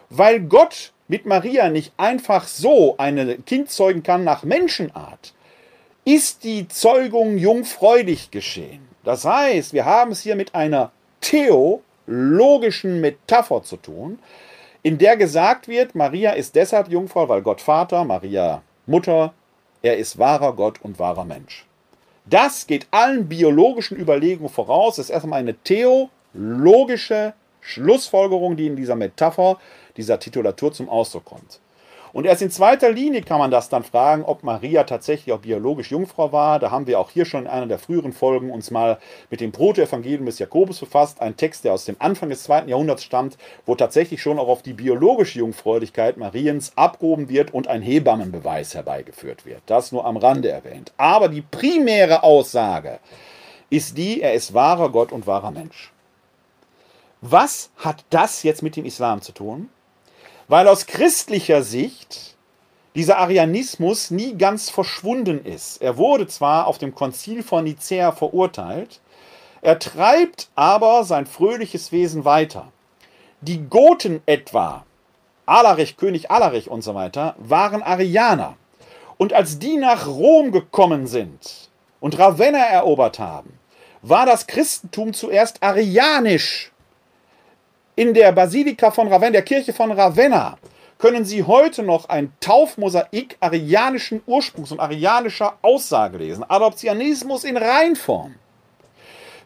Weil 0.10 0.40
Gott 0.40 0.94
mit 1.10 1.26
Maria 1.26 1.68
nicht 1.68 1.92
einfach 1.98 2.48
so 2.48 2.96
ein 2.98 3.44
Kind 3.46 3.72
zeugen 3.72 4.04
kann 4.04 4.24
nach 4.24 4.44
Menschenart, 4.44 5.34
ist 6.06 6.46
die 6.46 6.70
Zeugung 6.70 7.38
jungfräulich 7.38 8.32
geschehen. 8.32 8.89
Das 9.10 9.26
heißt, 9.26 9.74
wir 9.74 9.86
haben 9.86 10.12
es 10.12 10.22
hier 10.22 10.36
mit 10.36 10.54
einer 10.54 10.92
theologischen 11.20 13.02
Metapher 13.02 13.64
zu 13.64 13.78
tun, 13.78 14.20
in 14.84 15.00
der 15.00 15.18
gesagt 15.18 15.68
wird, 15.68 15.96
Maria 15.96 16.34
ist 16.34 16.54
deshalb 16.54 16.90
Jungfrau, 16.90 17.28
weil 17.28 17.42
Gott 17.42 17.60
Vater, 17.60 18.06
Maria 18.06 18.62
Mutter, 18.86 19.34
er 19.82 19.98
ist 19.98 20.20
wahrer 20.20 20.54
Gott 20.54 20.80
und 20.84 21.00
wahrer 21.00 21.26
Mensch. 21.26 21.66
Das 22.28 22.68
geht 22.68 22.86
allen 22.92 23.28
biologischen 23.28 23.98
Überlegungen 23.98 24.48
voraus. 24.48 24.98
Das 24.98 25.08
ist 25.08 25.10
erstmal 25.10 25.40
eine 25.40 25.56
theologische 25.56 27.34
Schlussfolgerung, 27.62 28.58
die 28.58 28.68
in 28.68 28.76
dieser 28.76 28.96
Metapher, 28.96 29.58
dieser 29.98 30.20
Titulatur 30.20 30.72
zum 30.72 30.88
Ausdruck 30.88 31.26
kommt. 31.26 31.60
Und 32.12 32.26
erst 32.26 32.42
in 32.42 32.50
zweiter 32.50 32.92
Linie 32.92 33.22
kann 33.22 33.40
man 33.40 33.52
das 33.52 33.70
dann 33.70 33.84
fragen, 33.84 34.24
ob 34.24 34.44
Maria 34.44 34.84
tatsächlich 34.84 35.34
auch 35.34 35.40
biologisch 35.40 35.92
Jungfrau 35.92 36.32
war. 36.32 36.60
Da 36.60 36.72
haben 36.72 36.88
wir 36.88 37.00
auch 37.00 37.10
hier 37.10 37.26
schon 37.26 37.44
in 37.44 37.48
einer 37.48 37.68
der 37.68 37.80
früheren 37.80 38.14
Folgen 38.14 38.52
uns 38.52 38.72
mal 38.72 38.98
mit 39.30 39.42
dem 39.42 39.52
Protoevangelium 39.52 40.26
des 40.26 40.40
Jakobus 40.40 40.80
befasst. 40.80 41.22
Ein 41.22 41.38
Text, 41.38 41.64
der 41.64 41.74
aus 41.74 41.86
dem 41.86 41.96
Anfang 42.00 42.30
des 42.30 42.44
zweiten 42.44 42.70
Jahrhunderts 42.70 43.04
stammt, 43.04 43.38
wo 43.66 43.76
tatsächlich 43.76 44.22
schon 44.22 44.40
auch 44.40 44.48
auf 44.48 44.64
die 44.64 44.74
biologische 44.74 45.40
Jungfräulichkeit 45.40 46.18
Mariens 46.18 46.74
abgehoben 46.76 47.30
wird 47.30 47.54
und 47.54 47.68
ein 47.68 47.82
Hebammenbeweis 47.82 48.74
herbeigeführt 48.74 49.46
wird. 49.46 49.62
Das 49.66 49.92
nur 49.92 50.06
am 50.06 50.18
Rande 50.18 50.50
erwähnt. 50.50 50.92
Aber 50.98 51.30
die 51.30 51.42
primäre 51.42 52.24
Aussage 52.24 53.00
ist 53.70 53.98
die, 53.98 54.22
er 54.22 54.34
ist 54.34 54.54
wahrer 54.54 54.90
Gott 54.90 55.12
und 55.12 55.28
wahrer 55.28 55.52
Mensch. 55.52 55.92
Was 57.22 57.70
hat 57.78 58.06
das 58.10 58.44
jetzt 58.44 58.64
mit 58.64 58.76
dem 58.76 58.86
Islam 58.86 59.22
zu 59.22 59.34
tun? 59.34 59.70
Weil 60.50 60.68
aus 60.68 60.88
christlicher 60.88 61.64
Sicht 61.64 62.36
dieser 62.96 63.20
Arianismus 63.20 64.12
nie 64.12 64.36
ganz 64.36 64.70
verschwunden 64.70 65.46
ist. 65.46 65.82
Er 65.82 65.96
wurde 65.96 66.28
zwar 66.28 66.68
auf 66.68 66.80
dem 66.80 66.94
Konzil 66.94 67.44
von 67.44 67.64
Nicäa 67.64 68.12
verurteilt, 68.12 69.00
er 69.62 69.78
treibt 69.78 70.50
aber 70.56 71.04
sein 71.04 71.28
fröhliches 71.28 71.92
Wesen 71.92 72.26
weiter. 72.26 72.72
Die 73.42 73.60
Goten 73.70 74.22
etwa, 74.26 74.86
Alarich, 75.46 75.98
König 75.98 76.32
Alarich 76.32 76.70
und 76.70 76.82
so 76.82 76.96
weiter, 76.96 77.36
waren 77.38 77.84
Arianer. 77.84 78.56
Und 79.18 79.34
als 79.34 79.60
die 79.60 79.78
nach 79.78 80.08
Rom 80.08 80.52
gekommen 80.52 81.08
sind 81.08 81.70
und 82.00 82.18
Ravenna 82.18 82.66
erobert 82.66 83.20
haben, 83.20 83.60
war 84.02 84.26
das 84.26 84.48
Christentum 84.48 85.14
zuerst 85.14 85.62
arianisch 85.62 86.72
in 88.00 88.14
der 88.14 88.32
Basilika 88.32 88.92
von 88.92 89.10
Ravenna, 89.10 89.32
der 89.32 89.42
Kirche 89.42 89.74
von 89.74 89.92
Ravenna, 89.92 90.58
können 91.00 91.26
Sie 91.26 91.44
heute 91.44 91.84
noch 91.84 92.08
ein 92.08 92.32
Taufmosaik 92.40 93.36
arianischen 93.42 94.22
Ursprungs 94.26 94.72
und 94.72 94.80
arianischer 94.80 95.58
Aussage 95.62 96.18
lesen. 96.18 96.46
Adoptionismus 96.48 97.44
in 97.44 97.58
Reinform. 97.58 98.36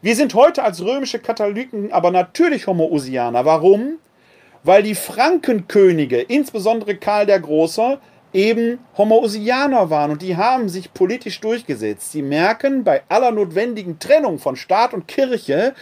Wir 0.03 0.15
sind 0.15 0.35
heute 0.35 0.61
als 0.61 0.85
römische 0.85 1.17
Katholiken 1.17 1.91
aber 1.91 2.11
natürlich 2.11 2.67
Homoousianer. 2.67 3.43
Warum? 3.43 3.97
Weil 4.61 4.83
die 4.83 4.93
Frankenkönige, 4.93 6.21
insbesondere 6.21 6.95
Karl 6.97 7.25
der 7.25 7.39
Große, 7.39 7.97
eben 8.33 8.77
Homoousianer 8.99 9.89
waren 9.89 10.11
und 10.11 10.21
die 10.21 10.37
haben 10.37 10.69
sich 10.69 10.93
politisch 10.93 11.41
durchgesetzt. 11.41 12.11
Sie 12.11 12.21
merken 12.21 12.83
bei 12.83 13.01
aller 13.09 13.31
notwendigen 13.31 13.97
Trennung 13.97 14.37
von 14.37 14.55
Staat 14.55 14.93
und 14.93 15.07
Kirche, 15.07 15.73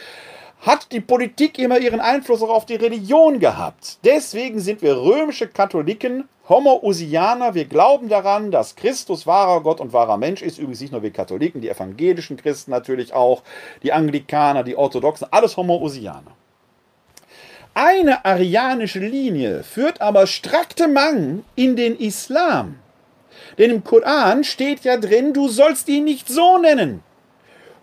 hat 0.62 0.92
die 0.92 1.02
Politik 1.02 1.58
immer 1.58 1.80
ihren 1.80 2.00
Einfluss 2.00 2.42
auch 2.44 2.50
auf 2.50 2.66
die 2.66 2.76
Religion 2.76 3.40
gehabt. 3.40 3.98
Deswegen 4.04 4.60
sind 4.60 4.82
wir 4.82 4.96
römische 4.96 5.48
Katholiken, 5.48 6.30
Homoousianer. 6.48 7.56
Wir 7.56 7.66
glauben 7.66 8.10
daran, 8.10 8.52
dass 8.52 8.76
Christus 8.76 9.26
wahrer 9.26 9.62
Gott 9.62 9.80
und 9.80 9.92
wahrer 9.92 10.18
Mensch 10.18 10.42
ist. 10.44 10.60
Übrigens 10.60 10.82
nicht 10.82 10.92
nur 10.92 11.02
wir 11.02 11.12
Katholiken, 11.12 11.62
die 11.62 11.70
evangelischen 11.70 12.38
Christen 12.38 12.72
natürlich 12.72 13.14
auch, 13.14 13.42
die 13.82 13.92
Anglikaner, 13.92 14.64
die 14.64 14.76
Orthodoxen, 14.76 15.28
alles 15.32 15.58
Homoousianer. 15.58 16.32
Eine 17.74 18.26
arianische 18.26 19.00
Linie 19.00 19.64
führt 19.64 20.02
aber 20.02 20.28
strakte 20.28 20.88
Mang 20.88 21.44
in 21.56 21.76
den 21.76 21.98
Islam. 21.98 22.80
Denn 23.58 23.72
im 23.72 23.84
Koran 23.84 24.44
steht 24.44 24.82
ja 24.82 24.98
drin, 24.98 25.34
du 25.34 25.48
sollst 25.48 25.88
ihn 25.88 26.04
nicht 26.04 26.28
so 26.28 26.58
nennen, 26.58 27.02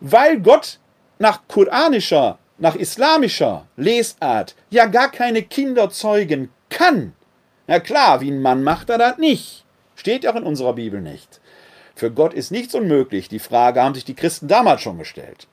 weil 0.01 0.39
Gott 0.41 0.79
nach 1.19 1.41
koranischer 1.49 2.39
nach 2.59 2.75
islamischer 2.75 3.67
Lesart 3.77 4.55
ja 4.71 4.87
gar 4.87 5.11
keine 5.11 5.43
Kinder 5.43 5.91
zeugen 5.91 6.51
kann. 6.69 7.15
Na 7.67 7.81
klar, 7.81 8.21
wie 8.21 8.31
ein 8.31 8.43
Mann 8.43 8.63
macht 8.63 8.91
er 8.91 8.99
das 8.99 9.19
nicht. 9.19 9.65
Steht 9.95 10.27
auch 10.27 10.37
in 10.37 10.43
unserer 10.45 10.75
Bibel 10.75 11.01
nicht. 11.01 11.41
Für 11.95 12.11
Gott 12.11 12.33
ist 12.33 12.51
nichts 12.51 12.75
unmöglich. 12.75 13.29
Die 13.29 13.41
Frage 13.41 13.83
haben 13.83 13.95
sich 13.95 14.05
die 14.05 14.15
Christen 14.15 14.49
damals 14.49 14.83
schon 14.83 14.99
gestellt. 14.99 15.49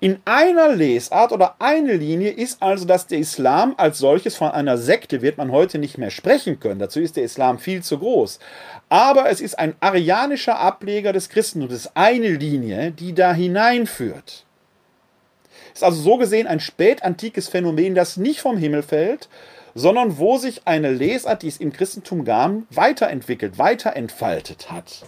In 0.00 0.20
einer 0.24 0.68
Lesart 0.68 1.32
oder 1.32 1.56
eine 1.58 1.94
Linie 1.94 2.30
ist 2.30 2.62
also, 2.62 2.84
dass 2.84 3.08
der 3.08 3.18
Islam 3.18 3.74
als 3.76 3.98
solches 3.98 4.36
von 4.36 4.50
einer 4.52 4.78
Sekte 4.78 5.22
wird 5.22 5.38
man 5.38 5.50
heute 5.50 5.78
nicht 5.78 5.98
mehr 5.98 6.10
sprechen 6.10 6.60
können. 6.60 6.78
Dazu 6.78 7.00
ist 7.00 7.16
der 7.16 7.24
Islam 7.24 7.58
viel 7.58 7.82
zu 7.82 7.98
groß. 7.98 8.38
Aber 8.88 9.28
es 9.28 9.40
ist 9.40 9.58
ein 9.58 9.74
arianischer 9.80 10.58
Ableger 10.58 11.12
des 11.12 11.28
Christentums. 11.28 11.74
Es 11.74 11.86
ist 11.86 11.96
eine 11.96 12.28
Linie, 12.28 12.92
die 12.92 13.12
da 13.12 13.32
hineinführt. 13.32 14.44
Ist 15.78 15.84
also 15.84 16.02
so 16.02 16.16
gesehen 16.16 16.48
ein 16.48 16.58
spätantikes 16.58 17.46
Phänomen, 17.46 17.94
das 17.94 18.16
nicht 18.16 18.40
vom 18.40 18.56
Himmel 18.56 18.82
fällt, 18.82 19.28
sondern 19.76 20.18
wo 20.18 20.36
sich 20.36 20.62
eine 20.64 20.90
Lesart, 20.90 21.42
die 21.42 21.46
es 21.46 21.58
im 21.58 21.72
Christentum 21.72 22.24
gab, 22.24 22.50
weiterentwickelt, 22.70 23.58
weiterentfaltet 23.58 24.72
hat. 24.72 25.04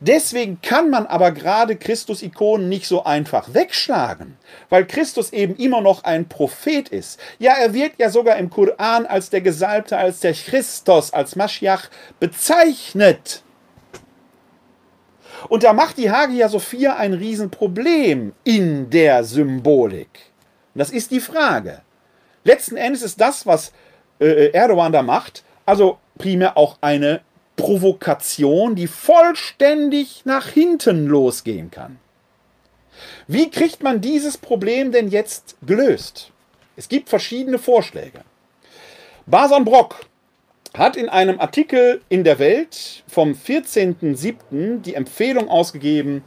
Deswegen 0.00 0.60
kann 0.60 0.90
man 0.90 1.06
aber 1.06 1.30
gerade 1.30 1.76
Christus-Ikonen 1.76 2.68
nicht 2.68 2.88
so 2.88 3.04
einfach 3.04 3.54
wegschlagen, 3.54 4.38
weil 4.70 4.86
Christus 4.86 5.32
eben 5.32 5.54
immer 5.54 5.80
noch 5.80 6.02
ein 6.02 6.28
Prophet 6.28 6.88
ist. 6.88 7.20
Ja, 7.38 7.52
er 7.52 7.72
wird 7.72 7.92
ja 7.98 8.10
sogar 8.10 8.38
im 8.38 8.50
Koran 8.50 9.06
als 9.06 9.30
der 9.30 9.40
Gesalbte, 9.40 9.96
als 9.96 10.18
der 10.18 10.32
Christus, 10.32 11.12
als 11.12 11.36
Maschiach 11.36 11.90
bezeichnet. 12.18 13.43
Und 15.48 15.62
da 15.62 15.72
macht 15.72 15.98
die 15.98 16.10
Hagia 16.10 16.48
Sophia 16.48 16.96
ein 16.96 17.14
Riesenproblem 17.14 18.32
in 18.44 18.90
der 18.90 19.24
Symbolik. 19.24 20.08
Und 20.74 20.78
das 20.78 20.90
ist 20.90 21.10
die 21.10 21.20
Frage. 21.20 21.82
Letzten 22.44 22.76
Endes 22.76 23.02
ist 23.02 23.20
das, 23.20 23.46
was 23.46 23.72
äh, 24.20 24.50
Erdogan 24.50 24.92
da 24.92 25.02
macht, 25.02 25.44
also 25.66 25.98
primär 26.18 26.56
auch 26.56 26.78
eine 26.80 27.20
Provokation, 27.56 28.74
die 28.74 28.86
vollständig 28.86 30.22
nach 30.24 30.48
hinten 30.48 31.06
losgehen 31.06 31.70
kann. 31.70 31.98
Wie 33.26 33.50
kriegt 33.50 33.82
man 33.82 34.00
dieses 34.00 34.36
Problem 34.36 34.92
denn 34.92 35.08
jetzt 35.08 35.56
gelöst? 35.62 36.30
Es 36.76 36.88
gibt 36.88 37.08
verschiedene 37.08 37.58
Vorschläge. 37.58 38.20
Basan 39.26 39.64
Brock, 39.64 40.06
hat 40.74 40.96
in 40.96 41.08
einem 41.08 41.40
Artikel 41.40 42.00
in 42.08 42.24
der 42.24 42.38
Welt 42.38 43.04
vom 43.06 43.32
14.07. 43.32 44.80
die 44.82 44.94
Empfehlung 44.94 45.48
ausgegeben, 45.48 46.24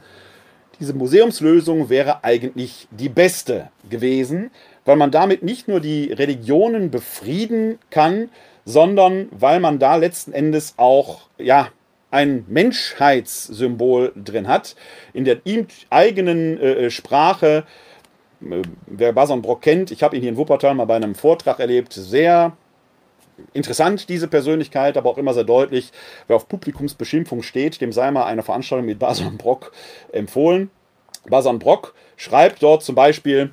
diese 0.80 0.94
Museumslösung 0.94 1.88
wäre 1.88 2.22
eigentlich 2.24 2.86
die 2.90 3.08
beste 3.08 3.70
gewesen, 3.90 4.50
weil 4.84 4.96
man 4.96 5.10
damit 5.10 5.42
nicht 5.42 5.66
nur 5.68 5.80
die 5.80 6.12
Religionen 6.12 6.90
befrieden 6.90 7.78
kann, 7.90 8.30
sondern 8.64 9.28
weil 9.32 9.60
man 9.60 9.78
da 9.78 9.96
letzten 9.96 10.32
Endes 10.32 10.74
auch 10.76 11.28
ja, 11.36 11.68
ein 12.10 12.44
Menschheitssymbol 12.48 14.12
drin 14.14 14.46
hat, 14.46 14.76
in 15.12 15.24
der 15.24 15.44
ihm 15.44 15.66
eigenen 15.90 16.60
äh, 16.60 16.90
Sprache. 16.90 17.64
Äh, 18.40 18.62
wer 18.86 19.12
Bason 19.12 19.42
Brock 19.42 19.62
kennt, 19.62 19.90
ich 19.90 20.02
habe 20.02 20.16
ihn 20.16 20.22
hier 20.22 20.30
in 20.30 20.36
Wuppertal 20.36 20.74
mal 20.74 20.84
bei 20.84 20.96
einem 20.96 21.14
Vortrag 21.16 21.58
erlebt, 21.58 21.92
sehr 21.92 22.56
interessant, 23.52 24.08
diese 24.08 24.28
Persönlichkeit, 24.28 24.96
aber 24.96 25.10
auch 25.10 25.18
immer 25.18 25.34
sehr 25.34 25.44
deutlich. 25.44 25.90
Wer 26.26 26.36
auf 26.36 26.48
Publikumsbeschimpfung 26.48 27.42
steht, 27.42 27.80
dem 27.80 27.92
sei 27.92 28.10
mal 28.10 28.24
eine 28.24 28.42
Veranstaltung 28.42 28.86
mit 28.86 28.98
Bason 28.98 29.36
Brock 29.38 29.72
empfohlen. 30.12 30.70
Bason 31.28 31.58
Brock 31.58 31.94
schreibt 32.16 32.62
dort 32.62 32.82
zum 32.82 32.94
Beispiel, 32.94 33.50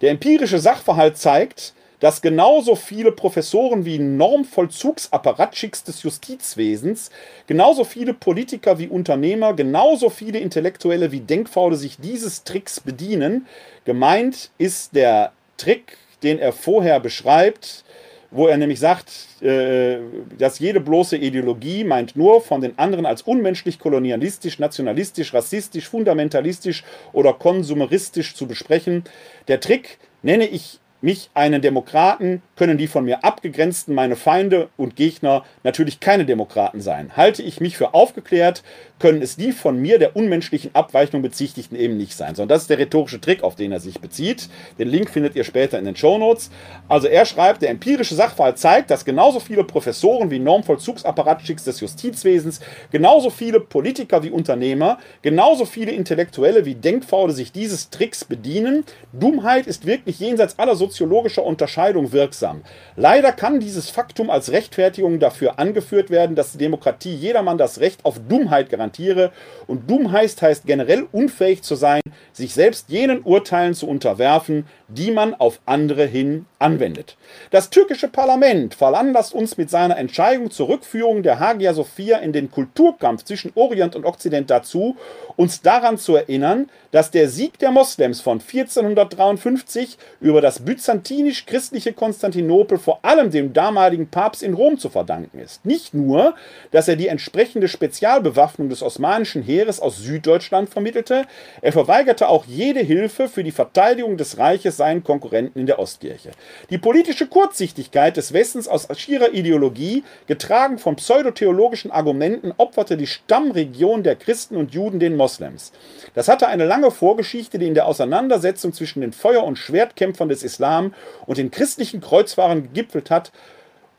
der 0.00 0.10
empirische 0.10 0.58
Sachverhalt 0.58 1.16
zeigt, 1.16 1.74
dass 2.00 2.22
genauso 2.22 2.76
viele 2.76 3.12
Professoren 3.12 3.84
wie 3.84 3.98
Normvollzugsapparatschicks 3.98 5.82
des 5.82 6.02
Justizwesens, 6.02 7.10
genauso 7.46 7.84
viele 7.84 8.14
Politiker 8.14 8.78
wie 8.78 8.88
Unternehmer, 8.88 9.54
genauso 9.54 10.08
viele 10.10 10.38
Intellektuelle 10.38 11.10
wie 11.10 11.20
Denkfaule 11.20 11.76
sich 11.76 11.98
dieses 11.98 12.44
Tricks 12.44 12.80
bedienen. 12.80 13.46
Gemeint 13.84 14.50
ist 14.58 14.94
der 14.94 15.32
Trick, 15.56 15.96
den 16.22 16.38
er 16.38 16.52
vorher 16.52 17.00
beschreibt, 17.00 17.84
wo 18.30 18.46
er 18.46 18.56
nämlich 18.56 18.78
sagt, 18.78 19.10
äh, 19.42 19.98
dass 20.38 20.58
jede 20.58 20.80
bloße 20.80 21.16
Ideologie 21.16 21.84
meint 21.84 22.16
nur, 22.16 22.40
von 22.40 22.60
den 22.60 22.78
anderen 22.78 23.06
als 23.06 23.22
unmenschlich, 23.22 23.78
kolonialistisch, 23.78 24.58
nationalistisch, 24.58 25.32
rassistisch, 25.32 25.88
fundamentalistisch 25.88 26.84
oder 27.12 27.32
konsumeristisch 27.32 28.34
zu 28.34 28.46
besprechen. 28.46 29.04
Der 29.48 29.60
Trick 29.60 29.98
nenne 30.22 30.46
ich 30.46 30.80
mich 31.00 31.30
einen 31.34 31.62
Demokraten, 31.62 32.42
können 32.58 32.76
die 32.76 32.88
von 32.88 33.04
mir 33.04 33.24
abgegrenzten, 33.24 33.94
meine 33.94 34.16
Feinde 34.16 34.68
und 34.76 34.96
Gegner 34.96 35.44
natürlich 35.62 36.00
keine 36.00 36.24
Demokraten 36.24 36.80
sein. 36.80 37.16
Halte 37.16 37.40
ich 37.40 37.60
mich 37.60 37.76
für 37.76 37.94
aufgeklärt, 37.94 38.64
können 38.98 39.22
es 39.22 39.36
die 39.36 39.52
von 39.52 39.80
mir 39.80 40.00
der 40.00 40.16
unmenschlichen 40.16 40.74
Abweichung 40.74 41.22
bezichtigten 41.22 41.76
eben 41.76 41.96
nicht 41.96 42.14
sein. 42.14 42.34
Sondern 42.34 42.56
das 42.56 42.62
ist 42.62 42.70
der 42.70 42.78
rhetorische 42.78 43.20
Trick, 43.20 43.44
auf 43.44 43.54
den 43.54 43.70
er 43.70 43.78
sich 43.78 44.00
bezieht. 44.00 44.48
Den 44.78 44.88
Link 44.88 45.08
findet 45.08 45.36
ihr 45.36 45.44
später 45.44 45.78
in 45.78 45.84
den 45.84 45.94
Show 45.94 46.18
Notes. 46.18 46.50
Also 46.88 47.06
er 47.06 47.24
schreibt, 47.26 47.62
der 47.62 47.70
empirische 47.70 48.16
Sachverhalt 48.16 48.58
zeigt, 48.58 48.90
dass 48.90 49.04
genauso 49.04 49.38
viele 49.38 49.62
Professoren 49.62 50.32
wie 50.32 50.40
Normvollzugsapparatschicks 50.40 51.62
des 51.62 51.78
Justizwesens, 51.78 52.58
genauso 52.90 53.30
viele 53.30 53.60
Politiker 53.60 54.24
wie 54.24 54.30
Unternehmer, 54.30 54.98
genauso 55.22 55.64
viele 55.64 55.92
Intellektuelle 55.92 56.64
wie 56.64 56.74
Denkfaule 56.74 57.32
sich 57.32 57.52
dieses 57.52 57.90
Tricks 57.90 58.24
bedienen. 58.24 58.84
Dummheit 59.12 59.68
ist 59.68 59.86
wirklich 59.86 60.18
jenseits 60.18 60.58
aller 60.58 60.74
soziologischer 60.74 61.44
Unterscheidung 61.44 62.10
wirksam. 62.10 62.47
Leider 62.96 63.32
kann 63.32 63.60
dieses 63.60 63.90
Faktum 63.90 64.30
als 64.30 64.52
Rechtfertigung 64.52 65.20
dafür 65.20 65.58
angeführt 65.58 66.10
werden, 66.10 66.36
dass 66.36 66.52
die 66.52 66.58
Demokratie 66.58 67.14
jedermann 67.14 67.58
das 67.58 67.80
Recht 67.80 68.04
auf 68.04 68.18
Dummheit 68.28 68.70
garantiere. 68.70 69.32
Und 69.66 69.90
dumm 69.90 70.12
heißt, 70.12 70.42
heißt 70.42 70.66
generell 70.66 71.06
unfähig 71.12 71.62
zu 71.62 71.74
sein, 71.74 72.00
sich 72.32 72.54
selbst 72.54 72.88
jenen 72.88 73.22
Urteilen 73.22 73.74
zu 73.74 73.88
unterwerfen, 73.88 74.66
die 74.88 75.10
man 75.10 75.34
auf 75.34 75.60
andere 75.66 76.06
hin 76.06 76.46
anwendet. 76.58 77.16
Das 77.50 77.68
türkische 77.68 78.08
Parlament 78.08 78.74
veranlasst 78.74 79.34
uns 79.34 79.58
mit 79.58 79.68
seiner 79.70 79.98
Entscheidung 79.98 80.50
zur 80.50 80.68
Rückführung 80.68 81.22
der 81.22 81.38
Hagia 81.38 81.74
Sophia 81.74 82.18
in 82.18 82.32
den 82.32 82.50
Kulturkampf 82.50 83.24
zwischen 83.24 83.52
Orient 83.54 83.94
und 83.94 84.06
Okzident 84.06 84.50
dazu, 84.50 84.96
uns 85.36 85.60
daran 85.60 85.98
zu 85.98 86.16
erinnern, 86.16 86.70
dass 86.90 87.10
der 87.10 87.28
Sieg 87.28 87.58
der 87.58 87.70
Moslems 87.70 88.22
von 88.22 88.40
1453 88.40 89.98
über 90.20 90.40
das 90.40 90.60
byzantinisch-christliche 90.64 91.92
Konstantinopel 91.92 92.78
vor 92.78 93.00
allem 93.02 93.30
dem 93.30 93.52
damaligen 93.52 94.08
Papst 94.08 94.42
in 94.42 94.54
Rom 94.54 94.78
zu 94.78 94.88
verdanken 94.88 95.38
ist. 95.38 95.64
Nicht 95.66 95.92
nur, 95.92 96.34
dass 96.70 96.88
er 96.88 96.96
die 96.96 97.08
entsprechende 97.08 97.68
Spezialbewaffnung 97.68 98.70
des 98.70 98.82
osmanischen 98.82 99.42
Heeres 99.42 99.80
aus 99.80 99.98
Süddeutschland 99.98 100.70
vermittelte, 100.70 101.26
er 101.60 101.72
verweigerte 101.72 102.28
auch 102.28 102.46
jede 102.46 102.80
Hilfe 102.80 103.28
für 103.28 103.44
die 103.44 103.52
Verteidigung 103.52 104.16
des 104.16 104.38
Reiches 104.38 104.77
seinen 104.78 105.04
Konkurrenten 105.04 105.60
in 105.60 105.66
der 105.66 105.78
Ostkirche. 105.78 106.30
Die 106.70 106.78
politische 106.78 107.26
Kurzsichtigkeit 107.26 108.16
des 108.16 108.32
Westens 108.32 108.66
aus 108.66 108.88
schierer 108.96 109.34
Ideologie, 109.34 110.04
getragen 110.26 110.78
von 110.78 110.96
pseudotheologischen 110.96 111.90
Argumenten, 111.90 112.54
opferte 112.56 112.96
die 112.96 113.06
Stammregion 113.06 114.02
der 114.02 114.16
Christen 114.16 114.56
und 114.56 114.72
Juden 114.72 115.00
den 115.00 115.16
Moslems. 115.16 115.72
Das 116.14 116.28
hatte 116.28 116.48
eine 116.48 116.64
lange 116.64 116.90
Vorgeschichte, 116.90 117.58
die 117.58 117.66
in 117.66 117.74
der 117.74 117.86
Auseinandersetzung 117.86 118.72
zwischen 118.72 119.02
den 119.02 119.12
Feuer- 119.12 119.44
und 119.44 119.56
Schwertkämpfern 119.58 120.30
des 120.30 120.42
Islam 120.42 120.94
und 121.26 121.36
den 121.36 121.50
christlichen 121.50 122.00
Kreuzfahrern 122.00 122.62
gegipfelt 122.62 123.10
hat, 123.10 123.32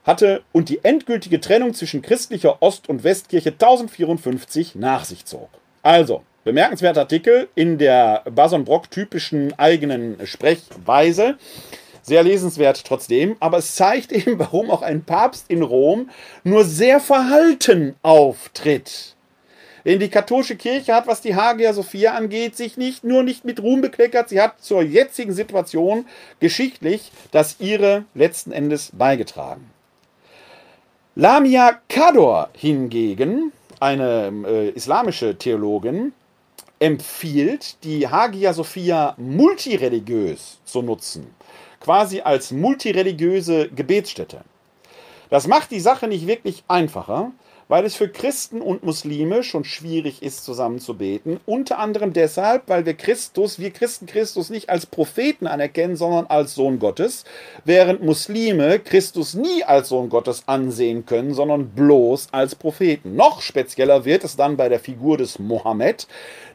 hatte 0.04 0.42
und 0.52 0.68
die 0.68 0.82
endgültige 0.82 1.40
Trennung 1.40 1.74
zwischen 1.74 2.02
christlicher 2.02 2.62
Ost- 2.62 2.88
und 2.88 3.04
Westkirche 3.04 3.50
1054 3.50 4.74
nach 4.74 5.04
sich 5.04 5.24
zog. 5.24 5.50
Also, 5.82 6.22
bemerkenswerter 6.44 7.00
Artikel 7.00 7.48
in 7.54 7.78
der 7.78 8.22
Bason 8.30 8.64
Brock 8.64 8.90
typischen 8.90 9.58
eigenen 9.58 10.26
Sprechweise. 10.26 11.36
Sehr 12.02 12.22
lesenswert 12.22 12.84
trotzdem, 12.84 13.36
aber 13.40 13.58
es 13.58 13.74
zeigt 13.74 14.10
eben, 14.12 14.38
warum 14.38 14.70
auch 14.70 14.82
ein 14.82 15.04
Papst 15.04 15.46
in 15.48 15.62
Rom 15.62 16.10
nur 16.44 16.64
sehr 16.64 16.98
verhalten 16.98 17.94
auftritt. 18.02 19.14
Denn 19.84 19.98
die 19.98 20.08
katholische 20.08 20.56
Kirche 20.56 20.94
hat, 20.94 21.06
was 21.06 21.20
die 21.20 21.34
Hagia 21.34 21.72
Sophia 21.72 22.12
angeht, 22.12 22.56
sich 22.56 22.76
nicht 22.76 23.04
nur 23.04 23.22
nicht 23.22 23.44
mit 23.44 23.62
Ruhm 23.62 23.80
bekleckert, 23.80 24.28
sie 24.28 24.40
hat 24.40 24.62
zur 24.62 24.82
jetzigen 24.82 25.32
Situation 25.32 26.06
geschichtlich 26.38 27.12
das 27.30 27.56
ihre 27.60 28.04
letzten 28.14 28.52
Endes 28.52 28.90
beigetragen. 28.92 29.70
Lamia 31.14 31.80
Kador 31.88 32.50
hingegen, 32.52 33.52
eine 33.80 34.32
äh, 34.46 34.68
islamische 34.70 35.36
Theologin, 35.36 36.12
empfiehlt, 36.80 37.84
die 37.84 38.08
Hagia 38.08 38.52
Sophia 38.52 39.14
multireligiös 39.18 40.58
zu 40.64 40.82
nutzen, 40.82 41.32
quasi 41.78 42.20
als 42.22 42.50
multireligiöse 42.50 43.68
Gebetsstätte. 43.68 44.40
Das 45.28 45.46
macht 45.46 45.70
die 45.70 45.80
Sache 45.80 46.08
nicht 46.08 46.26
wirklich 46.26 46.64
einfacher, 46.66 47.30
weil 47.70 47.84
es 47.84 47.94
für 47.94 48.08
Christen 48.08 48.60
und 48.62 48.82
Muslime 48.82 49.44
schon 49.44 49.62
schwierig 49.62 50.24
ist, 50.24 50.44
zusammen 50.44 50.80
zu 50.80 50.94
beten. 50.94 51.38
Unter 51.46 51.78
anderem 51.78 52.12
deshalb, 52.12 52.64
weil 52.66 52.84
wir 52.84 52.94
Christus, 52.94 53.60
wir 53.60 53.70
Christen 53.70 54.06
Christus 54.06 54.50
nicht 54.50 54.68
als 54.68 54.86
Propheten 54.86 55.46
anerkennen, 55.46 55.94
sondern 55.94 56.26
als 56.26 56.56
Sohn 56.56 56.80
Gottes, 56.80 57.24
während 57.64 58.02
Muslime 58.02 58.80
Christus 58.80 59.34
nie 59.34 59.62
als 59.62 59.90
Sohn 59.90 60.08
Gottes 60.08 60.42
ansehen 60.46 61.06
können, 61.06 61.32
sondern 61.32 61.68
bloß 61.68 62.30
als 62.32 62.56
Propheten. 62.56 63.14
Noch 63.14 63.40
spezieller 63.40 64.04
wird 64.04 64.24
es 64.24 64.34
dann 64.34 64.56
bei 64.56 64.68
der 64.68 64.80
Figur 64.80 65.16
des 65.16 65.38
Mohammed, 65.38 66.08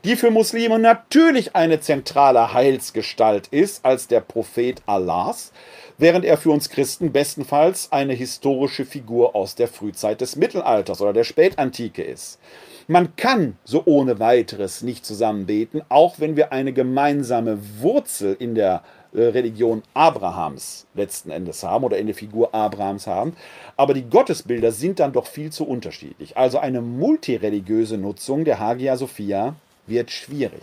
die 0.04 0.18
für 0.18 0.32
Muslime 0.32 0.80
natürlich 0.80 1.56
eine 1.56 1.80
zentrale 1.80 2.54
Heilsgestalt 2.54 3.48
ist 3.48 3.86
als 3.86 4.10
der 4.10 4.20
Prophet 4.20 4.82
Allahs 4.86 5.54
während 5.98 6.26
er 6.26 6.38
für 6.38 6.52
uns 6.52 6.70
Christen 6.70 7.12
bestenfalls 7.12 7.92
eine 7.92 8.14
historische 8.14 8.86
Figur 8.86 9.36
aus 9.36 9.56
der 9.56 9.68
Frühzeit 9.68 10.22
des 10.22 10.36
Mittelalters 10.36 11.02
oder 11.02 11.14
der 11.14 11.24
Spätantike 11.24 12.04
ist. 12.04 12.40
Man 12.88 13.16
kann 13.16 13.58
so 13.64 13.82
ohne 13.86 14.20
weiteres 14.20 14.84
nicht 14.84 15.06
zusammen 15.06 15.48
beten, 15.48 15.82
auch 15.90 16.20
wenn 16.20 16.36
wir 16.36 16.52
eine 16.52 16.72
gemeinsame 16.72 17.58
Wurzel 17.80 18.36
in 18.38 18.54
der 18.54 18.84
äh, 19.14 19.24
Religion 19.24 19.82
Abrahams 19.96 20.86
letzten 20.94 21.32
Endes 21.32 21.64
haben 21.64 21.84
oder 21.84 21.98
in 21.98 22.06
der 22.06 22.16
Figur 22.16 22.54
Abrahams 22.54 23.08
haben. 23.08 23.36
Aber 23.76 23.96
die 23.96 24.08
Gottesbilder 24.08 24.72
sind 24.72 25.00
dann 25.00 25.14
doch 25.14 25.26
viel 25.26 25.52
zu 25.52 25.66
unterschiedlich. 25.66 26.38
Also 26.38 26.60
eine 26.60 26.82
multireligiöse 26.82 27.98
Nutzung 27.98 28.46
der 28.46 28.60
Hagia 28.60 28.98
Sophia 28.98 29.56
wird 29.88 30.12
schwierig. 30.12 30.62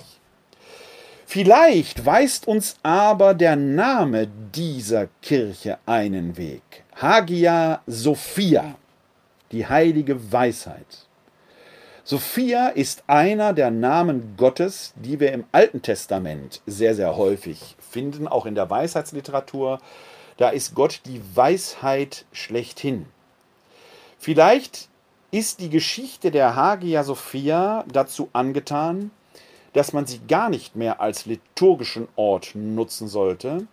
Vielleicht 1.33 2.05
weist 2.05 2.47
uns 2.47 2.77
aber 2.83 3.33
der 3.33 3.57
Name 3.57 4.29
dieser 4.55 5.09
Kirche 5.23 5.79
einen 5.87 6.37
Weg. 6.37 6.85
Hagia 6.95 7.81
Sophia, 7.87 8.75
die 9.51 9.67
heilige 9.67 10.31
Weisheit. 10.31 11.07
Sophia 12.05 12.69
ist 12.69 13.05
einer 13.07 13.55
der 13.55 13.71
Namen 13.71 14.35
Gottes, 14.37 14.93
die 14.97 15.21
wir 15.21 15.33
im 15.33 15.45
Alten 15.53 15.81
Testament 15.81 16.61
sehr, 16.67 16.95
sehr 16.95 17.17
häufig 17.17 17.77
finden, 17.81 18.29
auch 18.29 18.45
in 18.45 18.55
der 18.55 18.69
Weisheitsliteratur. 18.69 19.79
Da 20.37 20.51
ist 20.51 20.75
Gott 20.75 21.01
die 21.07 21.23
Weisheit 21.35 22.27
schlechthin. 22.33 23.07
Vielleicht 24.19 24.91
ist 25.31 25.61
die 25.61 25.71
Geschichte 25.71 26.31
der 26.31 26.57
Hagia 26.57 27.05
Sophia 27.05 27.87
dazu 27.91 28.29
angetan, 28.35 29.11
dass 29.73 29.93
man 29.93 30.07
sie 30.07 30.21
gar 30.29 30.49
nicht 30.49 30.77
mehr 30.77 31.01
als 31.01 31.27
liturgischen 31.27 32.09
Ort 32.17 32.55
nutzen 32.55 33.09
sollte, 33.09 33.67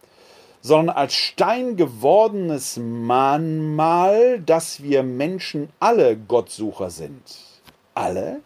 sondern 0.62 0.96
als 0.96 1.14
steingewordenes 1.14 2.78
Mahnmal, 2.78 4.40
dass 4.42 4.84
wir 4.84 5.04
Menschen 5.04 5.70
alle 5.80 6.18
Gottsucher 6.18 6.90
sind. 6.90 7.22
Alle? 7.94 8.42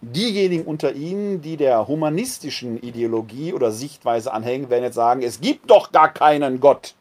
Diejenigen 0.00 0.64
unter 0.64 0.94
Ihnen, 0.94 1.40
die 1.40 1.56
der 1.56 1.88
humanistischen 1.88 2.82
Ideologie 2.82 3.54
oder 3.54 3.72
Sichtweise 3.72 4.32
anhängen, 4.32 4.68
werden 4.68 4.84
jetzt 4.84 4.94
sagen, 4.94 5.22
es 5.22 5.40
gibt 5.40 5.70
doch 5.70 5.92
gar 5.92 6.12
keinen 6.12 6.60
Gott. 6.60 6.94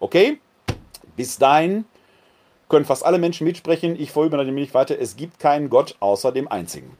Okay? 0.00 0.38
Bis 1.16 1.38
dahin 1.38 1.84
können 2.68 2.84
fast 2.84 3.04
alle 3.04 3.18
Menschen 3.18 3.46
mitsprechen. 3.46 4.00
Ich 4.00 4.10
vorüber 4.10 4.42
nämlich 4.42 4.74
weiter. 4.74 4.98
Es 4.98 5.16
gibt 5.16 5.38
keinen 5.38 5.70
Gott 5.70 5.96
außer 6.00 6.32
dem 6.32 6.48
einzigen. 6.48 6.96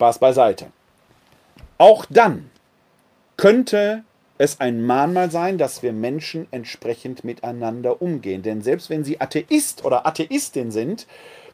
Spaß 0.00 0.18
beiseite. 0.18 0.68
Auch 1.76 2.06
dann 2.08 2.50
könnte 3.36 4.02
es 4.38 4.58
ein 4.58 4.82
Mahnmal 4.82 5.30
sein, 5.30 5.58
dass 5.58 5.82
wir 5.82 5.92
Menschen 5.92 6.48
entsprechend 6.52 7.22
miteinander 7.22 8.00
umgehen. 8.00 8.40
Denn 8.42 8.62
selbst 8.62 8.88
wenn 8.88 9.04
sie 9.04 9.20
Atheist 9.20 9.84
oder 9.84 10.06
Atheistin 10.06 10.70
sind, 10.70 11.06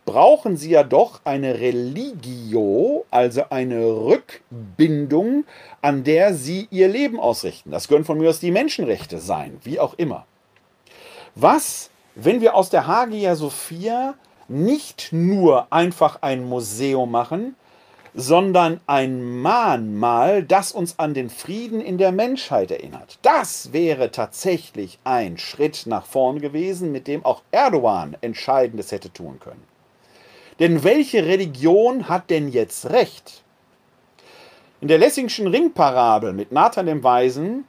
brauchen 0.04 0.56
sie 0.56 0.70
ja 0.70 0.84
doch 0.84 1.22
eine 1.24 1.58
Religio, 1.58 3.04
also 3.10 3.42
eine 3.50 3.84
Rückbindung, 3.84 5.44
an 5.82 6.04
der 6.04 6.32
sie 6.32 6.68
ihr 6.70 6.86
Leben 6.86 7.18
ausrichten. 7.18 7.72
Das 7.72 7.88
können 7.88 8.04
von 8.04 8.18
mir 8.18 8.30
aus 8.30 8.38
die 8.38 8.52
Menschenrechte 8.52 9.18
sein, 9.18 9.58
wie 9.64 9.80
auch 9.80 9.94
immer. 9.94 10.24
Was, 11.34 11.90
wenn 12.14 12.40
wir 12.40 12.54
aus 12.54 12.70
der 12.70 12.86
Hagia 12.86 13.34
Sophia 13.34 14.14
nicht 14.46 15.08
nur 15.10 15.72
einfach 15.72 16.22
ein 16.22 16.44
Museum 16.44 17.10
machen, 17.10 17.56
sondern 18.18 18.80
ein 18.86 19.22
Mahnmal, 19.22 20.42
das 20.42 20.72
uns 20.72 20.98
an 20.98 21.12
den 21.12 21.28
Frieden 21.28 21.82
in 21.82 21.98
der 21.98 22.12
Menschheit 22.12 22.70
erinnert. 22.70 23.18
Das 23.20 23.74
wäre 23.74 24.10
tatsächlich 24.10 24.98
ein 25.04 25.36
Schritt 25.36 25.82
nach 25.84 26.06
vorn 26.06 26.40
gewesen, 26.40 26.92
mit 26.92 27.08
dem 27.08 27.26
auch 27.26 27.42
Erdogan 27.50 28.16
Entscheidendes 28.22 28.90
hätte 28.90 29.12
tun 29.12 29.38
können. 29.38 29.62
Denn 30.58 30.82
welche 30.82 31.26
Religion 31.26 32.08
hat 32.08 32.30
denn 32.30 32.48
jetzt 32.48 32.88
recht? 32.88 33.42
In 34.80 34.88
der 34.88 34.96
Lessingschen 34.96 35.46
Ringparabel 35.46 36.32
mit 36.32 36.52
Nathan 36.52 36.86
dem 36.86 37.04
Weisen 37.04 37.64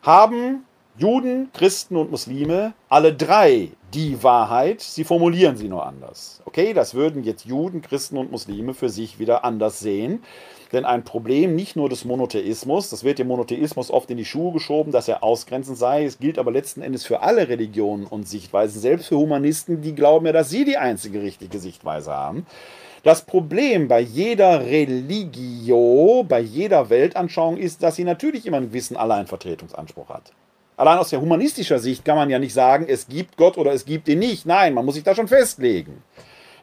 haben 0.00 0.64
Juden, 0.96 1.50
Christen 1.52 1.96
und 1.96 2.10
Muslime 2.10 2.72
alle 2.88 3.12
drei 3.12 3.68
die 3.94 4.22
Wahrheit, 4.22 4.80
sie 4.80 5.04
formulieren 5.04 5.56
sie 5.56 5.68
nur 5.68 5.86
anders. 5.86 6.40
Okay, 6.44 6.72
das 6.72 6.94
würden 6.94 7.24
jetzt 7.24 7.44
Juden, 7.44 7.82
Christen 7.82 8.16
und 8.16 8.30
Muslime 8.30 8.74
für 8.74 8.88
sich 8.88 9.18
wieder 9.18 9.44
anders 9.44 9.80
sehen. 9.80 10.22
Denn 10.72 10.84
ein 10.84 11.02
Problem 11.02 11.56
nicht 11.56 11.74
nur 11.74 11.88
des 11.88 12.04
Monotheismus, 12.04 12.90
das 12.90 13.02
wird 13.02 13.18
dem 13.18 13.26
Monotheismus 13.26 13.90
oft 13.90 14.08
in 14.10 14.16
die 14.16 14.24
Schuhe 14.24 14.52
geschoben, 14.52 14.92
dass 14.92 15.08
er 15.08 15.24
ausgrenzend 15.24 15.76
sei. 15.76 16.04
Es 16.04 16.20
gilt 16.20 16.38
aber 16.38 16.52
letzten 16.52 16.82
Endes 16.82 17.04
für 17.04 17.22
alle 17.22 17.48
Religionen 17.48 18.06
und 18.06 18.28
Sichtweisen, 18.28 18.80
selbst 18.80 19.08
für 19.08 19.16
Humanisten, 19.16 19.82
die 19.82 19.94
glauben 19.94 20.26
ja, 20.26 20.32
dass 20.32 20.50
sie 20.50 20.64
die 20.64 20.76
einzige 20.76 21.22
richtige 21.22 21.58
Sichtweise 21.58 22.12
haben. 22.12 22.46
Das 23.02 23.22
Problem 23.22 23.88
bei 23.88 24.00
jeder 24.00 24.66
Religio, 24.66 26.24
bei 26.28 26.40
jeder 26.40 26.90
Weltanschauung 26.90 27.56
ist, 27.56 27.82
dass 27.82 27.96
sie 27.96 28.04
natürlich 28.04 28.46
immer 28.46 28.58
einen 28.58 28.68
gewissen 28.68 28.96
Alleinvertretungsanspruch 28.96 30.10
hat. 30.10 30.32
Allein 30.80 30.96
aus 30.96 31.10
der 31.10 31.20
humanistischer 31.20 31.78
Sicht 31.78 32.06
kann 32.06 32.16
man 32.16 32.30
ja 32.30 32.38
nicht 32.38 32.54
sagen, 32.54 32.86
es 32.88 33.06
gibt 33.06 33.36
Gott 33.36 33.58
oder 33.58 33.70
es 33.74 33.84
gibt 33.84 34.08
ihn 34.08 34.18
nicht. 34.18 34.46
Nein, 34.46 34.72
man 34.72 34.86
muss 34.86 34.94
sich 34.94 35.04
da 35.04 35.14
schon 35.14 35.28
festlegen. 35.28 36.02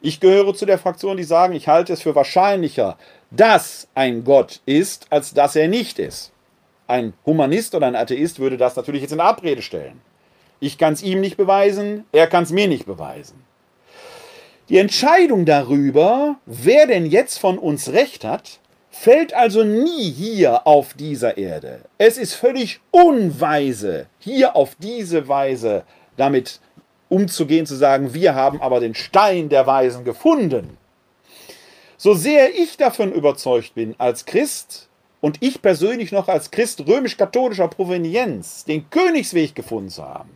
Ich 0.00 0.18
gehöre 0.18 0.56
zu 0.56 0.66
der 0.66 0.80
Fraktion, 0.80 1.16
die 1.16 1.22
sagen, 1.22 1.54
ich 1.54 1.68
halte 1.68 1.92
es 1.92 2.02
für 2.02 2.16
wahrscheinlicher, 2.16 2.98
dass 3.30 3.86
ein 3.94 4.24
Gott 4.24 4.60
ist, 4.66 5.06
als 5.10 5.34
dass 5.34 5.54
er 5.54 5.68
nicht 5.68 6.00
ist. 6.00 6.32
Ein 6.88 7.12
Humanist 7.24 7.76
oder 7.76 7.86
ein 7.86 7.94
Atheist 7.94 8.40
würde 8.40 8.56
das 8.56 8.74
natürlich 8.74 9.02
jetzt 9.02 9.12
in 9.12 9.20
Abrede 9.20 9.62
stellen. 9.62 10.00
Ich 10.58 10.78
kann 10.78 10.94
es 10.94 11.02
ihm 11.04 11.20
nicht 11.20 11.36
beweisen, 11.36 12.04
er 12.10 12.26
kann 12.26 12.42
es 12.42 12.50
mir 12.50 12.66
nicht 12.66 12.86
beweisen. 12.86 13.44
Die 14.68 14.78
Entscheidung 14.78 15.44
darüber, 15.44 16.38
wer 16.44 16.88
denn 16.88 17.06
jetzt 17.06 17.38
von 17.38 17.56
uns 17.56 17.92
recht 17.92 18.24
hat, 18.24 18.58
fällt 18.98 19.32
also 19.32 19.62
nie 19.62 20.10
hier 20.10 20.66
auf 20.66 20.94
dieser 20.94 21.38
Erde. 21.38 21.82
Es 21.98 22.18
ist 22.18 22.34
völlig 22.34 22.80
unweise, 22.90 24.06
hier 24.18 24.56
auf 24.56 24.74
diese 24.80 25.28
Weise 25.28 25.84
damit 26.16 26.60
umzugehen, 27.08 27.64
zu 27.64 27.76
sagen, 27.76 28.12
wir 28.12 28.34
haben 28.34 28.60
aber 28.60 28.80
den 28.80 28.96
Stein 28.96 29.48
der 29.48 29.66
Weisen 29.66 30.04
gefunden. 30.04 30.76
So 31.96 32.14
sehr 32.14 32.54
ich 32.54 32.76
davon 32.76 33.12
überzeugt 33.12 33.74
bin, 33.74 33.94
als 33.98 34.26
Christ 34.26 34.88
und 35.20 35.36
ich 35.40 35.62
persönlich 35.62 36.10
noch 36.10 36.26
als 36.26 36.50
Christ 36.50 36.84
römisch-katholischer 36.86 37.68
Provenienz 37.68 38.64
den 38.64 38.90
Königsweg 38.90 39.54
gefunden 39.54 39.90
zu 39.90 40.02
haben, 40.02 40.30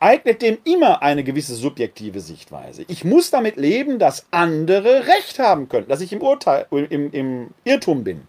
eignet 0.00 0.42
dem 0.42 0.58
immer 0.64 1.02
eine 1.02 1.22
gewisse 1.22 1.54
subjektive 1.54 2.20
Sichtweise. 2.20 2.84
Ich 2.88 3.04
muss 3.04 3.30
damit 3.30 3.56
leben, 3.56 3.98
dass 3.98 4.26
andere 4.30 5.06
Recht 5.06 5.38
haben 5.38 5.68
können, 5.68 5.88
dass 5.88 6.00
ich 6.00 6.12
im, 6.12 6.22
Urteil, 6.22 6.66
im, 6.70 7.12
im 7.12 7.48
Irrtum 7.64 8.02
bin. 8.02 8.22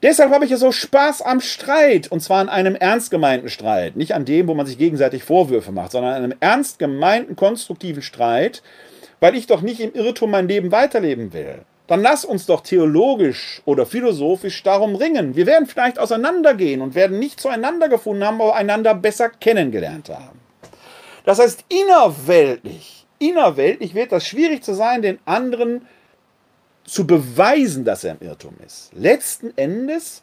Deshalb 0.00 0.32
habe 0.32 0.44
ich 0.44 0.52
ja 0.52 0.56
so 0.56 0.70
Spaß 0.70 1.22
am 1.22 1.40
Streit, 1.40 2.06
und 2.10 2.20
zwar 2.20 2.40
an 2.40 2.48
einem 2.48 2.76
ernst 2.76 3.10
gemeinten 3.10 3.48
Streit. 3.48 3.96
Nicht 3.96 4.14
an 4.14 4.24
dem, 4.24 4.46
wo 4.46 4.54
man 4.54 4.64
sich 4.64 4.78
gegenseitig 4.78 5.24
Vorwürfe 5.24 5.72
macht, 5.72 5.90
sondern 5.90 6.14
an 6.14 6.22
einem 6.22 6.38
ernst 6.38 6.78
gemeinten, 6.78 7.34
konstruktiven 7.34 8.02
Streit, 8.02 8.62
weil 9.18 9.34
ich 9.34 9.48
doch 9.48 9.60
nicht 9.60 9.80
im 9.80 9.92
Irrtum 9.94 10.30
mein 10.30 10.46
Leben 10.46 10.70
weiterleben 10.70 11.32
will 11.32 11.64
dann 11.88 12.02
lass 12.02 12.24
uns 12.24 12.44
doch 12.44 12.60
theologisch 12.60 13.62
oder 13.64 13.86
philosophisch 13.86 14.62
darum 14.62 14.94
ringen. 14.94 15.34
Wir 15.34 15.46
werden 15.46 15.66
vielleicht 15.66 15.98
auseinandergehen 15.98 16.82
und 16.82 16.94
werden 16.94 17.18
nicht 17.18 17.40
zueinander 17.40 17.88
gefunden 17.88 18.24
haben, 18.24 18.40
aber 18.40 18.54
einander 18.54 18.94
besser 18.94 19.30
kennengelernt 19.30 20.10
haben. 20.10 20.38
Das 21.28 21.38
heißt, 21.38 21.66
innerweltlich, 21.68 23.04
innerweltlich 23.18 23.94
wird 23.94 24.12
das 24.12 24.26
schwierig 24.26 24.64
zu 24.64 24.72
sein, 24.72 25.02
den 25.02 25.18
anderen 25.26 25.86
zu 26.84 27.06
beweisen, 27.06 27.84
dass 27.84 28.02
er 28.02 28.12
im 28.12 28.26
Irrtum 28.26 28.56
ist. 28.64 28.90
Letzten 28.94 29.52
Endes 29.58 30.22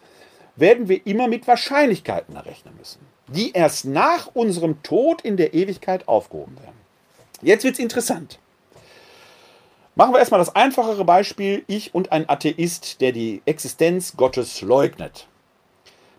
werden 0.55 0.89
wir 0.89 1.05
immer 1.05 1.27
mit 1.27 1.47
Wahrscheinlichkeiten 1.47 2.35
errechnen 2.35 2.75
müssen, 2.75 3.01
die 3.27 3.51
erst 3.51 3.85
nach 3.85 4.31
unserem 4.33 4.81
Tod 4.81 5.21
in 5.21 5.37
der 5.37 5.53
Ewigkeit 5.53 6.07
aufgehoben 6.07 6.57
werden. 6.57 6.81
Jetzt 7.43 7.65
wird 7.65 7.75
es 7.75 7.79
interessant. 7.79 8.39
Machen 9.93 10.11
wir 10.11 10.17
erstmal 10.17 10.39
das 10.39 10.55
einfachere 10.55 11.05
Beispiel, 11.05 11.63
ich 11.67 11.93
und 11.93 12.11
ein 12.11 12.27
Atheist, 12.27 12.99
der 12.99 13.11
die 13.11 13.43
Existenz 13.45 14.17
Gottes 14.17 14.61
leugnet. 14.61 15.27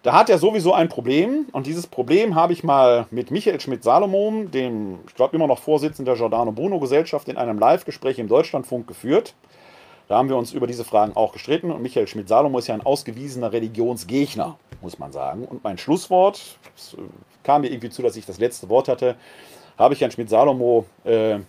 Da 0.07 0.13
hat 0.13 0.31
er 0.31 0.39
sowieso 0.39 0.73
ein 0.73 0.89
Problem 0.89 1.47
und 1.51 1.67
dieses 1.67 1.89
Problem 1.89 2.37
habe 2.37 2.53
ich 2.53 2.63
mal 2.63 3.07
mit 3.11 3.33
Michael 3.33 3.59
Schmidt-Salomon, 3.59 4.53
dem, 4.53 5.01
ich 5.09 5.17
glaube, 5.17 5.35
immer 5.35 5.49
noch 5.49 5.59
Vorsitzenden 5.59 6.05
der 6.05 6.15
Giordano 6.15 6.53
Bruno 6.53 6.79
Gesellschaft, 6.79 7.27
in 7.27 7.37
einem 7.37 7.59
Live-Gespräch 7.59 8.21
im 8.21 8.29
Deutschlandfunk 8.29 8.87
geführt. 8.87 9.35
Da 10.07 10.17
haben 10.17 10.29
wir 10.29 10.37
uns 10.37 10.53
über 10.53 10.69
diese 10.69 10.85
Fragen 10.85 11.17
auch 11.17 11.33
gestritten 11.33 11.73
und 11.73 11.83
Michael 11.83 12.07
Schmidt-Salomon 12.07 12.61
ist 12.61 12.69
ja 12.69 12.75
ein 12.75 12.87
ausgewiesener 12.87 13.53
Religionsgegner, 13.53 14.57
muss 14.81 15.01
man 15.01 15.11
sagen. 15.11 15.45
Und 15.45 15.65
mein 15.65 15.77
Schlusswort, 15.77 16.57
es 16.77 16.97
kam 17.43 17.63
mir 17.63 17.73
irgendwie 17.73 17.91
zu, 17.91 18.01
dass 18.01 18.15
ich 18.15 18.27
das 18.27 18.39
letzte 18.39 18.69
Wort 18.69 18.87
hatte, 18.87 19.17
habe 19.77 19.95
ich 19.95 20.01
Herrn 20.03 20.13
Schmidt-Salomon 20.13 20.85
äh, 21.05 21.41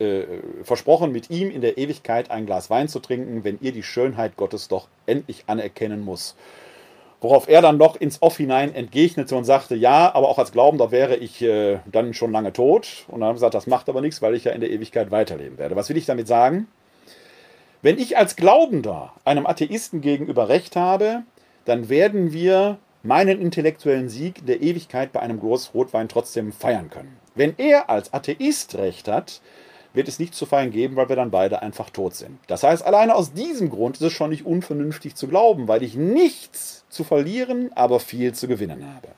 äh, 0.00 0.26
versprochen, 0.64 1.12
mit 1.12 1.30
ihm 1.30 1.50
in 1.50 1.62
der 1.62 1.78
Ewigkeit 1.78 2.30
ein 2.30 2.44
Glas 2.44 2.68
Wein 2.68 2.88
zu 2.88 2.98
trinken, 2.98 3.42
wenn 3.42 3.58
ihr 3.62 3.72
die 3.72 3.82
Schönheit 3.82 4.36
Gottes 4.36 4.68
doch 4.68 4.86
endlich 5.06 5.44
anerkennen 5.46 6.04
muss. 6.04 6.36
Worauf 7.20 7.48
er 7.48 7.62
dann 7.62 7.78
noch 7.78 7.96
ins 7.96 8.22
Off 8.22 8.36
hinein 8.36 8.72
entgegnete 8.72 9.34
und 9.34 9.44
sagte, 9.44 9.74
ja, 9.74 10.14
aber 10.14 10.28
auch 10.28 10.38
als 10.38 10.52
Glaubender 10.52 10.92
wäre 10.92 11.16
ich 11.16 11.42
äh, 11.42 11.78
dann 11.90 12.14
schon 12.14 12.30
lange 12.30 12.52
tot. 12.52 13.06
Und 13.08 13.20
dann 13.20 13.28
haben 13.28 13.30
wir 13.30 13.40
gesagt, 13.40 13.54
das 13.54 13.66
macht 13.66 13.88
aber 13.88 14.00
nichts, 14.00 14.22
weil 14.22 14.34
ich 14.34 14.44
ja 14.44 14.52
in 14.52 14.60
der 14.60 14.70
Ewigkeit 14.70 15.10
weiterleben 15.10 15.58
werde. 15.58 15.74
Was 15.74 15.88
will 15.88 15.96
ich 15.96 16.06
damit 16.06 16.28
sagen? 16.28 16.68
Wenn 17.82 17.98
ich 17.98 18.16
als 18.16 18.36
Glaubender 18.36 19.12
einem 19.24 19.46
Atheisten 19.46 20.00
gegenüber 20.00 20.48
Recht 20.48 20.76
habe, 20.76 21.22
dann 21.64 21.88
werden 21.88 22.32
wir 22.32 22.78
meinen 23.02 23.40
intellektuellen 23.40 24.08
Sieg 24.08 24.46
der 24.46 24.62
Ewigkeit 24.62 25.12
bei 25.12 25.20
einem 25.20 25.40
Groß 25.40 25.74
Rotwein 25.74 26.08
trotzdem 26.08 26.52
feiern 26.52 26.90
können. 26.90 27.16
Wenn 27.34 27.54
er 27.56 27.88
als 27.88 28.12
Atheist 28.12 28.76
Recht 28.76 29.06
hat, 29.06 29.40
wird 29.94 30.08
es 30.08 30.18
nichts 30.18 30.36
zu 30.36 30.46
feiern 30.46 30.70
geben, 30.70 30.96
weil 30.96 31.08
wir 31.08 31.16
dann 31.16 31.30
beide 31.30 31.62
einfach 31.62 31.90
tot 31.90 32.14
sind. 32.14 32.38
Das 32.46 32.62
heißt, 32.62 32.84
alleine 32.84 33.14
aus 33.14 33.32
diesem 33.32 33.70
Grund 33.70 33.96
ist 33.96 34.02
es 34.02 34.12
schon 34.12 34.30
nicht 34.30 34.46
unvernünftig 34.46 35.14
zu 35.14 35.28
glauben, 35.28 35.68
weil 35.68 35.82
ich 35.82 35.94
nichts 35.94 36.84
zu 36.88 37.04
verlieren, 37.04 37.70
aber 37.74 38.00
viel 38.00 38.32
zu 38.34 38.48
gewinnen 38.48 38.84
habe. 38.94 39.08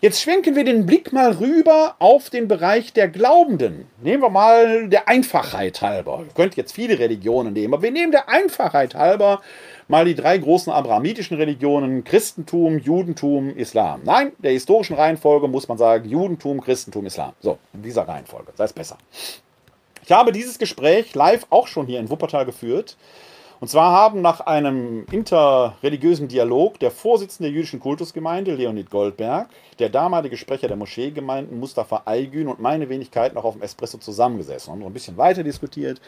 Jetzt 0.00 0.22
schwenken 0.22 0.54
wir 0.56 0.64
den 0.64 0.86
Blick 0.86 1.12
mal 1.12 1.32
rüber 1.32 1.96
auf 1.98 2.30
den 2.30 2.48
Bereich 2.48 2.92
der 2.92 3.08
Glaubenden. 3.08 3.86
Nehmen 4.02 4.22
wir 4.22 4.30
mal 4.30 4.88
der 4.88 5.08
Einfachheit 5.08 5.82
halber. 5.82 6.24
Ihr 6.26 6.34
könnt 6.34 6.56
jetzt 6.56 6.72
viele 6.72 6.98
Religionen 6.98 7.52
nehmen, 7.52 7.74
aber 7.74 7.82
wir 7.82 7.90
nehmen 7.90 8.12
der 8.12 8.28
Einfachheit 8.28 8.94
halber 8.94 9.42
mal 9.88 10.04
die 10.04 10.14
drei 10.14 10.38
großen 10.38 10.72
abrahamitischen 10.72 11.36
Religionen, 11.36 12.04
Christentum, 12.04 12.78
Judentum, 12.78 13.56
Islam. 13.56 14.02
Nein, 14.04 14.32
der 14.38 14.52
historischen 14.52 14.96
Reihenfolge 14.96 15.48
muss 15.48 15.68
man 15.68 15.78
sagen 15.78 16.08
Judentum, 16.08 16.60
Christentum, 16.60 17.06
Islam. 17.06 17.32
So, 17.40 17.58
in 17.72 17.82
dieser 17.82 18.06
Reihenfolge, 18.06 18.52
sei 18.54 18.64
es 18.64 18.72
besser. 18.72 18.98
Ich 20.08 20.12
habe 20.12 20.32
dieses 20.32 20.58
Gespräch 20.58 21.14
live 21.14 21.46
auch 21.50 21.66
schon 21.66 21.84
hier 21.84 22.00
in 22.00 22.08
Wuppertal 22.08 22.46
geführt. 22.46 22.96
Und 23.60 23.68
zwar 23.68 23.92
haben 23.92 24.22
nach 24.22 24.40
einem 24.40 25.04
interreligiösen 25.10 26.28
Dialog 26.28 26.80
der 26.80 26.90
Vorsitzende 26.90 27.50
der 27.50 27.54
jüdischen 27.54 27.78
Kultusgemeinde, 27.78 28.54
Leonid 28.54 28.88
Goldberg, 28.88 29.50
der 29.78 29.90
damalige 29.90 30.38
Sprecher 30.38 30.66
der 30.66 30.78
Moscheegemeinden, 30.78 31.60
Mustafa 31.60 32.04
Aygün 32.06 32.48
und 32.48 32.58
meine 32.58 32.88
Wenigkeit 32.88 33.34
noch 33.34 33.44
auf 33.44 33.52
dem 33.52 33.62
Espresso 33.62 33.98
zusammengesessen 33.98 34.72
und 34.72 34.82
ein 34.82 34.94
bisschen 34.94 35.18
weiter 35.18 35.42
diskutiert. 35.42 36.00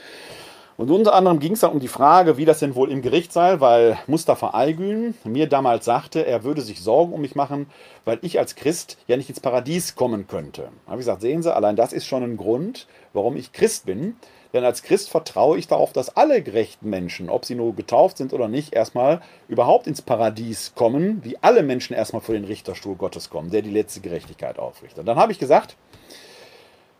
Und 0.79 0.91
unter 0.91 1.13
anderem 1.13 1.41
ging 1.41 1.53
es 1.53 1.61
dann 1.61 1.73
um 1.73 1.81
die 1.81 1.89
Frage, 1.89 2.39
wie 2.39 2.47
das 2.47 2.61
denn 2.61 2.75
wohl 2.75 2.91
im 2.91 3.03
Gericht 3.03 3.35
sei, 3.35 3.61
weil 3.61 3.99
Mustafa 4.07 4.55
Aygün 4.55 5.13
mir 5.25 5.47
damals 5.47 5.85
sagte, 5.85 6.25
er 6.25 6.43
würde 6.43 6.63
sich 6.63 6.81
Sorgen 6.81 7.13
um 7.13 7.21
mich 7.21 7.35
machen, 7.35 7.67
weil 8.07 8.19
ich 8.23 8.39
als 8.39 8.55
Christ 8.55 8.97
ja 9.07 9.19
nicht 9.19 9.29
ins 9.29 9.41
Paradies 9.41 9.95
kommen 9.95 10.27
könnte. 10.27 10.71
Da 10.87 10.93
habe 10.93 11.03
ich 11.03 11.05
gesagt, 11.05 11.21
sehen 11.21 11.43
Sie, 11.43 11.55
allein 11.55 11.77
das 11.77 11.93
ist 11.93 12.07
schon 12.07 12.23
ein 12.23 12.39
Grund, 12.39 12.87
warum 13.13 13.37
ich 13.37 13.53
Christ 13.53 13.87
bin. 13.87 14.17
Denn 14.53 14.65
als 14.65 14.83
Christ 14.83 15.11
vertraue 15.11 15.59
ich 15.59 15.69
darauf, 15.69 15.93
dass 15.93 16.17
alle 16.17 16.43
gerechten 16.43 16.91
Menschen, 16.91 17.31
ob 17.31 17.45
sie 17.45 17.55
nur 17.55 17.75
getauft 17.75 18.17
sind 18.17 18.33
oder 18.33 18.49
nicht, 18.49 18.73
erstmal 18.73 19.21
überhaupt 19.49 19.87
ins 19.87 20.03
Paradies 20.03 20.73
kommen, 20.75 21.21
wie 21.25 21.39
alle 21.41 21.63
Menschen 21.63 21.95
erstmal 21.95 22.23
vor 22.23 22.35
den 22.35 22.45
Richterstuhl 22.45 22.97
Gottes 22.97 23.31
kommen, 23.31 23.51
der 23.51 23.63
die 23.63 23.71
letzte 23.71 24.01
Gerechtigkeit 24.01 24.59
aufrichtet. 24.59 25.07
Dann 25.07 25.19
habe 25.19 25.33
ich 25.33 25.39
gesagt, 25.39 25.77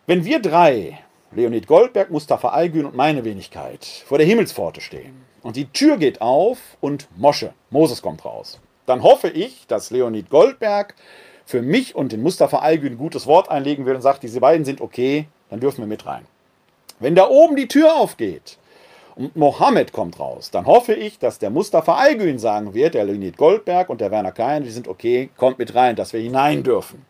wenn 0.07 0.25
wir 0.25 0.41
drei 0.41 1.01
Leonid 1.33 1.67
Goldberg, 1.67 2.11
Mustafa 2.11 2.53
Aygün 2.53 2.87
und 2.87 2.97
meine 2.97 3.25
Wenigkeit 3.25 3.85
vor 3.85 4.19
der 4.19 4.27
Himmelspforte 4.27 4.81
stehen 4.81 5.25
und 5.43 5.57
die 5.57 5.67
Tür 5.67 5.97
geht 5.97 6.21
auf 6.21 6.59
und 6.81 7.09
Mosche, 7.17 7.53
Moses 7.71 8.03
kommt 8.03 8.25
raus. 8.25 8.61
Dann 8.87 9.03
hoffe 9.03 9.29
ich, 9.29 9.67
dass 9.69 9.91
Leonid 9.91 10.31
Goldberg 10.31 10.95
für 11.51 11.63
mich 11.63 11.97
und 11.97 12.13
den 12.13 12.23
Mustafa 12.23 12.63
Aygün 12.63 12.93
ein 12.93 12.99
gutes 12.99 13.27
Wort 13.27 13.51
einlegen 13.51 13.85
will 13.85 13.97
und 13.97 14.03
sagt, 14.03 14.23
diese 14.23 14.41
beiden 14.41 14.65
sind 14.65 14.81
okay, 14.81 15.27
dann 15.51 15.61
dürfen 15.61 15.83
wir 15.83 15.89
mit 15.89 16.07
rein. 16.07 16.25
Wenn 17.01 17.17
da 17.17 17.29
oben 17.29 17.57
die 17.57 17.67
Tür 17.67 17.97
aufgeht 17.97 18.57
und 19.17 19.35
Mohammed 19.35 19.93
kommt 19.93 20.21
raus, 20.21 20.51
dann 20.53 20.67
hoffe 20.67 20.95
ich, 20.95 21.19
dass 21.19 21.41
der 21.41 21.51
Mustafa 21.51 21.99
Aygün 21.99 22.39
sagen 22.39 22.73
wird, 22.73 22.95
der 22.95 23.05
Leonid 23.05 23.37
Goldberg 23.37 23.91
und 23.91 24.01
der 24.01 24.13
Werner 24.13 24.33
Kain, 24.33 24.63
die 24.63 24.71
sind 24.71 24.87
okay, 24.87 25.29
kommt 25.37 25.59
mit 25.59 25.75
rein, 25.75 25.97
dass 25.97 26.13
wir 26.13 26.21
hinein 26.21 26.63
dürfen. 26.63 27.05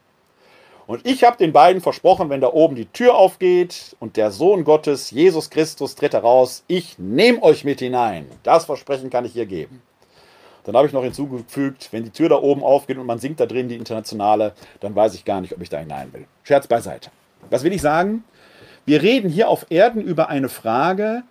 Und 0.86 1.06
ich 1.06 1.22
habe 1.22 1.36
den 1.36 1.52
beiden 1.52 1.82
versprochen, 1.82 2.30
wenn 2.30 2.40
da 2.40 2.52
oben 2.52 2.74
die 2.74 2.86
Tür 2.86 3.14
aufgeht 3.14 3.94
und 4.00 4.16
der 4.16 4.30
Sohn 4.32 4.64
Gottes, 4.64 5.10
Jesus 5.10 5.50
Christus, 5.50 5.94
tritt 5.94 6.14
heraus, 6.14 6.64
ich 6.66 6.98
nehme 6.98 7.42
euch 7.42 7.64
mit 7.64 7.78
hinein. 7.78 8.26
Das 8.42 8.64
Versprechen 8.64 9.10
kann 9.10 9.24
ich 9.24 9.32
hier 9.32 9.46
geben. 9.46 9.82
Dann 10.64 10.76
habe 10.76 10.86
ich 10.86 10.92
noch 10.92 11.02
hinzugefügt, 11.02 11.88
wenn 11.92 12.04
die 12.04 12.10
Tür 12.10 12.28
da 12.28 12.36
oben 12.36 12.62
aufgeht 12.62 12.98
und 12.98 13.06
man 13.06 13.18
singt 13.18 13.40
da 13.40 13.46
drin 13.46 13.68
die 13.68 13.76
Internationale, 13.76 14.52
dann 14.80 14.94
weiß 14.94 15.14
ich 15.14 15.24
gar 15.24 15.40
nicht, 15.40 15.54
ob 15.54 15.62
ich 15.62 15.68
da 15.68 15.78
hinein 15.78 16.12
will. 16.12 16.26
Scherz 16.42 16.66
beiseite. 16.66 17.10
Was 17.48 17.64
will 17.64 17.72
ich 17.72 17.80
sagen? 17.80 18.24
Wir 18.84 19.02
reden 19.02 19.30
hier 19.30 19.48
auf 19.48 19.66
Erden 19.70 20.02
über 20.02 20.28
eine 20.28 20.48
Frage, 20.48 21.22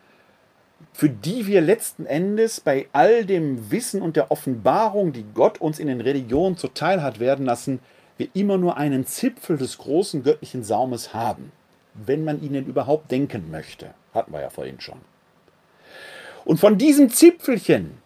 für 0.94 1.10
die 1.10 1.48
wir 1.48 1.62
letzten 1.62 2.06
Endes 2.06 2.62
bei 2.62 2.88
all 2.94 3.26
dem 3.26 3.72
Wissen 3.72 4.02
und 4.02 4.16
der 4.16 4.32
Offenbarung, 4.32 5.14
die 5.14 5.26
Gott 5.34 5.60
uns 5.60 5.80
in 5.80 5.88
den 5.88 6.02
Religionen 6.02 6.58
zuteil 6.58 7.02
hat 7.02 7.20
werden 7.20 7.46
lassen, 7.46 7.80
wir 8.18 8.28
immer 8.34 8.58
nur 8.58 8.78
einen 8.78 9.06
Zipfel 9.06 9.58
des 9.58 9.78
großen 9.78 10.24
göttlichen 10.24 10.64
Saumes 10.64 11.14
haben, 11.14 11.52
wenn 11.94 12.24
man 12.24 12.42
ihn 12.42 12.54
denn 12.54 12.66
überhaupt 12.66 13.12
denken 13.12 13.50
möchte. 13.50 13.94
Hatten 14.14 14.34
wir 14.34 14.42
ja 14.42 14.50
vorhin 14.50 14.82
schon. 14.82 15.00
Und 16.44 16.60
von 16.60 16.78
diesem 16.78 17.10
Zipfelchen 17.10 17.99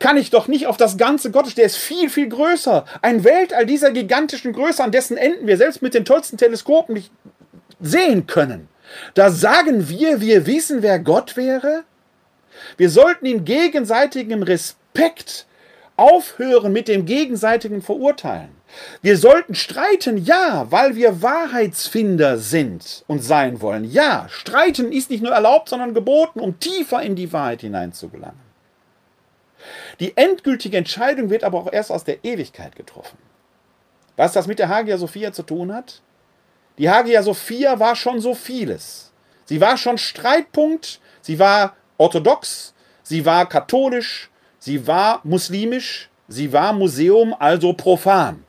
kann 0.00 0.16
ich 0.16 0.30
doch 0.30 0.48
nicht 0.48 0.66
auf 0.66 0.76
das 0.76 0.96
ganze 0.96 1.30
Gottes, 1.30 1.54
der 1.54 1.66
ist 1.66 1.76
viel, 1.76 2.10
viel 2.10 2.28
größer. 2.28 2.84
Ein 3.02 3.22
Weltall 3.22 3.66
dieser 3.66 3.92
gigantischen 3.92 4.52
Größe, 4.52 4.82
an 4.82 4.90
dessen 4.90 5.16
Enden 5.16 5.46
wir 5.46 5.56
selbst 5.56 5.82
mit 5.82 5.94
den 5.94 6.04
tollsten 6.04 6.38
Teleskopen 6.38 6.94
nicht 6.94 7.12
sehen 7.80 8.26
können. 8.26 8.68
Da 9.14 9.30
sagen 9.30 9.88
wir, 9.88 10.20
wir 10.20 10.46
wissen, 10.46 10.82
wer 10.82 10.98
Gott 10.98 11.36
wäre. 11.36 11.84
Wir 12.76 12.90
sollten 12.90 13.26
in 13.26 13.44
gegenseitigem 13.44 14.42
Respekt 14.42 15.46
aufhören 15.96 16.72
mit 16.72 16.88
dem 16.88 17.04
gegenseitigen 17.04 17.82
Verurteilen. 17.82 18.48
Wir 19.02 19.18
sollten 19.18 19.54
streiten, 19.54 20.16
ja, 20.16 20.66
weil 20.70 20.94
wir 20.94 21.22
Wahrheitsfinder 21.22 22.38
sind 22.38 23.04
und 23.06 23.22
sein 23.22 23.60
wollen. 23.60 23.84
Ja, 23.84 24.26
streiten 24.30 24.92
ist 24.92 25.10
nicht 25.10 25.22
nur 25.22 25.32
erlaubt, 25.32 25.68
sondern 25.68 25.92
geboten, 25.92 26.40
um 26.40 26.58
tiefer 26.58 27.02
in 27.02 27.16
die 27.16 27.32
Wahrheit 27.32 27.60
hineinzugelangen. 27.60 28.49
Die 30.00 30.16
endgültige 30.16 30.78
Entscheidung 30.78 31.28
wird 31.28 31.44
aber 31.44 31.58
auch 31.58 31.72
erst 31.72 31.92
aus 31.92 32.04
der 32.04 32.24
Ewigkeit 32.24 32.74
getroffen. 32.74 33.18
Was 34.16 34.32
das 34.32 34.46
mit 34.46 34.58
der 34.58 34.70
Hagia 34.70 34.96
Sophia 34.96 35.32
zu 35.32 35.42
tun 35.42 35.72
hat? 35.72 36.00
Die 36.78 36.88
Hagia 36.88 37.22
Sophia 37.22 37.78
war 37.78 37.94
schon 37.94 38.20
so 38.20 38.34
vieles. 38.34 39.12
Sie 39.44 39.60
war 39.60 39.76
schon 39.76 39.98
Streitpunkt, 39.98 41.00
sie 41.20 41.38
war 41.38 41.76
orthodox, 41.98 42.72
sie 43.02 43.26
war 43.26 43.46
katholisch, 43.46 44.30
sie 44.58 44.86
war 44.86 45.20
muslimisch, 45.22 46.08
sie 46.28 46.52
war 46.52 46.72
Museum, 46.72 47.34
also 47.38 47.74
profan. 47.74 48.44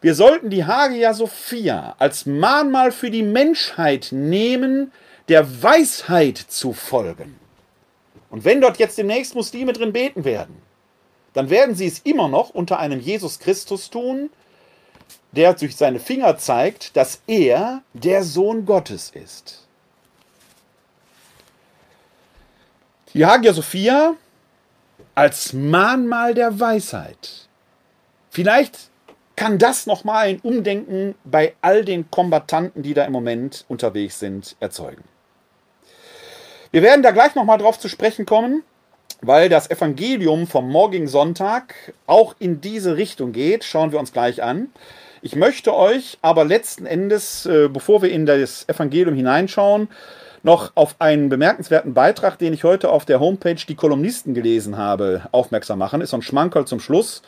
Wir 0.00 0.14
sollten 0.14 0.48
die 0.48 0.64
Hagia 0.64 1.12
Sophia 1.12 1.96
als 1.98 2.24
Mahnmal 2.24 2.92
für 2.92 3.10
die 3.10 3.22
Menschheit 3.22 4.08
nehmen, 4.10 4.92
der 5.28 5.62
Weisheit 5.62 6.38
zu 6.38 6.72
folgen. 6.72 7.43
Und 8.34 8.44
wenn 8.44 8.60
dort 8.60 8.78
jetzt 8.78 8.98
demnächst 8.98 9.36
Muslime 9.36 9.72
drin 9.72 9.92
beten 9.92 10.24
werden, 10.24 10.60
dann 11.34 11.50
werden 11.50 11.76
sie 11.76 11.86
es 11.86 12.00
immer 12.00 12.26
noch 12.26 12.50
unter 12.50 12.80
einem 12.80 12.98
Jesus 12.98 13.38
Christus 13.38 13.90
tun, 13.90 14.28
der 15.30 15.54
durch 15.54 15.76
seine 15.76 16.00
Finger 16.00 16.36
zeigt, 16.36 16.96
dass 16.96 17.22
er 17.28 17.82
der 17.92 18.24
Sohn 18.24 18.66
Gottes 18.66 19.12
ist. 19.14 19.68
Die 23.12 23.24
Hagia 23.24 23.52
Sophia 23.52 24.16
als 25.14 25.52
Mahnmal 25.52 26.34
der 26.34 26.58
Weisheit. 26.58 27.48
Vielleicht 28.30 28.90
kann 29.36 29.60
das 29.60 29.86
nochmal 29.86 30.26
ein 30.26 30.40
Umdenken 30.40 31.14
bei 31.22 31.54
all 31.60 31.84
den 31.84 32.10
Kombattanten, 32.10 32.82
die 32.82 32.94
da 32.94 33.04
im 33.04 33.12
Moment 33.12 33.64
unterwegs 33.68 34.18
sind, 34.18 34.56
erzeugen. 34.58 35.04
Wir 36.74 36.82
werden 36.82 37.04
da 37.04 37.12
gleich 37.12 37.36
nochmal 37.36 37.58
drauf 37.58 37.78
zu 37.78 37.88
sprechen 37.88 38.26
kommen, 38.26 38.64
weil 39.20 39.48
das 39.48 39.70
Evangelium 39.70 40.48
vom 40.48 40.68
morgigen 40.68 41.06
Sonntag 41.06 41.94
auch 42.08 42.34
in 42.40 42.60
diese 42.60 42.96
Richtung 42.96 43.30
geht. 43.30 43.62
Schauen 43.62 43.92
wir 43.92 44.00
uns 44.00 44.12
gleich 44.12 44.42
an. 44.42 44.70
Ich 45.22 45.36
möchte 45.36 45.72
euch 45.72 46.18
aber 46.20 46.44
letzten 46.44 46.84
Endes, 46.84 47.46
äh, 47.46 47.68
bevor 47.68 48.02
wir 48.02 48.10
in 48.10 48.26
das 48.26 48.68
Evangelium 48.68 49.14
hineinschauen, 49.14 49.86
noch 50.42 50.72
auf 50.74 50.96
einen 50.98 51.28
bemerkenswerten 51.28 51.94
Beitrag, 51.94 52.38
den 52.38 52.52
ich 52.52 52.64
heute 52.64 52.90
auf 52.90 53.04
der 53.04 53.20
Homepage 53.20 53.54
Die 53.54 53.76
Kolumnisten 53.76 54.34
gelesen 54.34 54.76
habe, 54.76 55.28
aufmerksam 55.30 55.78
machen. 55.78 56.00
Ist 56.00 56.10
so 56.10 56.16
ein 56.16 56.22
Schmankerl 56.22 56.64
zum 56.64 56.80
Schluss 56.80 57.22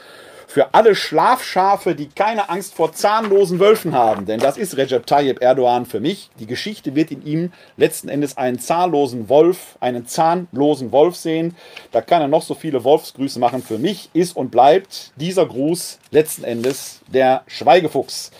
für 0.47 0.75
alle 0.75 0.95
Schlafschafe, 0.95 1.95
die 1.95 2.09
keine 2.09 2.49
Angst 2.49 2.75
vor 2.75 2.93
zahnlosen 2.93 3.59
Wölfen 3.59 3.95
haben. 3.95 4.27
Denn 4.27 4.41
das 4.41 4.57
ist 4.57 4.77
Recep 4.77 5.07
Tayyip 5.07 5.43
Erdogan 5.43 5.87
für 5.87 6.01
mich. 6.01 6.31
Die 6.39 6.47
Geschichte 6.47 6.95
wird 6.95 7.11
in 7.11 7.27
ihm 7.27 7.53
letzten 7.77 8.09
Endes 8.09 8.37
einen 8.37 8.59
zahnlosen 8.59 9.29
Wolf, 9.29 9.77
einen 9.81 10.07
zahnlosen 10.07 10.93
Wolf 10.93 11.17
sehen. 11.17 11.57
Da 11.93 12.01
kann 12.01 12.23
er 12.23 12.29
noch 12.29 12.43
so 12.43 12.55
viele 12.55 12.85
Wolfsgrüße 12.85 13.39
machen. 13.41 13.63
Für 13.63 13.79
mich 13.79 14.09
ist 14.13 14.37
und 14.37 14.51
bleibt 14.51 15.13
dieser 15.17 15.47
Gruß 15.47 15.99
letzten 16.11 16.45
Endes 16.45 17.01
der 17.09 17.43
Schweigefuchs. 17.47 18.31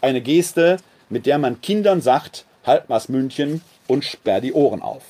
Eine 0.00 0.20
Geste, 0.20 0.76
mit 1.08 1.26
der 1.26 1.38
man 1.38 1.60
Kindern 1.60 2.02
sagt, 2.02 2.44
halt 2.66 2.88
mal's 2.88 3.08
München 3.08 3.62
und 3.86 4.04
sperr 4.04 4.40
die 4.40 4.52
Ohren 4.52 4.82
auf. 4.82 5.02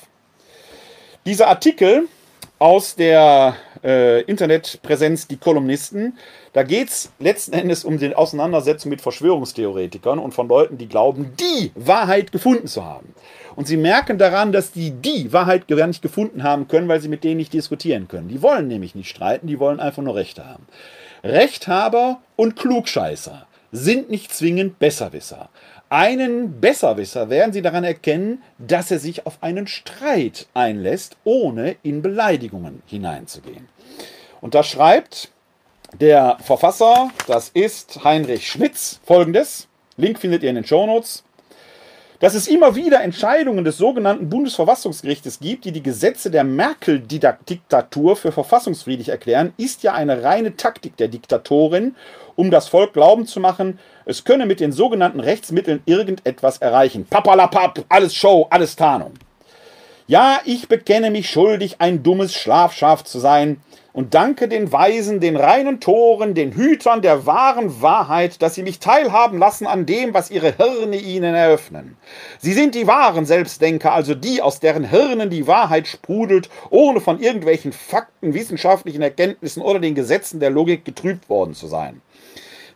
Dieser 1.25 1.47
Artikel 1.47 2.07
aus 2.59 2.95
der 2.95 3.55
äh, 3.85 4.21
Internetpräsenz 4.21 5.27
Die 5.27 5.37
Kolumnisten. 5.37 6.17
Da 6.53 6.63
geht 6.63 6.89
es 6.89 7.11
letzten 7.19 7.53
Endes 7.53 7.85
um 7.85 7.99
die 7.99 8.15
Auseinandersetzung 8.15 8.89
mit 8.89 9.01
Verschwörungstheoretikern 9.01 10.19
und 10.19 10.33
von 10.33 10.47
Leuten, 10.47 10.77
die 10.77 10.87
glauben, 10.87 11.33
die 11.39 11.71
Wahrheit 11.75 12.31
gefunden 12.31 12.67
zu 12.67 12.83
haben. 12.83 13.13
Und 13.55 13.67
sie 13.67 13.77
merken 13.77 14.17
daran, 14.17 14.51
dass 14.51 14.71
die 14.71 14.91
die 14.91 15.31
Wahrheit 15.31 15.67
gar 15.67 15.87
nicht 15.87 16.01
gefunden 16.01 16.43
haben 16.43 16.67
können, 16.67 16.87
weil 16.87 16.99
sie 16.99 17.07
mit 17.07 17.23
denen 17.23 17.37
nicht 17.37 17.53
diskutieren 17.53 18.07
können. 18.07 18.27
Die 18.27 18.41
wollen 18.41 18.67
nämlich 18.67 18.95
nicht 18.95 19.09
streiten, 19.09 19.47
die 19.47 19.59
wollen 19.59 19.79
einfach 19.79 20.03
nur 20.03 20.15
Recht 20.15 20.39
haben. 20.39 20.65
Rechthaber 21.23 22.21
und 22.35 22.55
Klugscheißer 22.55 23.47
sind 23.71 24.09
nicht 24.09 24.33
zwingend 24.33 24.79
Besserwisser. 24.79 25.49
Einen 25.95 26.59
Besserwisser 26.59 27.29
werden 27.29 27.53
Sie 27.53 27.61
daran 27.61 27.85
erkennen, 27.85 28.43
dass 28.57 28.91
er 28.91 28.99
sich 28.99 29.25
auf 29.25 29.37
einen 29.39 29.65
Streit 29.65 30.45
einlässt, 30.53 31.15
ohne 31.23 31.77
in 31.83 32.01
Beleidigungen 32.01 32.83
hineinzugehen. 32.85 33.69
Und 34.41 34.55
da 34.55 34.63
schreibt 34.63 35.29
der 35.97 36.37
Verfasser, 36.43 37.11
das 37.27 37.47
ist 37.47 38.03
Heinrich 38.03 38.45
Schmitz, 38.45 38.99
folgendes. 39.05 39.69
Link 39.95 40.19
findet 40.19 40.43
ihr 40.43 40.49
in 40.49 40.55
den 40.55 40.65
Shownotes. 40.65 41.23
Dass 42.19 42.33
es 42.33 42.49
immer 42.49 42.75
wieder 42.75 43.01
Entscheidungen 43.01 43.63
des 43.63 43.77
sogenannten 43.77 44.29
Bundesverfassungsgerichtes 44.29 45.39
gibt, 45.39 45.63
die 45.63 45.71
die 45.71 45.83
Gesetze 45.83 46.29
der 46.29 46.43
Merkel-Diktatur 46.43 48.17
für 48.17 48.33
verfassungsfriedlich 48.33 49.09
erklären, 49.09 49.53
ist 49.55 49.83
ja 49.83 49.93
eine 49.93 50.23
reine 50.23 50.57
Taktik 50.57 50.97
der 50.97 51.07
Diktatorin, 51.07 51.95
um 52.35 52.51
das 52.51 52.67
Volk 52.67 52.91
glauben 52.91 53.27
zu 53.27 53.39
machen, 53.39 53.79
es 54.05 54.23
könne 54.23 54.45
mit 54.45 54.59
den 54.59 54.71
sogenannten 54.71 55.19
Rechtsmitteln 55.19 55.81
irgendetwas 55.85 56.59
erreichen. 56.59 57.05
Papalapap, 57.09 57.85
alles 57.89 58.15
Show, 58.15 58.47
alles 58.49 58.75
Tarnung. 58.75 59.13
Ja, 60.07 60.39
ich 60.45 60.67
bekenne 60.67 61.09
mich 61.09 61.29
schuldig, 61.29 61.77
ein 61.79 62.03
dummes 62.03 62.33
Schlafschaf 62.33 63.03
zu 63.03 63.19
sein, 63.19 63.61
und 63.95 64.13
danke 64.13 64.49
den 64.49 64.73
Weisen, 64.73 65.21
den 65.21 65.37
reinen 65.37 65.79
Toren, 65.79 66.33
den 66.33 66.51
Hütern 66.51 67.01
der 67.01 67.25
wahren 67.25 67.81
Wahrheit, 67.81 68.41
dass 68.41 68.53
sie 68.53 68.61
mich 68.61 68.79
teilhaben 68.79 69.39
lassen 69.39 69.67
an 69.67 69.85
dem, 69.85 70.13
was 70.13 70.29
ihre 70.29 70.53
Hirne 70.57 70.97
ihnen 70.97 71.33
eröffnen. 71.33 71.95
Sie 72.39 72.51
sind 72.51 72.75
die 72.75 72.87
wahren 72.87 73.25
Selbstdenker, 73.25 73.93
also 73.93 74.13
die, 74.13 74.41
aus 74.41 74.59
deren 74.59 74.83
Hirnen 74.83 75.29
die 75.29 75.47
Wahrheit 75.47 75.87
sprudelt, 75.87 76.49
ohne 76.69 76.99
von 76.99 77.21
irgendwelchen 77.21 77.71
Fakten, 77.71 78.33
wissenschaftlichen 78.33 79.01
Erkenntnissen 79.01 79.61
oder 79.61 79.79
den 79.79 79.95
Gesetzen 79.95 80.41
der 80.41 80.49
Logik 80.49 80.83
getrübt 80.83 81.29
worden 81.29 81.53
zu 81.53 81.67
sein. 81.67 82.01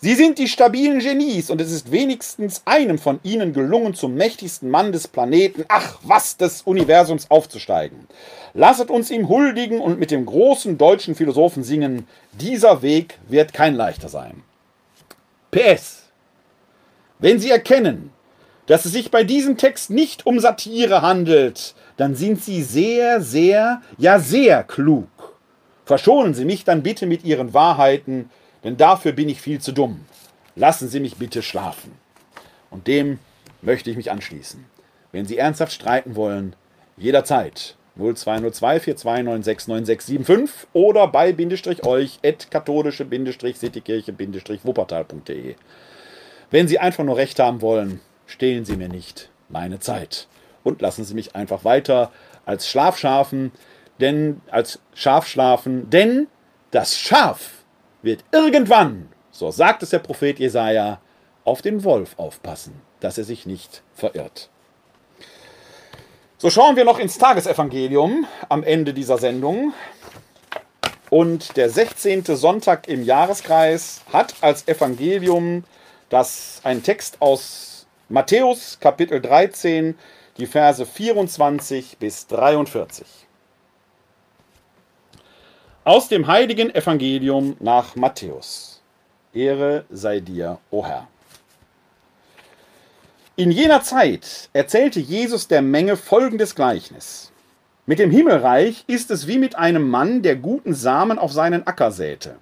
Sie 0.02 0.16
sind 0.16 0.38
die 0.38 0.47
stabilen 0.47 1.00
Genies 1.00 1.50
und 1.50 1.60
es 1.60 1.74
ist 1.74 1.91
wenigstens 1.91 2.62
einem 2.64 3.00
von 3.00 3.20
ihnen 3.24 3.52
gelungen, 3.52 3.93
zum 3.93 4.16
mächtigsten 4.16 4.70
Mann 4.70 4.93
des 4.93 5.10
Planeten, 5.10 5.66
ach 5.68 6.00
was, 6.04 6.38
des 6.38 6.62
Universums 6.62 7.30
aufzusteigen. 7.30 8.08
Lasset 8.54 8.89
uns 8.91 9.12
ihm 9.12 9.28
huldigen 9.28 9.82
und 9.82 10.00
mit 10.00 10.12
dem 10.12 10.26
großen 10.26 10.78
deutschen 10.78 11.16
Philosophen 11.16 11.64
singen, 11.64 12.08
dieser 12.32 12.82
Weg 12.82 13.20
wird 13.28 13.52
kein 13.52 13.76
leichter 13.76 14.08
sein. 14.08 14.41
PS. 15.52 16.04
Wenn 17.20 17.39
Sie 17.39 17.52
erkennen, 17.52 18.12
dass 18.68 18.86
es 18.86 18.93
sich 18.93 19.12
bei 19.12 19.26
diesem 19.26 19.58
Text 19.58 19.89
nicht 19.89 20.26
um 20.26 20.39
Satire 20.39 21.02
handelt, 21.02 21.76
dann 21.97 22.16
sind 22.16 22.41
Sie 22.41 22.64
sehr, 22.64 23.20
sehr, 23.20 23.82
ja 23.97 24.18
sehr 24.20 24.64
klug. 24.64 25.10
Verschonen 25.84 26.34
Sie 26.34 26.45
mich 26.45 26.64
dann 26.64 26.84
bitte 26.84 27.06
mit 27.06 27.26
Ihren 27.26 27.54
Wahrheiten, 27.54 28.30
denn 28.64 28.78
dafür 28.78 29.12
bin 29.12 29.30
ich 29.30 29.41
viel 29.41 29.60
zu 29.60 29.72
dumm. 29.72 30.05
Lassen 30.55 30.89
Sie 30.89 30.99
mich 30.99 31.18
bitte 31.18 31.41
schlafen. 31.41 31.93
Und 32.70 32.88
dem 32.88 33.20
möchte 33.62 33.89
ich 33.89 33.97
mich 33.97 34.12
anschließen. 34.12 34.66
Wenn 35.12 35.26
Sie 35.26 35.38
ernsthaft 35.38 35.74
streiten 35.74 36.16
wollen, 36.16 36.55
jederzeit 36.97 37.76
0202 37.97 38.78
4296995 38.80 40.49
oder 40.74 41.07
bei 41.07 41.34
Bindestrich 41.34 41.86
euch 41.86 42.20
at 42.24 42.49
katholische 42.49 43.05
Sittikirche 43.05 44.14
Wuppertal.de. 44.18 45.55
Wenn 46.51 46.68
Sie 46.68 46.80
einfach 46.80 47.03
nur 47.03 47.18
Recht 47.18 47.39
haben 47.39 47.62
wollen, 47.62 47.99
stehlen 48.26 48.66
Sie 48.66 48.78
mir 48.78 48.89
nicht 48.89 49.30
meine 49.49 49.80
Zeit 49.80 50.28
und 50.64 50.82
lassen 50.82 51.03
Sie 51.03 51.14
mich 51.14 51.36
einfach 51.36 51.66
weiter 51.66 52.12
als 52.45 52.68
Schlafschafen, 52.68 53.51
denn 53.99 54.41
als 54.49 54.80
Schaf 54.93 55.28
schlafen, 55.28 55.89
denn 55.89 56.28
das 56.72 56.97
Schaf 56.97 57.59
wird 58.02 58.24
irgendwann, 58.32 59.10
so 59.32 59.52
sagt 59.52 59.84
es 59.84 59.89
der 59.89 60.00
Prophet 60.00 60.39
Jesaja, 60.39 61.00
auf 61.43 61.62
den 61.62 61.84
Wolf 61.84 62.18
aufpassen, 62.18 62.82
dass 63.00 63.18
er 63.18 63.24
sich 63.24 63.45
nicht 63.45 63.84
verirrt. 63.93 64.50
So 66.38 66.50
schauen 66.50 66.76
wir 66.76 66.86
noch 66.86 67.00
ins 67.00 67.18
Tagesevangelium 67.18 68.26
am 68.47 68.64
Ende 68.64 68.93
dieser 68.93 69.18
Sendung. 69.18 69.74
Und 71.10 71.58
der 71.58 71.70
16. 71.70 72.24
Sonntag 72.24 72.88
im 72.88 73.04
Jahreskreis 73.04 74.02
hat 74.14 74.36
als 74.41 74.68
Evangelium 74.68 75.64
das 76.10 76.62
ein 76.64 76.84
Text 76.84 77.22
aus 77.22 77.88
Matthäus 78.10 78.80
Kapitel 78.80 79.22
13, 79.22 79.97
die 80.38 80.45
Verse 80.45 80.86
24 80.86 81.97
bis 81.97 82.28
43. 82.28 83.06
Aus 85.90 86.08
dem 86.08 86.28
heiligen 86.28 86.70
Evangelium 86.76 87.58
nach 87.60 87.96
Matthäus. 87.96 88.80
Ehre 89.34 89.86
sei 89.90 90.20
dir, 90.20 90.60
o 90.70 90.86
Herr. 90.86 91.08
In 93.36 93.50
jener 93.50 93.82
Zeit 93.82 94.50
erzählte 94.54 95.00
Jesus 95.00 95.48
der 95.48 95.64
Menge 95.64 95.98
folgendes 95.98 96.54
Gleichnis. 96.54 97.32
Mit 97.88 97.98
dem 97.98 98.12
Himmelreich 98.12 98.84
ist 98.86 99.10
es 99.10 99.26
wie 99.26 99.40
mit 99.40 99.56
einem 99.56 99.90
Mann, 99.90 100.22
der 100.22 100.36
guten 100.36 100.76
Samen 100.76 101.18
auf 101.18 101.34
seinen 101.34 101.66
Acker 101.66 101.90
säte. 101.90 102.36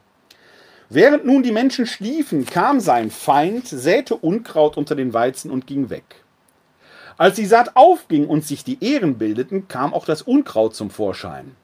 Während 0.90 1.26
nun 1.26 1.42
die 1.42 1.54
Menschen 1.54 1.86
schliefen, 1.86 2.46
kam 2.46 2.82
sein 2.82 3.12
Feind, 3.12 3.66
säte 3.66 4.18
Unkraut 4.18 4.76
unter 4.76 4.94
den 4.94 5.14
Weizen 5.14 5.52
und 5.52 5.68
ging 5.68 5.90
weg. 5.90 6.26
Als 7.18 7.38
die 7.38 7.46
Saat 7.46 7.78
aufging 7.78 8.28
und 8.28 8.46
sich 8.46 8.66
die 8.66 8.84
Ähren 8.84 9.18
bildeten, 9.18 9.70
kam 9.70 9.94
auch 9.94 10.04
das 10.04 10.22
Unkraut 10.22 10.76
zum 10.76 10.90
Vorschein. 10.90 11.56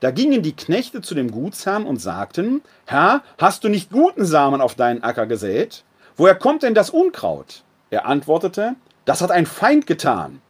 Da 0.00 0.10
gingen 0.10 0.42
die 0.42 0.54
Knechte 0.54 1.00
zu 1.00 1.14
dem 1.14 1.30
Gutsherrn 1.30 1.86
und 1.86 2.00
sagten, 2.00 2.62
Herr, 2.84 3.22
hast 3.38 3.64
du 3.64 3.68
nicht 3.68 3.90
guten 3.90 4.24
Samen 4.24 4.60
auf 4.60 4.74
deinen 4.74 5.02
Acker 5.02 5.26
gesät? 5.26 5.84
Woher 6.16 6.34
kommt 6.34 6.62
denn 6.62 6.74
das 6.74 6.90
Unkraut? 6.90 7.62
Er 7.90 8.06
antwortete, 8.06 8.74
das 9.04 9.20
hat 9.20 9.30
ein 9.30 9.46
Feind 9.46 9.86
getan. 9.86 10.40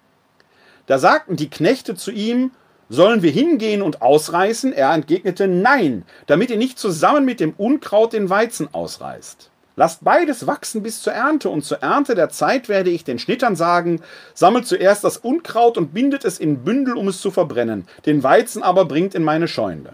Da 0.87 0.99
sagten 0.99 1.37
die 1.37 1.51
Knechte 1.51 1.95
zu 1.95 2.11
ihm, 2.11 2.53
sollen 2.89 3.23
wir 3.23 3.31
hingehen 3.31 3.83
und 3.83 4.03
ausreißen? 4.03 4.73
Er 4.73 4.93
entgegnete, 4.93 5.49
nein, 5.49 6.05
damit 6.27 6.51
ihr 6.51 6.57
nicht 6.57 6.79
zusammen 6.79 7.25
mit 7.25 7.41
dem 7.41 7.53
Unkraut 7.57 8.13
den 8.13 8.31
Weizen 8.31 8.73
ausreißt. 8.73 9.51
Lasst 9.79 10.03
beides 10.03 10.47
wachsen 10.47 10.83
bis 10.83 11.03
zur 11.03 11.13
Ernte, 11.13 11.51
und 11.51 11.63
zur 11.63 11.83
Ernte 11.83 12.15
der 12.15 12.31
Zeit 12.31 12.71
werde 12.71 12.89
ich 12.89 13.05
den 13.05 13.19
Schnittern 13.19 13.57
sagen, 13.57 14.01
sammelt 14.33 14.67
zuerst 14.67 15.05
das 15.05 15.19
Unkraut 15.19 15.77
und 15.77 15.93
bindet 15.93 16.25
es 16.25 16.39
in 16.39 16.65
Bündel, 16.65 16.97
um 16.97 17.09
es 17.09 17.21
zu 17.21 17.31
verbrennen, 17.31 17.87
den 18.07 18.23
Weizen 18.23 18.63
aber 18.63 18.87
bringt 18.87 19.15
in 19.15 19.23
meine 19.23 19.49
Scheune. 19.49 19.93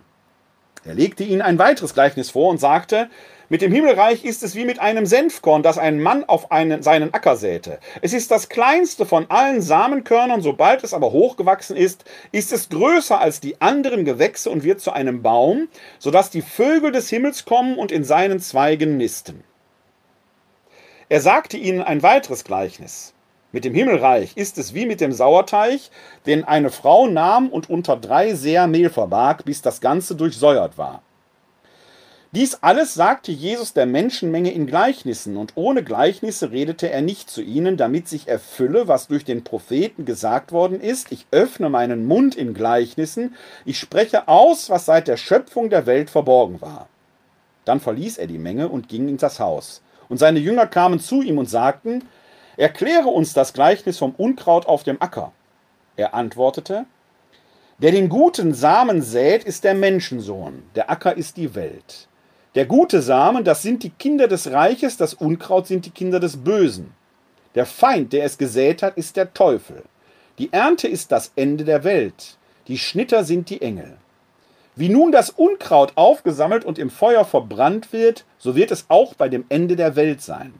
Er 0.84 0.94
legte 0.94 1.24
ihnen 1.24 1.42
ein 1.42 1.58
weiteres 1.58 1.94
Gleichnis 1.94 2.30
vor 2.30 2.48
und 2.48 2.58
sagte, 2.58 3.08
mit 3.48 3.60
dem 3.60 3.72
Himmelreich 3.72 4.24
ist 4.24 4.44
es 4.44 4.54
wie 4.54 4.64
mit 4.64 4.78
einem 4.78 5.04
Senfkorn, 5.04 5.64
das 5.64 5.78
ein 5.78 6.00
Mann 6.00 6.22
auf 6.24 6.52
einen, 6.52 6.82
seinen 6.82 7.12
Acker 7.12 7.34
säte. 7.34 7.80
Es 8.02 8.12
ist 8.12 8.30
das 8.30 8.48
kleinste 8.48 9.04
von 9.04 9.26
allen 9.30 9.62
Samenkörnern, 9.62 10.42
sobald 10.42 10.84
es 10.84 10.94
aber 10.94 11.10
hochgewachsen 11.10 11.76
ist, 11.76 12.04
ist 12.30 12.52
es 12.52 12.68
größer 12.68 13.20
als 13.20 13.40
die 13.40 13.60
anderen 13.60 14.04
Gewächse 14.04 14.48
und 14.48 14.62
wird 14.62 14.80
zu 14.80 14.92
einem 14.92 15.22
Baum, 15.22 15.66
sodass 15.98 16.30
die 16.30 16.42
Vögel 16.42 16.92
des 16.92 17.10
Himmels 17.10 17.44
kommen 17.44 17.78
und 17.78 17.90
in 17.90 18.04
seinen 18.04 18.38
Zweigen 18.38 18.96
nisten. 18.96 19.42
Er 21.12 21.20
sagte 21.20 21.58
ihnen 21.58 21.82
ein 21.82 22.02
weiteres 22.02 22.42
Gleichnis. 22.42 23.12
Mit 23.52 23.66
dem 23.66 23.74
Himmelreich 23.74 24.34
ist 24.34 24.56
es 24.56 24.72
wie 24.72 24.86
mit 24.86 25.02
dem 25.02 25.12
Sauerteig, 25.12 25.78
den 26.24 26.42
eine 26.42 26.70
Frau 26.70 27.06
nahm 27.06 27.50
und 27.50 27.68
unter 27.68 27.98
drei 27.98 28.32
Seer 28.34 28.66
Mehl 28.66 28.88
verbarg, 28.88 29.44
bis 29.44 29.60
das 29.60 29.82
Ganze 29.82 30.14
durchsäuert 30.14 30.78
war. 30.78 31.02
Dies 32.30 32.54
alles 32.62 32.94
sagte 32.94 33.30
Jesus 33.30 33.74
der 33.74 33.84
Menschenmenge 33.84 34.52
in 34.52 34.66
Gleichnissen, 34.66 35.36
und 35.36 35.52
ohne 35.54 35.84
Gleichnisse 35.84 36.50
redete 36.50 36.88
er 36.88 37.02
nicht 37.02 37.28
zu 37.28 37.42
ihnen, 37.42 37.76
damit 37.76 38.08
sich 38.08 38.26
erfülle, 38.26 38.88
was 38.88 39.08
durch 39.08 39.26
den 39.26 39.44
Propheten 39.44 40.06
gesagt 40.06 40.50
worden 40.50 40.80
ist, 40.80 41.12
ich 41.12 41.26
öffne 41.30 41.68
meinen 41.68 42.06
Mund 42.06 42.36
in 42.36 42.54
Gleichnissen, 42.54 43.34
ich 43.66 43.78
spreche 43.78 44.28
aus, 44.28 44.70
was 44.70 44.86
seit 44.86 45.08
der 45.08 45.18
Schöpfung 45.18 45.68
der 45.68 45.84
Welt 45.84 46.08
verborgen 46.08 46.62
war. 46.62 46.88
Dann 47.66 47.80
verließ 47.80 48.16
er 48.16 48.28
die 48.28 48.38
Menge 48.38 48.70
und 48.70 48.88
ging 48.88 49.08
in 49.08 49.18
das 49.18 49.40
Haus. 49.40 49.82
Und 50.12 50.18
seine 50.18 50.40
Jünger 50.40 50.66
kamen 50.66 51.00
zu 51.00 51.22
ihm 51.22 51.38
und 51.38 51.48
sagten, 51.48 52.04
Erkläre 52.58 53.08
uns 53.08 53.32
das 53.32 53.54
Gleichnis 53.54 53.96
vom 53.96 54.14
Unkraut 54.14 54.66
auf 54.66 54.82
dem 54.82 55.00
Acker. 55.00 55.32
Er 55.96 56.12
antwortete, 56.12 56.84
Der 57.78 57.92
den 57.92 58.10
guten 58.10 58.52
Samen 58.52 59.00
sät, 59.00 59.42
ist 59.44 59.64
der 59.64 59.72
Menschensohn, 59.72 60.64
der 60.74 60.90
Acker 60.90 61.16
ist 61.16 61.38
die 61.38 61.54
Welt. 61.54 62.08
Der 62.54 62.66
gute 62.66 63.00
Samen, 63.00 63.42
das 63.42 63.62
sind 63.62 63.84
die 63.84 63.88
Kinder 63.88 64.28
des 64.28 64.50
Reiches, 64.52 64.98
das 64.98 65.14
Unkraut 65.14 65.66
sind 65.66 65.86
die 65.86 65.90
Kinder 65.90 66.20
des 66.20 66.36
Bösen. 66.36 66.92
Der 67.54 67.64
Feind, 67.64 68.12
der 68.12 68.26
es 68.26 68.36
gesät 68.36 68.82
hat, 68.82 68.98
ist 68.98 69.16
der 69.16 69.32
Teufel. 69.32 69.82
Die 70.36 70.52
Ernte 70.52 70.88
ist 70.88 71.10
das 71.10 71.32
Ende 71.36 71.64
der 71.64 71.84
Welt. 71.84 72.36
Die 72.68 72.76
Schnitter 72.76 73.24
sind 73.24 73.48
die 73.48 73.62
Engel. 73.62 73.96
Wie 74.74 74.88
nun 74.88 75.12
das 75.12 75.28
Unkraut 75.28 75.92
aufgesammelt 75.96 76.64
und 76.64 76.78
im 76.78 76.88
Feuer 76.88 77.24
verbrannt 77.24 77.92
wird, 77.92 78.24
so 78.38 78.56
wird 78.56 78.70
es 78.70 78.86
auch 78.88 79.14
bei 79.14 79.28
dem 79.28 79.44
Ende 79.50 79.76
der 79.76 79.96
Welt 79.96 80.22
sein. 80.22 80.54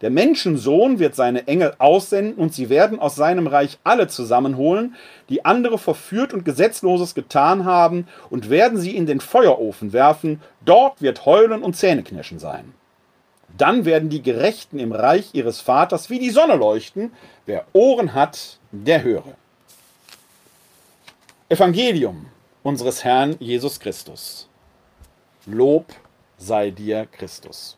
Der 0.00 0.10
Menschensohn 0.10 1.00
wird 1.00 1.16
seine 1.16 1.48
Engel 1.48 1.74
aussenden 1.78 2.34
und 2.34 2.54
sie 2.54 2.68
werden 2.68 3.00
aus 3.00 3.16
seinem 3.16 3.48
Reich 3.48 3.78
alle 3.82 4.06
zusammenholen, 4.06 4.94
die 5.28 5.44
andere 5.44 5.76
verführt 5.76 6.32
und 6.32 6.44
Gesetzloses 6.44 7.16
getan 7.16 7.64
haben, 7.64 8.06
und 8.30 8.48
werden 8.48 8.78
sie 8.78 8.94
in 8.94 9.06
den 9.06 9.20
Feuerofen 9.20 9.92
werfen, 9.92 10.40
dort 10.64 11.02
wird 11.02 11.26
Heulen 11.26 11.64
und 11.64 11.74
Zähneknirschen 11.74 12.38
sein. 12.38 12.74
Dann 13.56 13.84
werden 13.84 14.08
die 14.08 14.22
Gerechten 14.22 14.78
im 14.78 14.92
Reich 14.92 15.30
ihres 15.32 15.60
Vaters 15.60 16.10
wie 16.10 16.20
die 16.20 16.30
Sonne 16.30 16.54
leuchten, 16.54 17.12
wer 17.46 17.64
Ohren 17.72 18.14
hat, 18.14 18.60
der 18.70 19.02
höre. 19.02 19.34
Evangelium 21.48 22.26
unseres 22.62 23.04
Herrn 23.04 23.36
Jesus 23.38 23.80
Christus. 23.80 24.48
Lob 25.46 25.86
sei 26.36 26.70
dir, 26.70 27.06
Christus. 27.06 27.76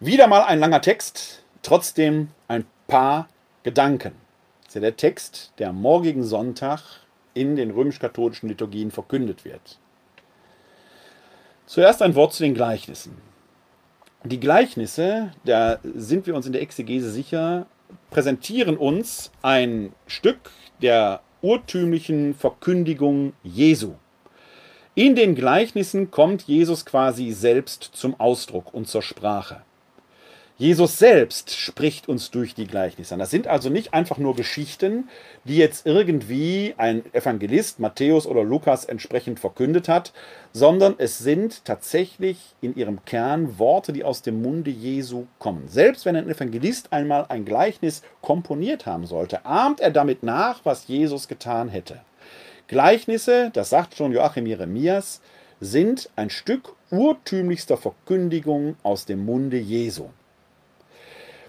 Wieder 0.00 0.26
mal 0.26 0.42
ein 0.42 0.58
langer 0.58 0.80
Text, 0.80 1.42
trotzdem 1.62 2.28
ein 2.48 2.66
paar 2.86 3.28
Gedanken. 3.62 4.12
Das 4.62 4.68
ist 4.68 4.74
ja 4.74 4.80
der 4.80 4.96
Text, 4.96 5.52
der 5.58 5.70
am 5.70 5.80
morgigen 5.80 6.24
Sonntag 6.24 6.80
in 7.32 7.56
den 7.56 7.70
römisch-katholischen 7.70 8.48
Liturgien 8.48 8.90
verkündet 8.90 9.44
wird. 9.44 9.78
Zuerst 11.66 12.02
ein 12.02 12.14
Wort 12.14 12.34
zu 12.34 12.42
den 12.42 12.54
Gleichnissen. 12.54 13.16
Die 14.22 14.40
Gleichnisse, 14.40 15.32
da 15.44 15.78
sind 15.82 16.26
wir 16.26 16.34
uns 16.34 16.46
in 16.46 16.52
der 16.52 16.62
Exegese 16.62 17.10
sicher, 17.10 17.66
präsentieren 18.10 18.76
uns 18.76 19.30
ein 19.42 19.92
Stück 20.06 20.50
der 20.80 21.20
urtümlichen 21.44 22.34
Verkündigung 22.34 23.34
Jesu. 23.42 23.92
In 24.94 25.14
den 25.14 25.34
Gleichnissen 25.34 26.10
kommt 26.10 26.44
Jesus 26.44 26.86
quasi 26.86 27.32
selbst 27.32 27.90
zum 27.92 28.18
Ausdruck 28.18 28.72
und 28.72 28.88
zur 28.88 29.02
Sprache. 29.02 29.60
Jesus 30.56 30.98
selbst 30.98 31.50
spricht 31.50 32.08
uns 32.08 32.30
durch 32.30 32.54
die 32.54 32.68
Gleichnisse. 32.68 33.16
Das 33.16 33.30
sind 33.32 33.48
also 33.48 33.70
nicht 33.70 33.92
einfach 33.92 34.18
nur 34.18 34.36
Geschichten, 34.36 35.08
die 35.42 35.56
jetzt 35.56 35.84
irgendwie 35.84 36.74
ein 36.76 37.02
Evangelist, 37.12 37.80
Matthäus 37.80 38.24
oder 38.24 38.44
Lukas 38.44 38.84
entsprechend 38.84 39.40
verkündet 39.40 39.88
hat, 39.88 40.12
sondern 40.52 40.94
es 40.98 41.18
sind 41.18 41.64
tatsächlich 41.64 42.54
in 42.60 42.76
ihrem 42.76 43.04
Kern 43.04 43.58
Worte, 43.58 43.92
die 43.92 44.04
aus 44.04 44.22
dem 44.22 44.42
Munde 44.42 44.70
Jesu 44.70 45.26
kommen. 45.40 45.66
Selbst 45.66 46.04
wenn 46.04 46.14
ein 46.14 46.30
Evangelist 46.30 46.92
einmal 46.92 47.26
ein 47.30 47.44
Gleichnis 47.44 48.02
komponiert 48.22 48.86
haben 48.86 49.06
sollte, 49.06 49.44
ahmt 49.44 49.80
er 49.80 49.90
damit 49.90 50.22
nach, 50.22 50.60
was 50.62 50.86
Jesus 50.86 51.26
getan 51.26 51.68
hätte. 51.68 52.00
Gleichnisse, 52.68 53.50
das 53.52 53.70
sagt 53.70 53.96
schon 53.96 54.12
Joachim 54.12 54.46
Jeremias, 54.46 55.20
sind 55.60 56.10
ein 56.14 56.30
Stück 56.30 56.76
urtümlichster 56.92 57.76
Verkündigung 57.76 58.76
aus 58.84 59.04
dem 59.04 59.24
Munde 59.24 59.58
Jesu. 59.58 60.10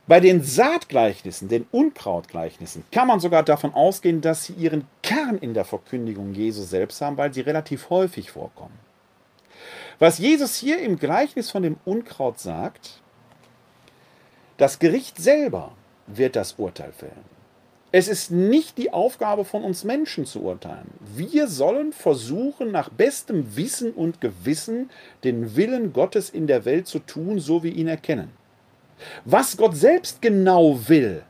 Bei 0.07 0.19
den 0.19 0.43
Saatgleichnissen, 0.43 1.47
den 1.47 1.65
Unkrautgleichnissen, 1.71 2.83
kann 2.91 3.07
man 3.07 3.19
sogar 3.19 3.41
davon 3.41 3.73
ausgehen, 3.73 4.21
dass 4.21 4.45
sie 4.45 4.53
ihren 4.53 4.85
Kern 5.01 5.39
in 5.39 5.55
der 5.55 5.65
Verkündigung 5.65 6.33
Jesu 6.33 6.61
selbst 6.61 7.01
haben, 7.01 7.17
weil 7.17 7.33
sie 7.33 7.41
relativ 7.41 7.89
häufig 7.89 8.29
vorkommen. 8.29 8.77
Was 9.97 10.19
Jesus 10.19 10.57
hier 10.57 10.79
im 10.79 10.99
Gleichnis 10.99 11.49
von 11.49 11.63
dem 11.63 11.77
Unkraut 11.85 12.39
sagt, 12.39 13.01
das 14.57 14.77
Gericht 14.77 15.17
selber 15.17 15.71
wird 16.05 16.35
das 16.35 16.53
Urteil 16.53 16.91
fällen. 16.91 17.35
Es 17.91 18.07
ist 18.07 18.29
nicht 18.29 18.77
die 18.77 18.93
Aufgabe 18.93 19.43
von 19.43 19.63
uns 19.63 19.85
Menschen 19.85 20.25
zu 20.25 20.43
urteilen. 20.43 20.91
Wir 20.99 21.47
sollen 21.47 21.93
versuchen, 21.93 22.71
nach 22.71 22.89
bestem 22.89 23.55
Wissen 23.55 23.91
und 23.91 24.21
Gewissen 24.21 24.91
den 25.23 25.55
Willen 25.55 25.93
Gottes 25.93 26.29
in 26.29 26.45
der 26.45 26.65
Welt 26.65 26.87
zu 26.87 26.99
tun, 26.99 27.39
so 27.39 27.63
wie 27.63 27.69
ihn 27.69 27.87
erkennen. 27.87 28.31
Was 29.25 29.57
Gott 29.57 29.75
selbst 29.75 30.21
genau 30.21 30.79
will, 30.87 31.23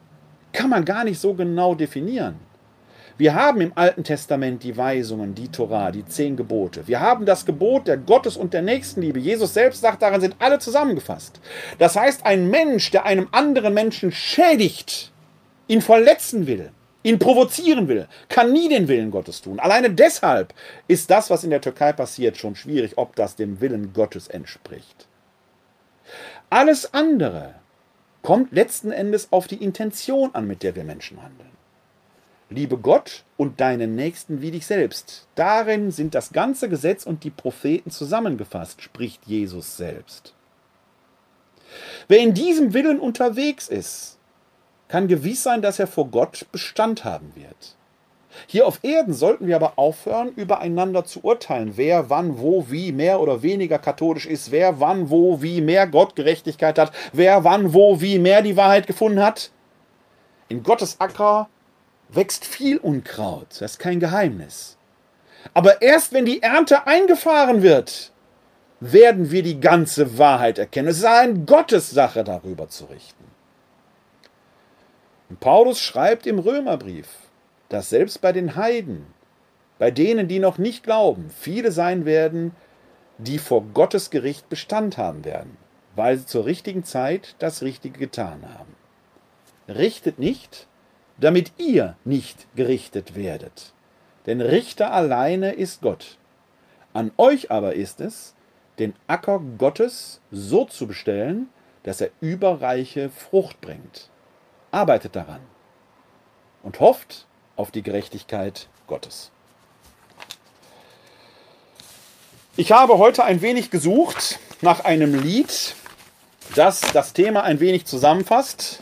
kann 0.53 0.69
man 0.69 0.85
gar 0.85 1.03
nicht 1.03 1.19
so 1.19 1.33
genau 1.33 1.75
definieren. 1.75 2.39
Wir 3.17 3.33
haben 3.33 3.61
im 3.61 3.71
Alten 3.75 4.03
Testament 4.03 4.61
die 4.63 4.75
Weisungen, 4.75 5.35
die 5.35 5.47
Torah, 5.47 5.89
die 5.91 6.05
zehn 6.05 6.35
Gebote. 6.35 6.85
Wir 6.85 6.99
haben 6.99 7.25
das 7.25 7.45
Gebot 7.45 7.87
der 7.87 7.95
Gottes- 7.95 8.35
und 8.35 8.53
der 8.53 8.61
Nächstenliebe. 8.61 9.19
Jesus 9.19 9.53
selbst 9.53 9.79
sagt, 9.79 10.01
darin 10.01 10.19
sind 10.19 10.35
alle 10.39 10.59
zusammengefasst. 10.59 11.39
Das 11.79 11.95
heißt, 11.95 12.25
ein 12.25 12.49
Mensch, 12.49 12.91
der 12.91 13.05
einem 13.05 13.29
anderen 13.31 13.73
Menschen 13.73 14.11
schädigt, 14.11 15.13
ihn 15.67 15.81
verletzen 15.81 16.45
will, 16.45 16.71
ihn 17.03 17.17
provozieren 17.17 17.87
will, 17.87 18.07
kann 18.27 18.51
nie 18.51 18.67
den 18.67 18.89
Willen 18.89 19.11
Gottes 19.11 19.41
tun. 19.41 19.61
Alleine 19.61 19.91
deshalb 19.91 20.53
ist 20.89 21.09
das, 21.09 21.29
was 21.29 21.45
in 21.45 21.51
der 21.51 21.61
Türkei 21.61 21.93
passiert, 21.93 22.35
schon 22.35 22.55
schwierig, 22.55 22.97
ob 22.97 23.15
das 23.15 23.37
dem 23.37 23.61
Willen 23.61 23.93
Gottes 23.93 24.27
entspricht. 24.27 25.07
Alles 26.49 26.93
andere 26.93 27.55
kommt 28.25 28.51
letzten 28.51 28.91
Endes 28.91 29.31
auf 29.31 29.47
die 29.47 29.63
Intention 29.63 30.33
an, 30.33 30.47
mit 30.47 30.63
der 30.63 30.75
wir 30.75 30.83
Menschen 30.83 31.21
handeln. 31.21 31.51
Liebe 32.49 32.77
Gott 32.77 33.23
und 33.37 33.61
deinen 33.61 33.95
Nächsten 33.95 34.41
wie 34.41 34.49
dich 34.49 34.65
selbst. 34.65 35.27
Darin 35.35 35.91
sind 35.91 36.15
das 36.15 36.31
ganze 36.31 36.67
Gesetz 36.67 37.05
und 37.05 37.23
die 37.23 37.29
Propheten 37.29 37.91
zusammengefasst, 37.91 38.81
spricht 38.81 39.25
Jesus 39.27 39.77
selbst. 39.77 40.33
Wer 42.07 42.19
in 42.19 42.33
diesem 42.33 42.73
Willen 42.73 42.99
unterwegs 42.99 43.67
ist, 43.67 44.17
kann 44.87 45.07
gewiss 45.07 45.43
sein, 45.43 45.61
dass 45.61 45.77
er 45.77 45.87
vor 45.87 46.07
Gott 46.07 46.47
Bestand 46.51 47.03
haben 47.03 47.31
wird. 47.35 47.75
Hier 48.47 48.67
auf 48.67 48.79
Erden 48.83 49.13
sollten 49.13 49.47
wir 49.47 49.55
aber 49.55 49.73
aufhören, 49.77 50.29
übereinander 50.35 51.05
zu 51.05 51.23
urteilen, 51.23 51.73
wer 51.75 52.09
wann, 52.09 52.39
wo, 52.39 52.65
wie 52.69 52.91
mehr 52.91 53.19
oder 53.19 53.41
weniger 53.41 53.79
katholisch 53.79 54.25
ist, 54.25 54.51
wer 54.51 54.79
wann, 54.79 55.09
wo, 55.09 55.41
wie 55.41 55.61
mehr 55.61 55.87
Gottgerechtigkeit 55.87 56.77
hat, 56.77 56.91
wer 57.13 57.43
wann, 57.43 57.73
wo, 57.73 58.01
wie 58.01 58.19
mehr 58.19 58.41
die 58.41 58.57
Wahrheit 58.57 58.87
gefunden 58.87 59.23
hat. 59.23 59.51
In 60.47 60.63
Gottes 60.63 60.99
Acker 60.99 61.49
wächst 62.09 62.45
viel 62.45 62.77
Unkraut, 62.77 63.47
das 63.49 63.71
ist 63.71 63.79
kein 63.79 63.99
Geheimnis. 63.99 64.77
Aber 65.53 65.81
erst 65.81 66.13
wenn 66.13 66.25
die 66.25 66.41
Ernte 66.41 66.87
eingefahren 66.87 67.61
wird, 67.61 68.11
werden 68.79 69.31
wir 69.31 69.43
die 69.43 69.59
ganze 69.59 70.17
Wahrheit 70.17 70.59
erkennen. 70.59 70.89
Es 70.89 70.97
ist 70.97 71.05
eine 71.05 71.39
Gottessache, 71.39 72.23
darüber 72.23 72.67
zu 72.67 72.85
richten. 72.85 73.23
Und 75.29 75.39
Paulus 75.39 75.79
schreibt 75.79 76.27
im 76.27 76.39
Römerbrief, 76.39 77.07
dass 77.75 77.89
selbst 77.89 78.21
bei 78.21 78.31
den 78.31 78.55
Heiden, 78.55 79.05
bei 79.79 79.91
denen, 79.91 80.29
die 80.29 80.39
noch 80.39 80.57
nicht 80.57 80.81
glauben, 80.81 81.29
viele 81.29 81.73
sein 81.73 82.05
werden, 82.05 82.55
die 83.17 83.37
vor 83.37 83.65
Gottes 83.73 84.11
Gericht 84.11 84.47
Bestand 84.47 84.97
haben 84.97 85.25
werden, 85.25 85.57
weil 85.93 86.17
sie 86.17 86.25
zur 86.25 86.45
richtigen 86.45 86.85
Zeit 86.85 87.35
das 87.39 87.63
Richtige 87.63 87.99
getan 87.99 88.45
haben. 88.57 88.73
Richtet 89.67 90.19
nicht, 90.19 90.67
damit 91.19 91.51
ihr 91.57 91.97
nicht 92.05 92.47
gerichtet 92.55 93.13
werdet. 93.13 93.73
Denn 94.25 94.39
Richter 94.39 94.93
alleine 94.93 95.51
ist 95.51 95.81
Gott. 95.81 96.17
An 96.93 97.11
euch 97.17 97.51
aber 97.51 97.73
ist 97.75 97.99
es, 97.99 98.35
den 98.79 98.93
Acker 99.07 99.41
Gottes 99.57 100.21
so 100.31 100.63
zu 100.63 100.87
bestellen, 100.87 101.49
dass 101.83 101.99
er 101.99 102.11
überreiche 102.21 103.09
Frucht 103.09 103.59
bringt. 103.59 104.09
Arbeitet 104.71 105.17
daran 105.17 105.41
und 106.63 106.79
hofft, 106.79 107.27
auf 107.55 107.71
die 107.71 107.81
Gerechtigkeit 107.81 108.67
Gottes. 108.87 109.31
Ich 112.57 112.71
habe 112.71 112.97
heute 112.97 113.23
ein 113.23 113.41
wenig 113.41 113.69
gesucht 113.69 114.39
nach 114.61 114.85
einem 114.85 115.13
Lied, 115.13 115.75
das 116.55 116.81
das 116.93 117.13
Thema 117.13 117.43
ein 117.43 117.59
wenig 117.59 117.85
zusammenfasst. 117.85 118.81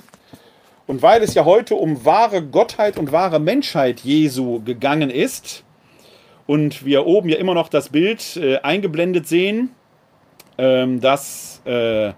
Und 0.86 1.02
weil 1.02 1.24
es 1.24 1.34
ja 1.34 1.46
heute 1.46 1.76
um 1.76 2.06
wahre 2.06 2.44
Gottheit 2.44 2.98
und 2.98 3.12
wahre 3.12 3.40
Menschheit 3.40 4.02
Jesu 4.02 4.62
gegangen 4.64 5.10
ist 5.10 5.64
und 6.46 6.86
wir 6.86 7.06
oben 7.06 7.30
ja 7.30 7.38
immer 7.38 7.54
noch 7.54 7.70
das 7.70 7.90
Bild 7.90 8.36
äh, 8.36 8.58
eingeblendet 8.58 9.28
sehen, 9.28 9.74
ähm, 10.58 11.00
das 11.00 11.62
äh, 11.66 12.14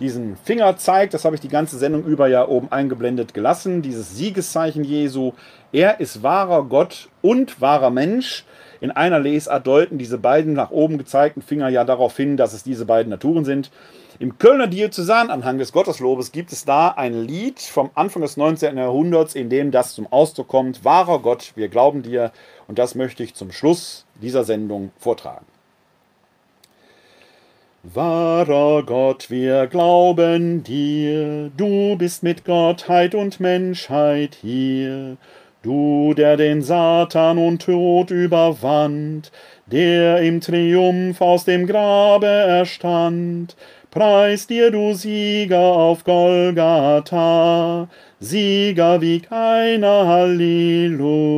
diesen 0.00 0.36
Finger 0.36 0.76
zeigt, 0.76 1.14
das 1.14 1.24
habe 1.24 1.36
ich 1.36 1.40
die 1.40 1.48
ganze 1.48 1.78
Sendung 1.78 2.04
über 2.04 2.26
ja 2.26 2.46
oben 2.46 2.70
eingeblendet 2.70 3.34
gelassen, 3.34 3.82
dieses 3.82 4.16
Siegeszeichen 4.16 4.84
Jesu, 4.84 5.32
er 5.72 6.00
ist 6.00 6.22
wahrer 6.22 6.64
Gott 6.64 7.08
und 7.22 7.60
wahrer 7.60 7.90
Mensch. 7.90 8.44
In 8.80 8.90
einer 8.90 9.18
Lesart 9.18 9.66
deuten 9.66 9.98
diese 9.98 10.18
beiden 10.18 10.52
nach 10.52 10.70
oben 10.70 10.98
gezeigten 10.98 11.42
Finger 11.42 11.68
ja 11.68 11.84
darauf 11.84 12.16
hin, 12.16 12.36
dass 12.36 12.52
es 12.52 12.62
diese 12.62 12.84
beiden 12.84 13.10
Naturen 13.10 13.44
sind. 13.44 13.70
Im 14.20 14.38
Kölner 14.38 14.68
Diözesananhang 14.68 15.58
des 15.58 15.72
Gotteslobes 15.72 16.30
gibt 16.30 16.52
es 16.52 16.64
da 16.64 16.88
ein 16.88 17.26
Lied 17.26 17.58
vom 17.58 17.90
Anfang 17.94 18.22
des 18.22 18.36
19. 18.36 18.76
Jahrhunderts, 18.76 19.34
in 19.34 19.50
dem 19.50 19.72
das 19.72 19.94
zum 19.94 20.06
Ausdruck 20.12 20.46
kommt. 20.46 20.84
Wahrer 20.84 21.18
Gott, 21.18 21.52
wir 21.56 21.68
glauben 21.68 22.02
dir. 22.02 22.30
Und 22.68 22.78
das 22.78 22.94
möchte 22.94 23.24
ich 23.24 23.34
zum 23.34 23.50
Schluss 23.50 24.06
dieser 24.22 24.44
Sendung 24.44 24.92
vortragen. 24.96 25.46
Wahrer 27.92 28.82
Gott, 28.82 29.28
wir 29.28 29.66
glauben 29.66 30.62
dir, 30.64 31.50
du 31.54 31.96
bist 31.96 32.22
mit 32.22 32.46
Gottheit 32.46 33.14
und 33.14 33.40
Menschheit 33.40 34.38
hier. 34.40 35.18
Du, 35.62 36.14
der 36.14 36.38
den 36.38 36.62
Satan 36.62 37.36
und 37.36 37.60
Tod 37.60 38.10
überwand, 38.10 39.30
der 39.66 40.22
im 40.22 40.40
Triumph 40.40 41.20
aus 41.20 41.44
dem 41.44 41.66
Grabe 41.66 42.24
erstand, 42.24 43.54
preis 43.90 44.46
dir, 44.46 44.70
du 44.70 44.94
Sieger 44.94 45.58
auf 45.58 46.04
Golgatha, 46.04 47.88
Sieger 48.18 49.02
wie 49.02 49.20
keiner, 49.20 50.06
Halleluja. 50.06 51.34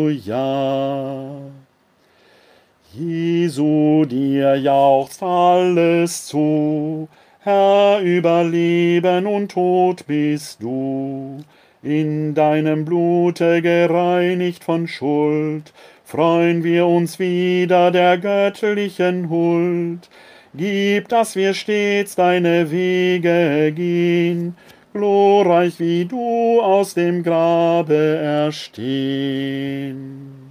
Jesu, 2.99 4.07
dir 4.07 4.57
jauchzt 4.57 5.23
alles 5.23 6.29
zu, 6.29 7.09
Herr 7.41 8.01
über 8.01 8.43
Leben 8.43 9.27
und 9.27 9.53
Tod 9.53 10.07
bist 10.07 10.63
du 10.63 11.37
in 11.83 12.33
deinem 12.33 12.87
Blute 12.87 13.61
gereinigt 13.61 14.65
von 14.65 14.89
Schuld, 14.89 15.75
freuen 16.05 16.65
wir 16.65 16.87
uns 16.87 17.19
wieder 17.19 17.91
der 17.91 18.17
göttlichen 18.17 19.29
Huld. 19.29 20.09
Gib, 20.55 21.09
dass 21.09 21.37
wir 21.37 21.53
stets 21.53 22.15
deine 22.15 22.71
Wege 22.71 23.73
gehen, 23.73 24.57
glorreich 24.95 25.79
wie 25.79 26.07
du 26.07 26.63
aus 26.63 26.95
dem 26.95 27.23
Grabe 27.23 28.19
erstehen. 28.23 30.46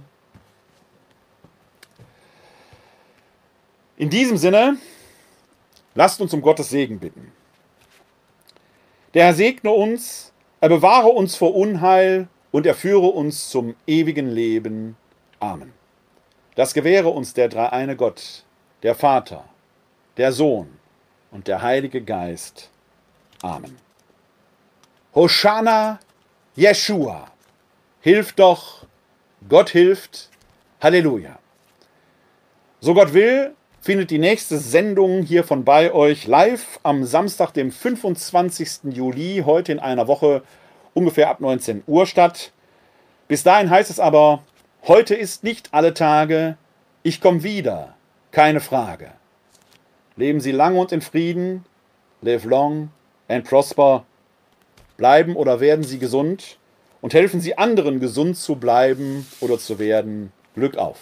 In 3.96 4.10
diesem 4.10 4.36
Sinne, 4.36 4.76
lasst 5.94 6.20
uns 6.20 6.34
um 6.34 6.42
Gottes 6.42 6.68
Segen 6.68 6.98
bitten. 6.98 7.32
Der 9.14 9.26
Herr 9.26 9.34
segne 9.34 9.70
uns 9.70 10.32
Er 10.60 10.68
bewahre 10.68 11.08
uns 11.08 11.36
vor 11.36 11.54
Unheil 11.54 12.28
und 12.50 12.66
er 12.66 12.74
führe 12.74 13.08
uns 13.08 13.50
zum 13.50 13.74
ewigen 13.86 14.30
Leben. 14.30 14.96
Amen. 15.38 15.72
Das 16.54 16.72
gewähre 16.72 17.08
uns 17.08 17.34
der 17.34 17.48
dreieine 17.48 17.96
Gott, 17.96 18.44
der 18.82 18.94
Vater, 18.94 19.44
der 20.16 20.32
Sohn 20.32 20.78
und 21.30 21.48
der 21.48 21.60
Heilige 21.60 22.02
Geist. 22.02 22.70
Amen. 23.42 23.76
Hosanna, 25.14 26.00
Jeshua. 26.54 27.30
Hilf 28.00 28.32
doch, 28.32 28.86
Gott 29.48 29.70
hilft. 29.70 30.30
Halleluja. 30.80 31.38
So 32.80 32.94
Gott 32.94 33.12
will, 33.12 33.54
findet 33.86 34.10
die 34.10 34.18
nächste 34.18 34.58
Sendung 34.58 35.22
hier 35.22 35.44
von 35.44 35.64
bei 35.64 35.92
euch 35.92 36.26
live 36.26 36.80
am 36.82 37.04
Samstag, 37.04 37.52
dem 37.52 37.70
25. 37.70 38.92
Juli, 38.92 39.44
heute 39.46 39.70
in 39.70 39.78
einer 39.78 40.08
Woche 40.08 40.42
ungefähr 40.92 41.30
ab 41.30 41.38
19 41.38 41.84
Uhr 41.86 42.04
statt. 42.04 42.50
Bis 43.28 43.44
dahin 43.44 43.70
heißt 43.70 43.88
es 43.88 44.00
aber, 44.00 44.42
heute 44.88 45.14
ist 45.14 45.44
nicht 45.44 45.68
alle 45.70 45.94
Tage, 45.94 46.56
ich 47.04 47.20
komme 47.20 47.44
wieder, 47.44 47.94
keine 48.32 48.58
Frage. 48.58 49.12
Leben 50.16 50.40
Sie 50.40 50.50
lang 50.50 50.76
und 50.76 50.90
in 50.90 51.00
Frieden, 51.00 51.64
live 52.22 52.44
long 52.44 52.90
and 53.28 53.48
prosper. 53.48 54.04
Bleiben 54.96 55.36
oder 55.36 55.60
werden 55.60 55.84
Sie 55.84 56.00
gesund 56.00 56.58
und 57.02 57.14
helfen 57.14 57.40
Sie 57.40 57.56
anderen 57.56 58.00
gesund 58.00 58.36
zu 58.36 58.56
bleiben 58.56 59.28
oder 59.38 59.60
zu 59.60 59.78
werden. 59.78 60.32
Glück 60.56 60.76
auf. 60.76 60.98